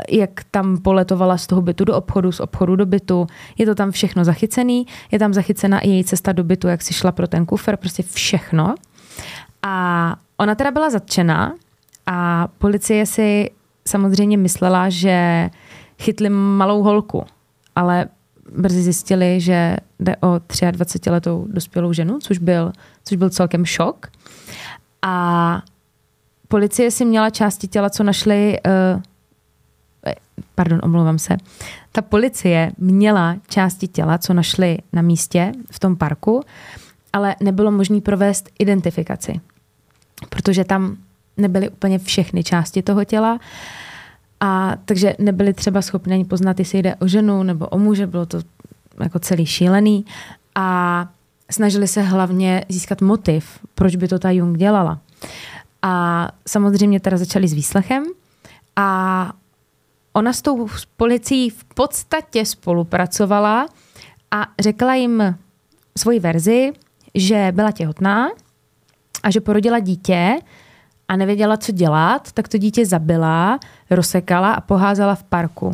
jak 0.09 0.43
tam 0.51 0.77
poletovala 0.77 1.37
z 1.37 1.47
toho 1.47 1.61
bytu 1.61 1.85
do 1.85 1.95
obchodu, 1.95 2.31
z 2.31 2.39
obchodu 2.39 2.75
do 2.75 2.85
bytu. 2.85 3.27
Je 3.57 3.65
to 3.65 3.75
tam 3.75 3.91
všechno 3.91 4.25
zachycený. 4.25 4.87
Je 5.11 5.19
tam 5.19 5.33
zachycena 5.33 5.79
i 5.79 5.89
její 5.89 6.03
cesta 6.03 6.31
do 6.31 6.43
bytu, 6.43 6.67
jak 6.67 6.81
si 6.81 6.93
šla 6.93 7.11
pro 7.11 7.27
ten 7.27 7.45
kufr, 7.45 7.77
prostě 7.77 8.03
všechno. 8.03 8.75
A 9.63 10.15
ona 10.37 10.55
teda 10.55 10.71
byla 10.71 10.89
zatčena 10.89 11.53
a 12.05 12.47
policie 12.57 13.05
si 13.05 13.49
samozřejmě 13.87 14.37
myslela, 14.37 14.89
že 14.89 15.49
chytli 15.99 16.29
malou 16.29 16.83
holku, 16.83 17.25
ale 17.75 18.05
brzy 18.55 18.81
zjistili, 18.81 19.41
že 19.41 19.77
jde 19.99 20.15
o 20.15 20.27
23-letou 20.27 21.45
dospělou 21.49 21.93
ženu, 21.93 22.19
což 22.19 22.37
byl, 22.37 22.71
což 23.03 23.17
byl 23.17 23.29
celkem 23.29 23.65
šok. 23.65 24.07
A 25.01 25.61
policie 26.47 26.91
si 26.91 27.05
měla 27.05 27.29
části 27.29 27.67
těla, 27.67 27.89
co 27.89 28.03
našli, 28.03 28.59
uh, 28.65 29.01
pardon, 30.55 30.79
omlouvám 30.83 31.19
se, 31.19 31.37
ta 31.91 32.01
policie 32.01 32.71
měla 32.77 33.35
části 33.47 33.87
těla, 33.87 34.17
co 34.17 34.33
našli 34.33 34.77
na 34.93 35.01
místě 35.01 35.51
v 35.71 35.79
tom 35.79 35.95
parku, 35.95 36.41
ale 37.13 37.35
nebylo 37.39 37.71
možné 37.71 38.01
provést 38.01 38.49
identifikaci, 38.59 39.39
protože 40.29 40.63
tam 40.63 40.97
nebyly 41.37 41.69
úplně 41.69 41.99
všechny 41.99 42.43
části 42.43 42.81
toho 42.81 43.05
těla. 43.05 43.39
A 44.39 44.75
takže 44.85 45.15
nebyli 45.19 45.53
třeba 45.53 45.81
schopni 45.81 46.13
ani 46.13 46.25
poznat, 46.25 46.59
jestli 46.59 46.79
jde 46.79 46.95
o 46.95 47.07
ženu 47.07 47.43
nebo 47.43 47.67
o 47.67 47.77
muže, 47.77 48.07
bylo 48.07 48.25
to 48.25 48.41
jako 48.99 49.19
celý 49.19 49.45
šílený. 49.45 50.05
A 50.55 51.07
snažili 51.51 51.87
se 51.87 52.01
hlavně 52.01 52.65
získat 52.69 53.01
motiv, 53.01 53.59
proč 53.75 53.95
by 53.95 54.07
to 54.07 54.19
ta 54.19 54.31
Jung 54.31 54.57
dělala. 54.57 54.99
A 55.81 56.27
samozřejmě 56.47 56.99
teda 56.99 57.17
začali 57.17 57.47
s 57.47 57.53
výslechem 57.53 58.03
a 58.75 59.33
ona 60.13 60.33
s 60.33 60.41
tou 60.41 60.67
policií 60.97 61.49
v 61.49 61.63
podstatě 61.63 62.45
spolupracovala 62.45 63.65
a 64.31 64.45
řekla 64.59 64.95
jim 64.95 65.35
svoji 65.97 66.19
verzi, 66.19 66.71
že 67.15 67.51
byla 67.51 67.71
těhotná 67.71 68.29
a 69.23 69.31
že 69.31 69.41
porodila 69.41 69.79
dítě 69.79 70.39
a 71.07 71.15
nevěděla, 71.15 71.57
co 71.57 71.71
dělat, 71.71 72.31
tak 72.31 72.47
to 72.47 72.57
dítě 72.57 72.85
zabila, 72.85 73.59
rozsekala 73.89 74.53
a 74.53 74.61
poházela 74.61 75.15
v 75.15 75.23
parku. 75.23 75.71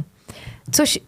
Což, 0.71 0.99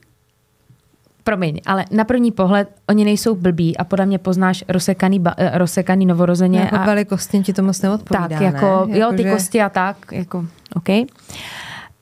promiň, 1.24 1.62
ale 1.66 1.86
na 1.92 2.04
první 2.04 2.32
pohled 2.32 2.70
oni 2.90 3.06
nejsou 3.06 3.36
blbí 3.36 3.78
a 3.78 3.84
podle 3.84 4.06
mě 4.06 4.18
poznáš 4.18 4.64
rozsekaný, 4.68 5.20
ba, 5.20 5.34
eh, 5.38 5.58
rozsekaný 5.58 6.06
novorozeně. 6.06 6.60
Jako 6.60 6.76
a, 6.76 6.86
velikostně 6.86 7.42
ti 7.44 7.54
to 7.54 7.64
moc 7.64 7.82
neodpovídá, 7.82 8.28
tak, 8.28 8.42
jako, 8.42 8.86
ne? 8.86 9.00
jo, 9.00 9.12
ty 9.18 9.24
že- 9.24 9.32
kosti 9.32 9.62
a 9.62 9.70
tak, 9.70 9.98
jako, 10.12 10.46
OK. 10.76 10.90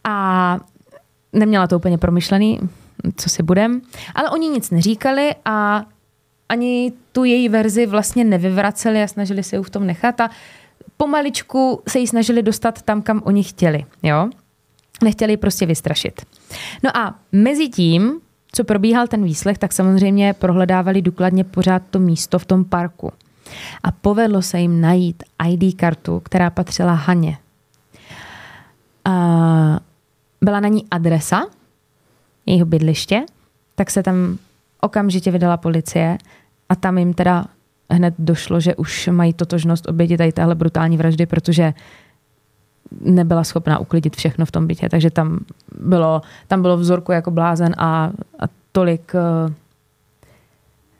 A 0.04 0.60
neměla 1.34 1.68
to 1.68 1.76
úplně 1.76 1.98
promyšlený, 1.98 2.60
co 3.16 3.30
si 3.30 3.44
budem, 3.44 3.82
ale 4.16 4.30
oni 4.30 4.50
nic 4.50 4.72
neříkali 4.72 5.36
a 5.46 5.86
ani 6.50 6.94
tu 7.12 7.24
její 7.24 7.50
verzi 7.50 7.86
vlastně 7.86 8.24
nevyvraceli 8.24 9.04
a 9.04 9.08
snažili 9.08 9.44
se 9.44 9.56
ji 9.56 9.64
v 9.64 9.70
tom 9.70 9.88
nechat 9.88 10.22
a 10.22 10.30
pomaličku 10.98 11.82
se 11.88 12.00
jí 12.00 12.08
snažili 12.08 12.44
dostat 12.44 12.82
tam, 12.82 13.02
kam 13.02 13.22
oni 13.26 13.44
chtěli, 13.44 13.86
jo. 14.04 14.30
Nechtěli 15.04 15.34
ji 15.34 15.38
prostě 15.38 15.66
vystrašit. 15.66 16.22
No 16.84 16.98
a 16.98 17.16
mezi 17.32 17.70
tím, 17.70 18.20
co 18.52 18.64
probíhal 18.64 19.08
ten 19.08 19.24
výslech, 19.24 19.58
tak 19.58 19.74
samozřejmě 19.74 20.34
prohledávali 20.34 21.02
důkladně 21.02 21.44
pořád 21.44 21.82
to 21.90 22.00
místo 22.00 22.40
v 22.40 22.46
tom 22.46 22.66
parku. 22.66 23.12
A 23.84 23.92
povedlo 23.92 24.42
se 24.42 24.60
jim 24.60 24.82
najít 24.82 25.24
ID 25.48 25.78
kartu, 25.78 26.20
která 26.20 26.50
patřila 26.50 26.94
Haně. 26.94 27.38
A 29.06 29.80
byla 30.42 30.60
na 30.60 30.68
ní 30.68 30.86
adresa 30.92 31.42
jejího 32.46 32.66
bydliště, 32.66 33.22
tak 33.76 33.92
se 33.92 34.04
tam 34.04 34.38
okamžitě 34.82 35.32
vydala 35.32 35.58
policie 35.58 36.18
a 36.70 36.76
tam 36.76 36.98
jim 36.98 37.14
teda 37.14 37.46
hned 37.92 38.14
došlo, 38.20 38.60
že 38.60 38.76
už 38.76 39.10
mají 39.12 39.34
totožnost 39.34 39.90
oběti 39.90 40.18
tady 40.18 40.32
téhle 40.32 40.56
brutální 40.56 40.98
vraždy, 40.98 41.26
protože 41.26 41.74
nebyla 43.02 43.44
schopná 43.44 43.80
uklidit 43.80 44.16
všechno 44.16 44.46
v 44.46 44.52
tom 44.52 44.68
bytě, 44.68 44.90
takže 44.90 45.10
tam 45.10 45.40
bylo, 45.80 46.22
tam 46.48 46.62
bylo 46.62 46.78
vzorku 46.78 47.12
jako 47.12 47.32
blázen 47.32 47.76
a, 47.78 48.12
a 48.40 48.46
tolik 48.72 49.12
uh, 49.14 49.54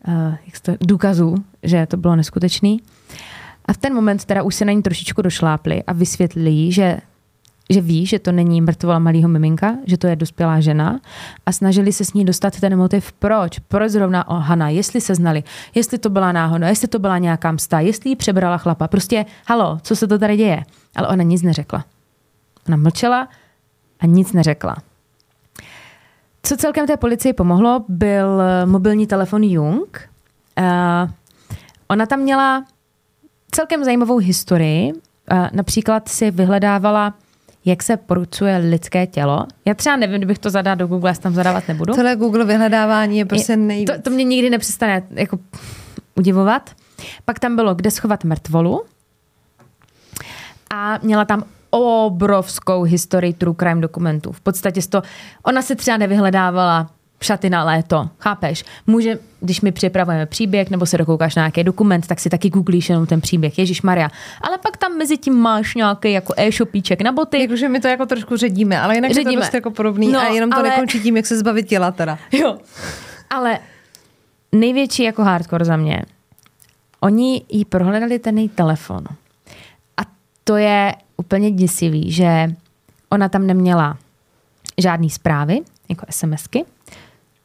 uh, 0.08 0.36
to, 0.62 0.72
důkazů, 0.80 1.36
že 1.64 1.86
to 1.86 1.98
bylo 1.98 2.16
neskutečný. 2.16 2.82
A 3.66 3.74
v 3.74 3.78
ten 3.78 3.94
moment 3.94 4.26
teda 4.26 4.44
už 4.44 4.56
se 4.56 4.66
na 4.66 4.72
ní 4.72 4.82
trošičku 4.82 5.22
došlápli 5.22 5.84
a 5.84 5.94
vysvětlili, 5.94 6.72
že 6.72 6.98
že 7.70 7.82
ví, 7.82 8.06
že 8.06 8.20
to 8.20 8.32
není 8.32 8.62
mrtvola 8.62 9.00
malého 9.00 9.30
miminka, 9.30 9.76
že 9.86 9.98
to 9.98 10.08
je 10.08 10.16
dospělá 10.16 10.60
žena 10.60 11.00
a 11.46 11.52
snažili 11.52 11.94
se 11.94 12.06
s 12.06 12.14
ní 12.14 12.26
dostat 12.26 12.60
ten 12.60 12.78
motiv, 12.78 13.12
proč, 13.12 13.60
proč 13.60 13.92
zrovna 13.92 14.28
o 14.28 14.36
Hana, 14.36 14.70
jestli 14.70 15.02
se 15.02 15.16
znali, 15.16 15.44
jestli 15.76 15.98
to 15.98 16.10
byla 16.10 16.32
náhoda, 16.32 16.68
jestli 16.68 16.88
to 16.88 17.00
byla 17.00 17.18
nějaká 17.18 17.52
msta, 17.52 17.80
jestli 17.80 18.10
ji 18.10 18.16
přebrala 18.16 18.58
chlapa, 18.58 18.88
prostě 18.88 19.26
halo, 19.48 19.80
co 19.82 19.96
se 19.96 20.08
to 20.08 20.20
tady 20.20 20.38
děje. 20.38 20.64
Ale 20.96 21.08
ona 21.08 21.24
nic 21.24 21.42
neřekla. 21.42 21.86
Ona 22.68 22.78
mlčela 22.78 23.28
a 24.00 24.06
nic 24.06 24.34
neřekla. 24.34 24.76
Co 26.44 26.58
celkem 26.58 26.88
té 26.88 26.98
policii 26.98 27.34
pomohlo, 27.34 27.86
byl 27.88 28.42
mobilní 28.66 29.08
telefon 29.08 29.44
Jung. 29.44 30.10
Uh, 30.60 31.10
ona 31.88 32.06
tam 32.06 32.20
měla 32.20 32.66
celkem 33.52 33.84
zajímavou 33.84 34.18
historii. 34.18 34.94
Uh, 34.94 35.48
například 35.54 36.10
si 36.10 36.32
vyhledávala 36.32 37.14
jak 37.70 37.84
se 37.84 37.98
porucuje 37.98 38.58
lidské 38.58 39.08
tělo. 39.08 39.46
Já 39.66 39.74
třeba 39.74 39.96
nevím, 39.96 40.18
kdybych 40.18 40.40
to 40.40 40.50
zadala 40.50 40.76
do 40.76 40.88
Google, 40.88 41.10
já 41.10 41.14
tam 41.14 41.34
zadávat 41.34 41.68
nebudu. 41.68 41.94
Tohle 41.94 42.16
Google 42.16 42.46
vyhledávání 42.46 43.18
je 43.18 43.26
prostě 43.26 43.58
nejvíc. 43.58 43.90
To, 43.90 44.02
to 44.02 44.10
mě 44.10 44.24
nikdy 44.24 44.50
nepřestane 44.50 45.04
jako 45.12 45.40
udivovat. 46.16 46.70
Pak 47.26 47.40
tam 47.40 47.56
bylo, 47.56 47.76
kde 47.76 47.92
schovat 47.92 48.24
mrtvolu. 48.24 48.82
A 50.70 51.00
měla 51.04 51.26
tam 51.26 51.44
obrovskou 51.70 52.84
historii 52.84 53.34
true 53.34 53.56
crime 53.60 53.82
dokumentů. 53.82 54.32
V 54.32 54.42
podstatě 54.42 54.82
to, 54.90 55.02
ona 55.44 55.62
se 55.62 55.76
třeba 55.76 55.98
nevyhledávala 55.98 56.90
šaty 57.24 57.50
na 57.50 57.64
léto, 57.64 58.10
chápeš? 58.20 58.66
Může, 58.88 59.20
když 59.40 59.62
my 59.62 59.72
připravujeme 59.72 60.26
příběh 60.26 60.70
nebo 60.70 60.86
se 60.86 60.98
dokoukáš 60.98 61.36
na 61.36 61.42
nějaký 61.42 61.64
dokument, 61.64 62.08
tak 62.08 62.20
si 62.20 62.30
taky 62.30 62.50
googlíš 62.50 62.90
jenom 62.90 63.06
ten 63.06 63.22
příběh, 63.22 63.60
Ježíš 63.60 63.82
Maria. 63.82 64.10
Ale 64.42 64.58
pak 64.58 64.78
tam 64.78 64.98
mezi 64.98 65.18
tím 65.18 65.34
máš 65.34 65.76
nějaký 65.76 66.12
jako 66.12 66.34
e-shopíček 66.38 67.02
na 67.02 67.12
boty. 67.12 67.42
Jakože 67.42 67.70
my 67.70 67.80
to 67.80 67.88
jako 67.88 68.06
trošku 68.06 68.38
ředíme, 68.38 68.82
ale 68.82 68.96
jinak 68.96 69.12
ředíme. 69.12 69.32
je 69.32 69.36
to 69.36 69.42
prostě 69.42 69.58
jako 69.58 69.72
podobný 69.72 70.12
no, 70.12 70.20
a 70.20 70.26
jenom 70.26 70.50
to 70.50 70.58
ale... 70.58 70.70
nekončí 70.70 71.00
tím, 71.00 71.18
jak 71.18 71.26
se 71.26 71.38
zbavit 71.38 71.68
těla 71.68 71.92
teda. 71.92 72.18
Jo, 72.32 72.58
ale 73.30 73.60
největší 74.52 75.04
jako 75.04 75.24
hardcore 75.24 75.66
za 75.66 75.76
mě, 75.76 76.02
oni 77.00 77.42
jí 77.50 77.66
prohledali 77.66 78.20
ten 78.20 78.38
její 78.38 78.50
telefon. 78.50 79.04
A 79.98 80.02
to 80.44 80.58
je 80.58 80.96
úplně 81.18 81.52
děsivý, 81.52 82.12
že 82.12 82.56
ona 83.10 83.30
tam 83.30 83.48
neměla 83.48 83.98
žádný 84.78 85.10
zprávy, 85.10 85.60
jako 85.90 86.06
SMSky, 86.10 86.66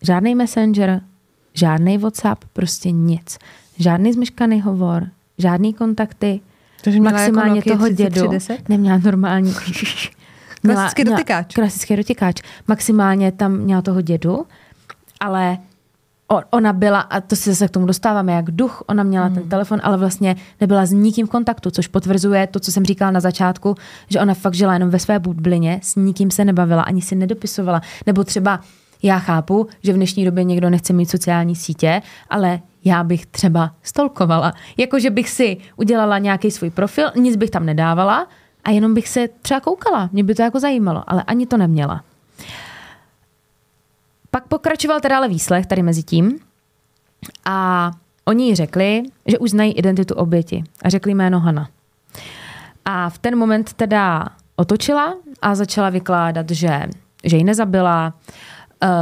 Žádný 0.05 0.35
messenger, 0.35 1.01
žádný 1.55 1.99
WhatsApp, 1.99 2.45
prostě 2.53 2.91
nic. 2.91 3.39
Žádný 3.79 4.13
zmyškaný 4.13 4.61
hovor, 4.61 5.09
žádný 5.39 5.75
kontakty, 5.75 6.41
Takže 6.85 7.01
maximálně 7.01 7.57
jako 7.57 7.71
toho 7.71 7.89
dědu. 7.89 8.31
Neměla 8.69 8.99
normální... 8.99 9.55
Měla, 10.63 10.81
klasický 10.81 11.05
dotykáč. 11.05 11.55
Klasický 11.55 11.97
dotykáč. 11.97 12.43
Maximálně 12.69 13.33
tam 13.33 13.53
měla 13.53 13.83
toho 13.83 14.01
dědu, 14.01 14.47
ale 15.21 15.59
ona 16.51 16.73
byla, 16.73 17.01
a 17.01 17.21
to 17.21 17.37
se 17.37 17.51
zase 17.51 17.69
k 17.69 17.71
tomu 17.71 17.87
dostáváme, 17.87 18.33
jak 18.33 18.51
duch, 18.51 18.83
ona 18.87 19.03
měla 19.03 19.27
hmm. 19.27 19.35
ten 19.35 19.49
telefon, 19.49 19.81
ale 19.83 19.97
vlastně 19.97 20.37
nebyla 20.61 20.87
s 20.87 20.93
nikým 20.93 21.27
v 21.27 21.31
kontaktu, 21.31 21.71
což 21.71 21.87
potvrzuje 21.87 22.47
to, 22.47 22.61
co 22.61 22.73
jsem 22.73 22.85
říkala 22.85 23.11
na 23.11 23.21
začátku, 23.21 23.75
že 24.09 24.21
ona 24.21 24.35
fakt 24.35 24.55
žila 24.55 24.75
jenom 24.75 24.91
ve 24.91 24.99
své 24.99 25.19
bublině, 25.19 25.81
s 25.83 25.97
nikým 25.97 26.31
se 26.31 26.45
nebavila, 26.45 26.83
ani 26.83 27.03
si 27.03 27.15
nedopisovala. 27.15 27.81
Nebo 28.07 28.25
třeba 28.25 28.61
já 29.05 29.19
chápu, 29.19 29.67
že 29.83 29.93
v 29.93 29.97
dnešní 29.97 30.25
době 30.25 30.45
někdo 30.45 30.71
nechce 30.71 30.93
mít 30.93 31.11
sociální 31.11 31.57
sítě, 31.57 32.03
ale 32.31 32.61
já 32.85 33.05
bych 33.05 33.27
třeba 33.27 33.75
stolkovala. 33.83 34.53
Jako, 34.77 34.99
že 34.99 35.11
bych 35.11 35.31
si 35.31 35.57
udělala 35.77 36.19
nějaký 36.19 36.51
svůj 36.51 36.71
profil, 36.71 37.11
nic 37.17 37.37
bych 37.37 37.51
tam 37.51 37.67
nedávala 37.67 38.29
a 38.65 38.71
jenom 38.71 38.95
bych 38.95 39.09
se 39.09 39.29
třeba 39.43 39.61
koukala. 39.61 40.09
Mě 40.13 40.25
by 40.25 40.35
to 40.35 40.43
jako 40.43 40.61
zajímalo, 40.61 41.05
ale 41.07 41.23
ani 41.23 41.47
to 41.47 41.57
neměla. 41.57 42.05
Pak 44.31 44.49
pokračoval 44.49 45.01
teda 45.01 45.17
ale 45.17 45.29
výslech 45.29 45.67
tady 45.67 45.83
mezi 45.83 46.03
tím 46.03 46.39
a 47.45 47.91
oni 48.25 48.49
jí 48.49 48.55
řekli, 48.55 49.03
že 49.27 49.39
už 49.39 49.51
znají 49.51 49.73
identitu 49.73 50.15
oběti 50.15 50.65
a 50.83 50.89
řekli 50.89 51.15
jméno 51.15 51.41
Hana. 51.41 51.69
A 52.85 53.11
v 53.11 53.19
ten 53.19 53.39
moment 53.39 53.73
teda 53.73 54.27
otočila 54.57 55.15
a 55.43 55.55
začala 55.55 55.91
vykládat, 55.91 56.51
že, 56.51 56.83
že 57.25 57.37
ji 57.37 57.45
nezabila, 57.45 58.15
Eh, 58.15 58.54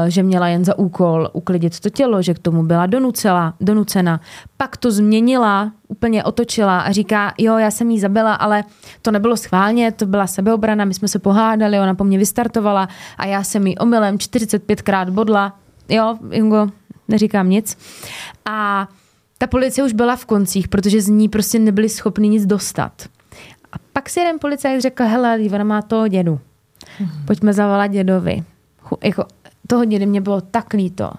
že 0.08 0.22
měla 0.22 0.48
jen 0.48 0.64
za 0.64 0.78
úkol 0.78 1.30
uklidit 1.32 1.80
to 1.80 1.90
tělo, 1.90 2.22
že 2.22 2.34
k 2.34 2.38
tomu 2.38 2.62
byla 2.62 2.86
donucela, 2.86 3.54
donucena. 3.60 4.20
Pak 4.56 4.76
to 4.76 4.90
změnila, 4.90 5.72
úplně 5.88 6.24
otočila 6.24 6.80
a 6.80 6.92
říká, 6.92 7.34
jo, 7.38 7.58
já 7.58 7.70
jsem 7.70 7.90
jí 7.90 8.00
zabila, 8.00 8.34
ale 8.34 8.64
to 9.02 9.10
nebylo 9.10 9.36
schválně, 9.36 9.92
to 9.92 10.06
byla 10.06 10.26
sebeobrana, 10.26 10.84
my 10.84 10.94
jsme 10.94 11.08
se 11.08 11.18
pohádali, 11.18 11.80
ona 11.80 11.94
po 11.94 12.04
mně 12.04 12.18
vystartovala 12.18 12.88
a 13.18 13.26
já 13.26 13.42
jsem 13.44 13.66
jí 13.66 13.78
omylem 13.78 14.16
45krát 14.16 15.10
bodla. 15.10 15.58
Jo, 15.88 16.18
Jungo, 16.30 16.68
neříkám 17.08 17.50
nic. 17.50 17.78
A 18.44 18.88
ta 19.38 19.46
policie 19.46 19.84
už 19.84 19.92
byla 19.92 20.16
v 20.16 20.26
koncích, 20.26 20.68
protože 20.68 21.00
z 21.00 21.08
ní 21.08 21.28
prostě 21.28 21.58
nebyli 21.58 21.88
schopni 21.88 22.28
nic 22.28 22.46
dostat. 22.46 22.92
A 23.72 23.76
pak 23.92 24.08
si 24.08 24.20
jeden 24.20 24.38
policajt 24.38 24.80
řekl, 24.80 25.04
hele, 25.04 25.38
ona 25.54 25.64
má 25.64 25.82
to 25.82 26.08
dědu. 26.08 26.40
Mhm. 27.00 27.26
Pojďme 27.26 27.52
zavolat 27.52 27.90
dědovi. 27.90 28.44
Jako, 29.04 29.24
toho 29.66 29.84
dědy 29.84 30.06
mě 30.06 30.20
bylo 30.20 30.40
tak 30.40 30.72
líto. 30.72 31.10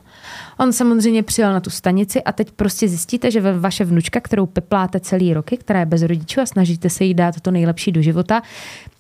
On 0.57 0.73
samozřejmě 0.73 1.23
přijel 1.23 1.53
na 1.53 1.59
tu 1.59 1.69
stanici 1.69 2.23
a 2.23 2.31
teď 2.31 2.51
prostě 2.51 2.87
zjistíte, 2.87 3.31
že 3.31 3.41
vaše 3.41 3.85
vnučka, 3.85 4.19
kterou 4.19 4.45
pepláte 4.45 4.99
celý 4.99 5.33
roky, 5.33 5.57
která 5.57 5.79
je 5.79 5.85
bez 5.85 6.01
rodičů 6.01 6.41
a 6.41 6.45
snažíte 6.45 6.89
se 6.89 7.03
jí 7.03 7.13
dát 7.13 7.41
to 7.41 7.51
nejlepší 7.51 7.91
do 7.91 8.01
života, 8.01 8.41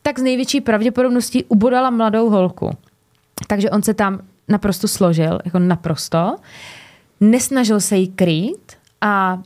tak 0.01 0.19
z 0.19 0.21
největší 0.21 0.61
pravděpodobností 0.61 1.43
ubodala 1.43 1.89
mladou 1.89 2.29
holku. 2.29 2.77
Takže 3.47 3.69
on 3.69 3.83
se 3.83 3.93
tam 3.93 4.19
naprosto 4.47 4.87
složil, 4.87 5.39
jako 5.45 5.59
naprosto. 5.59 6.35
Nesnažil 7.19 7.79
se 7.79 7.97
jí 7.97 8.07
krýt 8.07 8.73
a 9.01 9.41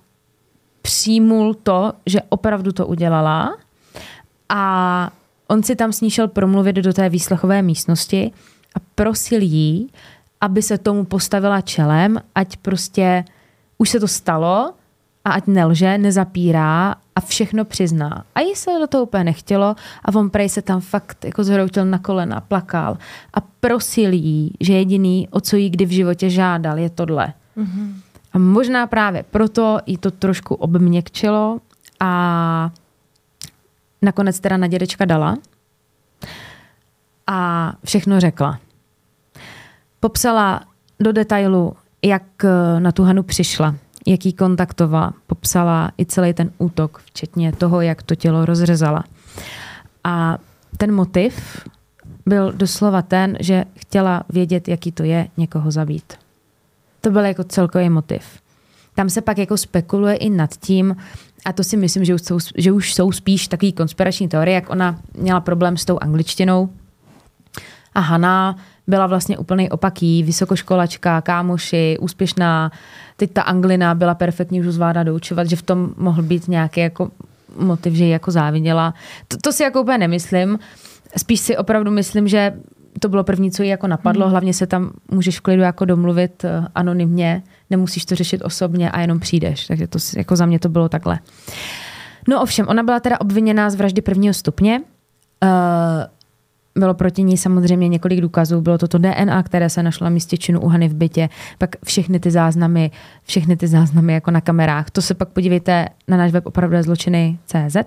přijmul 0.81 1.53
to, 1.53 1.93
že 2.05 2.21
opravdu 2.29 2.71
to 2.71 2.87
udělala 2.87 3.57
a 4.49 5.11
on 5.47 5.63
si 5.63 5.75
tam 5.75 5.93
s 5.93 6.01
ní 6.01 6.11
šel 6.11 6.27
promluvit 6.27 6.75
do 6.75 6.93
té 6.93 7.09
výslechové 7.09 7.61
místnosti 7.61 8.31
a 8.75 8.79
prosil 8.95 9.41
jí, 9.41 9.89
aby 10.41 10.61
se 10.61 10.77
tomu 10.77 11.05
postavila 11.05 11.61
čelem, 11.61 12.21
ať 12.35 12.57
prostě 12.57 13.25
už 13.77 13.89
se 13.89 13.99
to 13.99 14.07
stalo 14.07 14.73
a 15.25 15.31
ať 15.31 15.47
nelže, 15.47 15.97
nezapírá 15.97 16.95
a 17.15 17.21
všechno 17.21 17.65
přizná. 17.65 18.23
A 18.35 18.39
jí 18.39 18.55
se 18.55 18.71
do 18.79 18.87
toho 18.87 19.03
úplně 19.03 19.23
nechtělo 19.23 19.75
a 20.05 20.15
on 20.15 20.29
prej 20.29 20.49
se 20.49 20.61
tam 20.61 20.81
fakt 20.81 21.25
jako 21.25 21.43
zhroutil 21.43 21.85
na 21.85 21.99
kolena, 21.99 22.41
plakal 22.41 22.97
a 23.33 23.41
prosil 23.41 24.13
jí, 24.13 24.53
že 24.59 24.73
jediný, 24.73 25.27
o 25.31 25.41
co 25.41 25.55
jí 25.55 25.69
kdy 25.69 25.85
v 25.85 25.89
životě 25.89 26.29
žádal, 26.29 26.77
je 26.77 26.89
tohle. 26.89 27.33
Mm-hmm. 27.57 27.93
A 28.33 28.39
možná 28.39 28.87
právě 28.87 29.23
proto 29.31 29.79
jí 29.85 29.97
to 29.97 30.11
trošku 30.11 30.55
obměkčilo 30.55 31.59
a 31.99 32.71
nakonec 34.01 34.39
teda 34.39 34.57
na 34.57 34.67
dědečka 34.67 35.05
dala 35.05 35.37
a 37.27 37.73
všechno 37.85 38.19
řekla. 38.19 38.59
Popsala 39.99 40.61
do 40.99 41.11
detailu, 41.11 41.75
jak 42.05 42.23
eh, 42.43 42.79
na 42.79 42.91
tu 42.91 43.03
Hanu 43.03 43.23
přišla, 43.23 43.75
jak 44.07 44.25
ji 44.25 44.33
kontaktovala. 44.33 45.13
Popsala 45.27 45.91
i 45.99 46.05
celý 46.05 46.33
ten 46.33 46.51
útok, 46.57 47.01
včetně 47.05 47.51
toho, 47.51 47.81
jak 47.81 48.03
to 48.03 48.15
tělo 48.15 48.45
rozřezala. 48.45 49.03
A 50.03 50.37
ten 50.77 50.93
motiv 50.93 51.63
byl 52.25 52.51
doslova 52.51 53.01
ten, 53.01 53.37
že 53.39 53.65
chtěla 53.77 54.23
vědět, 54.29 54.67
jaký 54.67 54.91
to 54.91 55.03
je 55.03 55.27
někoho 55.37 55.71
zabít. 55.71 56.13
To 57.01 57.11
byl 57.11 57.25
jako 57.25 57.43
celkový 57.43 57.89
motiv. 57.89 58.23
Tam 58.95 59.09
se 59.09 59.21
pak 59.21 59.37
jako 59.37 59.57
spekuluje 59.57 60.15
i 60.15 60.29
nad 60.29 60.55
tím, 60.55 60.95
a 61.45 61.53
to 61.53 61.63
si 61.63 61.77
myslím, 61.77 62.05
že 62.05 62.15
už 62.15 62.21
jsou, 62.21 62.37
že 62.57 62.71
už 62.71 62.93
jsou 62.93 63.11
spíš 63.11 63.47
takový 63.47 63.73
konspirační 63.73 64.27
teorie, 64.27 64.55
jak 64.55 64.69
ona 64.69 64.99
měla 65.17 65.39
problém 65.39 65.77
s 65.77 65.85
tou 65.85 65.97
angličtinou. 66.01 66.69
A 67.97 67.99
Hana 67.99 68.55
byla 68.87 69.07
vlastně 69.07 69.37
úplný 69.37 69.69
opaký, 69.69 70.23
vysokoškolačka, 70.23 71.21
kámoši, 71.21 71.97
úspěšná. 72.01 72.71
Teď 73.17 73.31
ta 73.33 73.41
anglina 73.41 73.95
byla 73.95 74.15
perfektní, 74.15 74.59
už 74.59 74.65
zvládá 74.65 75.03
doučovat, 75.03 75.49
že 75.49 75.55
v 75.55 75.61
tom 75.61 75.93
mohl 75.97 76.23
být 76.23 76.47
nějaký 76.47 76.79
jako 76.79 77.11
motiv, 77.57 77.93
že 77.93 78.05
ji 78.05 78.11
jako 78.11 78.31
záviděla. 78.31 78.93
To, 79.27 79.37
to 79.37 79.51
si 79.51 79.63
jako 79.63 79.81
úplně 79.81 79.97
nemyslím. 79.97 80.59
Spíš 81.17 81.39
si 81.39 81.57
opravdu 81.57 81.91
myslím, 81.91 82.27
že 82.27 82.53
to 82.99 83.09
bylo 83.09 83.23
první, 83.23 83.51
co 83.51 83.63
jí 83.63 83.69
jako 83.69 83.87
napadlo. 83.87 84.25
Hmm. 84.25 84.31
Hlavně 84.31 84.53
se 84.53 84.67
tam 84.67 84.91
můžeš 85.11 85.39
v 85.39 85.41
klidu 85.41 85.61
jako 85.61 85.85
domluvit 85.85 86.43
uh, 86.43 86.65
anonymně, 86.75 87.43
nemusíš 87.69 88.05
to 88.05 88.15
řešit 88.15 88.41
osobně 88.41 88.91
a 88.91 89.01
jenom 89.01 89.19
přijdeš. 89.19 89.67
Takže 89.67 89.87
to 89.87 89.99
jako 90.17 90.35
za 90.35 90.45
mě 90.45 90.59
to 90.59 90.69
bylo 90.69 90.89
takhle. 90.89 91.19
No 92.27 92.41
ovšem, 92.41 92.67
ona 92.67 92.83
byla 92.83 92.99
teda 92.99 93.21
obviněná 93.21 93.69
z 93.69 93.75
vraždy 93.75 94.01
prvního 94.01 94.33
stupně 94.33 94.81
bylo 96.77 96.93
proti 96.93 97.23
ní 97.23 97.37
samozřejmě 97.37 97.87
několik 97.87 98.21
důkazů. 98.21 98.61
Bylo 98.61 98.77
to 98.77 98.87
to 98.87 98.97
DNA, 98.97 99.43
které 99.43 99.69
se 99.69 99.83
našlo 99.83 100.03
na 100.03 100.09
místě 100.09 100.37
činu 100.37 100.61
u 100.61 100.67
Hany 100.67 100.89
v 100.89 100.93
bytě, 100.93 101.29
pak 101.57 101.75
všechny 101.85 102.19
ty 102.19 102.31
záznamy, 102.31 102.91
všechny 103.23 103.57
ty 103.57 103.67
záznamy 103.67 104.13
jako 104.13 104.31
na 104.31 104.41
kamerách. 104.41 104.89
To 104.89 105.01
se 105.01 105.13
pak 105.13 105.29
podívejte 105.29 105.87
na 106.07 106.17
náš 106.17 106.31
web 106.31 106.45
opravdu 106.45 106.83
zločiny 106.83 107.37
CZ 107.45 107.77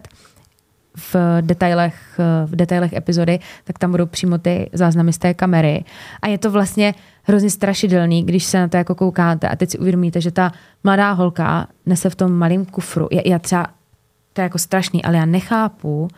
v 0.97 1.17
detailech, 1.41 2.21
v 2.47 2.57
detailech 2.57 2.93
epizody, 2.93 3.39
tak 3.65 3.79
tam 3.79 3.91
budou 3.91 4.07
přímo 4.07 4.39
ty 4.39 4.71
záznamy 4.73 5.13
z 5.13 5.19
té 5.19 5.35
kamery. 5.35 5.85
A 6.23 6.29
je 6.29 6.39
to 6.39 6.51
vlastně 6.51 6.95
hrozně 7.23 7.51
strašidelný, 7.51 8.23
když 8.25 8.45
se 8.45 8.59
na 8.59 8.69
to 8.69 8.77
jako 8.77 8.95
koukáte 8.95 9.49
a 9.49 9.57
teď 9.57 9.71
si 9.71 9.79
uvědomíte, 9.79 10.21
že 10.21 10.31
ta 10.31 10.53
mladá 10.85 11.13
holka 11.13 11.67
nese 11.87 12.11
v 12.11 12.15
tom 12.15 12.33
malém 12.33 12.65
kufru. 12.65 13.09
Já, 13.13 13.23
já 13.25 13.39
třeba, 13.39 13.67
to 14.33 14.41
je 14.41 14.43
jako 14.43 14.59
strašný, 14.59 15.05
ale 15.05 15.17
já 15.17 15.25
nechápu, 15.25 16.09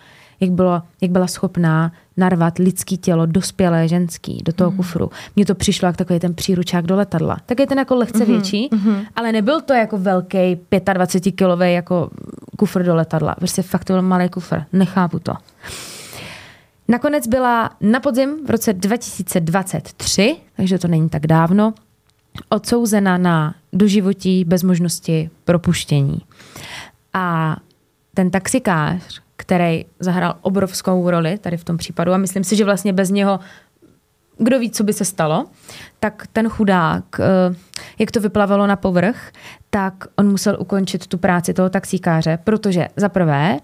jak, 0.42 0.50
bylo, 0.50 0.82
jak 1.00 1.10
byla 1.10 1.26
schopná 1.26 1.92
narvat 2.16 2.58
lidský 2.58 2.96
tělo, 2.96 3.26
dospělé 3.26 3.88
ženský, 3.88 4.42
do 4.44 4.52
toho 4.52 4.70
mm. 4.70 4.76
kufru. 4.76 5.10
Mně 5.36 5.46
to 5.46 5.54
přišlo 5.54 5.86
jako 5.86 5.96
takový 5.96 6.20
ten 6.20 6.34
příručák 6.34 6.86
do 6.86 6.96
letadla. 6.96 7.36
Tak 7.46 7.60
je 7.60 7.66
ten 7.66 7.78
jako 7.78 7.94
lehce 7.94 8.18
mm-hmm. 8.18 8.26
větší, 8.26 8.68
mm-hmm. 8.72 9.06
ale 9.16 9.32
nebyl 9.32 9.60
to 9.60 9.72
jako 9.72 9.98
velký 9.98 10.56
25-kilový 10.70 11.74
jako 11.74 12.10
kufr 12.56 12.82
do 12.82 12.94
letadla. 12.94 13.34
Prostě 13.34 13.62
fakt 13.62 13.84
to 13.84 13.92
byl 13.92 14.02
malý 14.02 14.28
kufr. 14.28 14.62
Nechápu 14.72 15.18
to. 15.18 15.32
Nakonec 16.88 17.26
byla 17.26 17.70
na 17.80 18.00
podzim 18.00 18.46
v 18.46 18.50
roce 18.50 18.72
2023, 18.72 20.36
takže 20.56 20.78
to 20.78 20.88
není 20.88 21.08
tak 21.08 21.26
dávno, 21.26 21.74
odsouzena 22.48 23.18
na 23.18 23.54
doživotí 23.72 24.44
bez 24.44 24.62
možnosti 24.62 25.30
propuštění. 25.44 26.18
A 27.12 27.56
ten 28.14 28.30
taxikář, 28.30 29.20
který 29.42 29.84
zahrál 30.00 30.34
obrovskou 30.40 31.10
roli 31.10 31.38
tady 31.38 31.56
v 31.56 31.64
tom 31.64 31.76
případu 31.76 32.12
a 32.12 32.16
myslím 32.16 32.44
si, 32.44 32.56
že 32.56 32.64
vlastně 32.64 32.92
bez 32.92 33.10
něho 33.10 33.40
kdo 34.38 34.58
ví, 34.58 34.70
co 34.70 34.84
by 34.84 34.92
se 34.92 35.04
stalo, 35.04 35.46
tak 36.00 36.26
ten 36.32 36.48
chudák, 36.48 37.04
eh, 37.20 37.54
jak 37.98 38.10
to 38.10 38.20
vyplavalo 38.20 38.66
na 38.66 38.76
povrch, 38.76 39.32
tak 39.70 39.94
on 40.16 40.30
musel 40.30 40.56
ukončit 40.60 41.06
tu 41.06 41.18
práci 41.18 41.54
toho 41.54 41.70
taxíkáře, 41.70 42.38
protože 42.44 42.88
za 42.96 43.08
prvé 43.08 43.58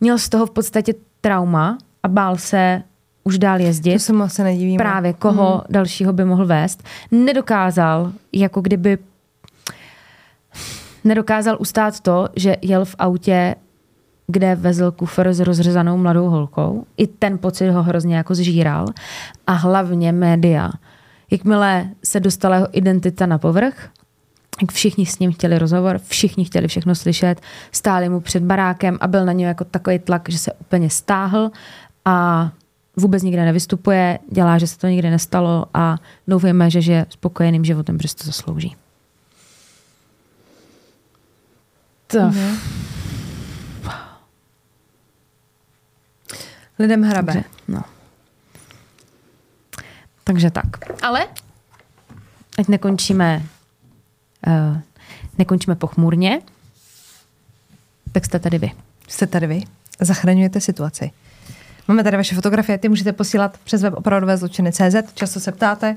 měl 0.00 0.18
z 0.18 0.28
toho 0.28 0.46
v 0.46 0.50
podstatě 0.50 0.94
trauma 1.20 1.78
a 2.02 2.08
bál 2.08 2.36
se 2.36 2.82
už 3.24 3.38
dál 3.38 3.60
jezdit. 3.60 3.92
To 3.92 3.98
se 3.98 4.12
moc 4.12 4.32
se 4.32 4.44
nedivím. 4.44 4.76
Právě 4.76 5.12
koho 5.12 5.52
hmm. 5.52 5.62
dalšího 5.70 6.12
by 6.12 6.24
mohl 6.24 6.46
vést. 6.46 6.82
Nedokázal, 7.10 8.12
jako 8.32 8.60
kdyby 8.60 8.98
nedokázal 11.04 11.56
ustát 11.60 12.00
to, 12.00 12.28
že 12.36 12.56
jel 12.62 12.84
v 12.84 12.94
autě 12.98 13.54
kde 14.26 14.54
vezl 14.54 14.90
kufr 14.90 15.32
s 15.32 15.40
rozřezanou 15.40 15.96
mladou 15.96 16.28
holkou. 16.28 16.86
I 16.96 17.06
ten 17.06 17.38
pocit 17.38 17.70
ho 17.70 17.82
hrozně 17.82 18.16
jako 18.16 18.34
zžíral. 18.34 18.86
A 19.46 19.52
hlavně 19.52 20.12
média. 20.12 20.70
Jakmile 21.30 21.88
se 22.04 22.20
dostala 22.20 22.56
jeho 22.56 22.68
identita 22.72 23.26
na 23.26 23.38
povrch, 23.38 23.88
jak 24.60 24.72
všichni 24.72 25.06
s 25.06 25.18
ním 25.18 25.32
chtěli 25.32 25.58
rozhovor, 25.58 25.98
všichni 25.98 26.44
chtěli 26.44 26.68
všechno 26.68 26.94
slyšet, 26.94 27.40
stáli 27.72 28.08
mu 28.08 28.20
před 28.20 28.42
barákem 28.42 28.98
a 29.00 29.06
byl 29.06 29.24
na 29.24 29.32
něj 29.32 29.46
jako 29.46 29.64
takový 29.64 29.98
tlak, 29.98 30.28
že 30.28 30.38
se 30.38 30.52
úplně 30.52 30.90
stáhl 30.90 31.50
a 32.04 32.50
vůbec 32.96 33.22
nikde 33.22 33.44
nevystupuje, 33.44 34.18
dělá, 34.30 34.58
že 34.58 34.66
se 34.66 34.78
to 34.78 34.86
nikdy 34.86 35.10
nestalo 35.10 35.66
a 35.74 35.98
doufujeme, 36.28 36.70
že 36.70 36.80
žije 36.80 37.06
spokojeným 37.08 37.64
životem, 37.64 37.98
protože 37.98 38.14
to 38.14 38.24
zaslouží. 38.24 38.76
To. 42.06 42.18
Mm-hmm. 42.18 43.03
Lidem 46.78 47.02
hrabe. 47.02 47.32
Takže, 47.32 47.48
no. 47.68 47.82
Takže 50.24 50.50
tak. 50.50 50.66
Ale 51.02 51.26
ať 52.58 52.68
nekončíme, 52.68 53.42
uh, 54.46 54.78
nekončíme 55.38 55.74
pochmurně, 55.74 56.40
tak 58.12 58.24
jste 58.24 58.38
tady 58.38 58.58
vy. 58.58 58.72
Jste 59.08 59.26
tady 59.26 59.46
vy. 59.46 59.62
Zachraňujete 60.00 60.60
situaci. 60.60 61.10
Máme 61.88 62.04
tady 62.04 62.16
vaše 62.16 62.34
fotografie, 62.34 62.78
ty 62.78 62.88
můžete 62.88 63.12
posílat 63.12 63.58
přes 63.64 63.82
web 63.82 63.94
opravdové 63.96 64.36
zločiny 64.36 64.72
CZ, 64.72 65.12
často 65.14 65.40
se 65.40 65.52
ptáte. 65.52 65.96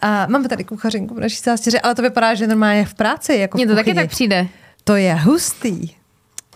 A 0.00 0.26
máme 0.26 0.48
tady 0.48 0.64
kuchařinku 0.64 1.14
v 1.14 1.20
naší 1.20 1.36
zástěře, 1.36 1.80
ale 1.80 1.94
to 1.94 2.02
vypadá, 2.02 2.34
že 2.34 2.46
normálně 2.46 2.84
v 2.84 2.94
práci. 2.94 3.34
Jako 3.34 3.58
Mně 3.58 3.66
to 3.66 3.74
taky 3.74 3.94
tak 3.94 4.10
přijde. 4.10 4.48
To 4.84 4.96
je 4.96 5.14
hustý. 5.14 5.90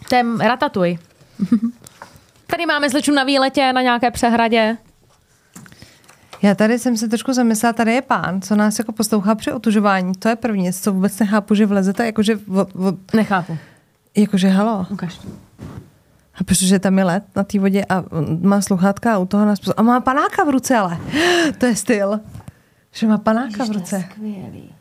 To 0.09 0.15
je 0.15 0.25
ratatuj. 0.41 0.99
Tady 2.51 2.67
máme 2.67 2.91
slečnu 2.91 3.15
na 3.15 3.25
výletě 3.25 3.73
na 3.73 3.83
nějaké 3.83 4.11
přehradě. 4.11 4.77
Já 6.43 6.55
tady 6.55 6.79
jsem 6.79 6.97
se 6.97 7.09
trošku 7.09 7.33
zamyslela, 7.33 7.73
tady 7.73 7.93
je 7.93 8.03
pán, 8.03 8.43
co 8.43 8.57
nás 8.57 8.79
jako 8.79 8.93
poslouchá 8.93 9.35
při 9.35 9.53
otužování. 9.53 10.13
To 10.15 10.29
je 10.29 10.37
první, 10.37 10.73
co 10.73 10.93
vůbec 10.93 11.19
nechápu, 11.19 11.55
že 11.55 11.67
vlezete, 11.67 12.07
jakože... 12.07 12.39
Od, 12.55 12.77
od... 12.77 13.15
Nechápu. 13.15 13.59
Jakože 14.17 14.49
halo. 14.49 14.87
Ukaž. 14.91 15.21
A 16.35 16.45
protože 16.45 16.79
tam 16.79 16.99
je 16.99 17.05
let 17.05 17.25
na 17.37 17.45
té 17.45 17.59
vodě 17.59 17.85
a 17.89 18.05
má 18.41 18.61
sluchátka 18.61 19.15
a 19.15 19.19
u 19.19 19.27
toho 19.27 19.45
nás... 19.45 19.59
A 19.77 19.83
má 19.83 20.01
panáka 20.01 20.45
v 20.45 20.49
ruce, 20.49 20.77
ale. 20.77 20.99
To 21.59 21.67
je 21.67 21.77
styl. 21.77 22.21
Že 22.93 23.07
má 23.07 23.19
panáka 23.19 23.49
Ježiš, 23.49 23.69
v 23.69 23.73
ruce. 23.73 24.05
skvělý. 24.11 24.75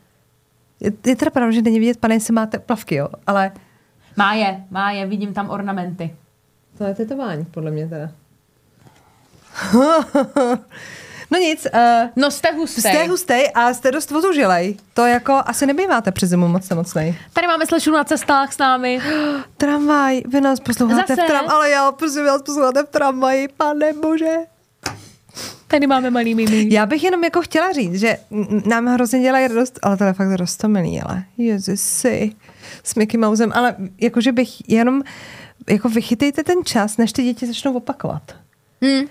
Je, 0.80 0.92
je 1.06 1.16
teda 1.16 1.30
pravda, 1.30 1.50
že 1.50 1.62
není 1.62 1.80
vidět, 1.80 1.98
pane, 1.98 2.14
jestli 2.14 2.34
máte 2.34 2.58
plavky, 2.58 2.94
jo, 2.94 3.08
ale... 3.26 3.52
Má 4.16 4.34
je, 4.34 4.64
má 4.70 4.90
je, 4.90 5.06
vidím 5.06 5.34
tam 5.34 5.50
ornamenty. 5.50 6.16
To 6.78 6.84
je 6.84 6.94
tetování, 6.94 7.44
podle 7.44 7.70
mě 7.70 7.88
teda. 7.88 8.10
no 11.30 11.38
nic. 11.38 11.66
Uh, 11.74 11.80
no 12.16 12.30
jste 12.30 12.52
hustej. 12.52 12.92
Jste 12.92 13.08
hustej 13.08 13.50
a 13.54 13.74
jste 13.74 13.92
dost 13.92 14.12
otužilej. 14.12 14.76
To 14.94 15.06
jako 15.06 15.42
asi 15.46 15.66
nebýváte 15.66 16.12
přes 16.12 16.30
zimu 16.30 16.48
moc 16.48 16.68
nemocnej. 16.68 17.18
Tady 17.32 17.46
máme 17.46 17.66
slečnu 17.66 17.92
na 17.92 18.04
cestách 18.04 18.52
s 18.52 18.58
námi. 18.58 19.00
Tramvaj, 19.56 20.22
vy 20.28 20.40
nás 20.40 20.60
posloucháte 20.60 21.16
Zase? 21.16 21.22
v 21.22 21.26
tram, 21.26 21.48
ale 21.48 21.70
já 21.70 21.92
prosím 21.92 22.24
vás 22.24 22.42
posloucháte 22.42 22.82
v 22.82 22.88
tramvaji, 22.88 23.48
pane 23.48 23.92
bože. 23.92 24.34
Tady 25.68 25.86
máme 25.86 26.10
malý 26.10 26.34
mimi. 26.34 26.66
Já 26.70 26.86
bych 26.86 27.04
jenom 27.04 27.24
jako 27.24 27.42
chtěla 27.42 27.72
říct, 27.72 27.94
že 27.94 28.16
nám 28.66 28.86
hrozně 28.86 29.20
dělají 29.20 29.48
radost, 29.48 29.78
ale 29.82 29.96
to 29.96 30.04
je 30.04 30.12
fakt 30.12 30.32
rostomilý, 30.32 31.00
ale 31.00 31.24
jezusi, 31.38 32.32
s 32.84 32.94
Mickey 32.94 33.20
Mousem, 33.20 33.52
ale 33.54 33.76
jakože 34.00 34.32
bych 34.32 34.68
jenom 34.68 35.02
jako 35.70 35.88
vychytejte 35.88 36.44
ten 36.44 36.64
čas, 36.64 36.96
než 36.96 37.12
ty 37.12 37.22
děti 37.22 37.46
začnou 37.46 37.76
opakovat. 37.76 38.36
Hmm. 38.82 39.02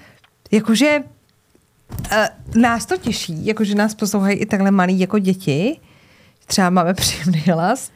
Jakože 0.51 0.99
uh, 0.99 2.61
nás 2.61 2.85
to 2.85 2.97
těší, 2.97 3.45
jakože 3.45 3.75
nás 3.75 3.95
poslouchají 3.95 4.37
i 4.37 4.45
takhle 4.45 4.71
malí 4.71 4.99
jako 4.99 5.19
děti, 5.19 5.79
třeba 6.45 6.69
máme 6.69 6.93
příjemný 6.93 7.39
hlas, 7.39 7.91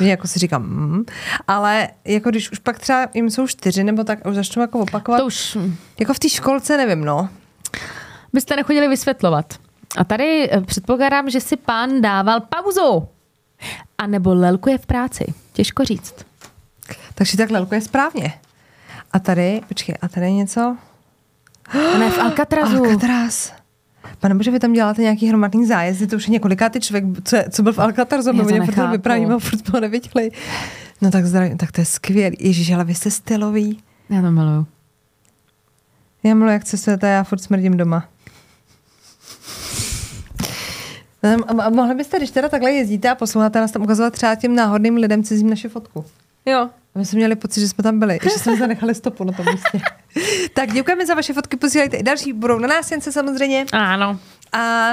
mě 0.00 0.10
jako 0.10 0.28
si 0.28 0.38
říkám, 0.38 0.62
mm, 0.62 1.04
ale 1.48 1.88
jako 2.04 2.30
když 2.30 2.52
už 2.52 2.58
pak 2.58 2.78
třeba 2.78 3.08
jim 3.14 3.30
jsou 3.30 3.46
čtyři 3.46 3.84
nebo 3.84 4.04
tak 4.04 4.26
už 4.26 4.34
začnou 4.34 4.62
jako 4.62 4.78
opakovat. 4.78 5.18
To 5.18 5.26
už. 5.26 5.58
Jako 6.00 6.14
v 6.14 6.18
té 6.18 6.28
školce 6.28 6.76
nevím, 6.76 7.04
no. 7.04 7.28
Byste 8.32 8.56
nechodili 8.56 8.88
vysvětlovat. 8.88 9.54
A 9.96 10.04
tady 10.04 10.50
eh, 10.52 10.60
předpokládám, 10.60 11.30
že 11.30 11.40
si 11.40 11.56
pán 11.56 12.00
dával 12.00 12.40
pauzu. 12.40 13.08
A 13.98 14.06
nebo 14.06 14.34
lelkuje 14.34 14.78
v 14.78 14.86
práci. 14.86 15.34
Těžko 15.52 15.84
říct. 15.84 16.14
Takže 17.14 17.36
tak 17.36 17.50
lelko 17.50 17.74
je 17.74 17.80
správně. 17.80 18.32
A 19.12 19.18
tady, 19.18 19.60
počkej, 19.68 19.94
a 20.02 20.08
tady 20.08 20.32
něco? 20.32 20.76
Ona 21.94 22.04
je 22.04 22.10
v 22.10 22.18
Alcatrazu. 22.18 22.84
Alcatraz. 22.84 23.52
Pane 24.18 24.34
bože, 24.34 24.50
vy 24.50 24.58
tam 24.58 24.72
děláte 24.72 25.02
nějaký 25.02 25.28
hromadný 25.28 25.66
zájezdy, 25.66 26.06
to 26.06 26.16
už 26.16 26.26
je 26.26 26.32
několikátý 26.32 26.80
člověk, 26.80 27.04
co, 27.24 27.36
co 27.50 27.62
byl 27.62 27.72
v 27.72 27.78
Alcatrazu, 27.78 28.32
my 28.32 28.42
mě 28.42 28.60
furt 28.62 28.90
vypravíme, 28.90 29.38
furt 29.38 29.66
jsme 29.66 29.80
neviděli. 29.80 30.30
No 31.00 31.10
tak 31.10 31.26
zdravím, 31.26 31.56
tak 31.56 31.72
to 31.72 31.80
je 31.80 31.84
skvělý. 31.84 32.36
Ježíš, 32.40 32.70
ale 32.70 32.84
vy 32.84 32.94
jste 32.94 33.10
stylový. 33.10 33.82
Já 34.10 34.22
to 34.22 34.30
miluju. 34.30 34.66
Já 36.22 36.34
miluji, 36.34 36.52
jak 36.52 36.64
cestujete, 36.64 37.08
já 37.08 37.24
furt 37.24 37.38
smrdím 37.38 37.76
doma. 37.76 38.08
A 41.58 41.70
mohli 41.70 41.94
byste, 41.94 42.16
když 42.16 42.30
teda 42.30 42.48
takhle 42.48 42.72
jezdíte 42.72 43.10
a 43.10 43.14
posloucháte 43.14 43.60
nás 43.60 43.72
tam 43.72 43.82
ukazovat 43.82 44.12
třeba 44.12 44.34
těm 44.34 44.54
náhodným 44.54 44.96
lidem 44.96 45.22
cizím 45.22 45.50
naše 45.50 45.68
fotku? 45.68 46.04
Jo. 46.46 46.70
A 46.94 46.98
my 46.98 47.04
jsme 47.04 47.16
měli 47.16 47.36
pocit, 47.36 47.60
že 47.60 47.68
jsme 47.68 47.84
tam 47.84 47.98
byli, 47.98 48.18
že 48.22 48.30
jsme 48.30 48.56
zanechali 48.58 48.94
stopu 48.94 49.24
na 49.24 49.32
tom 49.32 49.46
místě. 49.46 49.80
tak 50.54 50.72
děkujeme 50.72 51.06
za 51.06 51.14
vaše 51.14 51.32
fotky, 51.32 51.56
posílejte 51.56 51.96
i 51.96 52.02
další, 52.02 52.32
budou 52.32 52.58
na 52.58 52.68
nás 52.68 52.90
jen 52.90 53.00
se 53.00 53.12
samozřejmě. 53.12 53.66
Ano. 53.72 54.18
A 54.52 54.92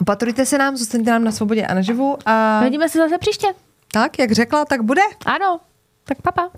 opatrujte 0.00 0.46
se 0.46 0.58
nám, 0.58 0.76
zůstaňte 0.76 1.10
nám 1.10 1.24
na 1.24 1.32
svobodě 1.32 1.66
a 1.66 1.74
naživu. 1.74 2.18
A... 2.26 2.60
Vidíme 2.64 2.88
se 2.88 2.98
zase 2.98 3.18
příště. 3.18 3.46
Tak, 3.92 4.18
jak 4.18 4.32
řekla, 4.32 4.64
tak 4.64 4.82
bude. 4.82 5.02
Ano, 5.26 5.60
tak 6.04 6.22
papa. 6.22 6.50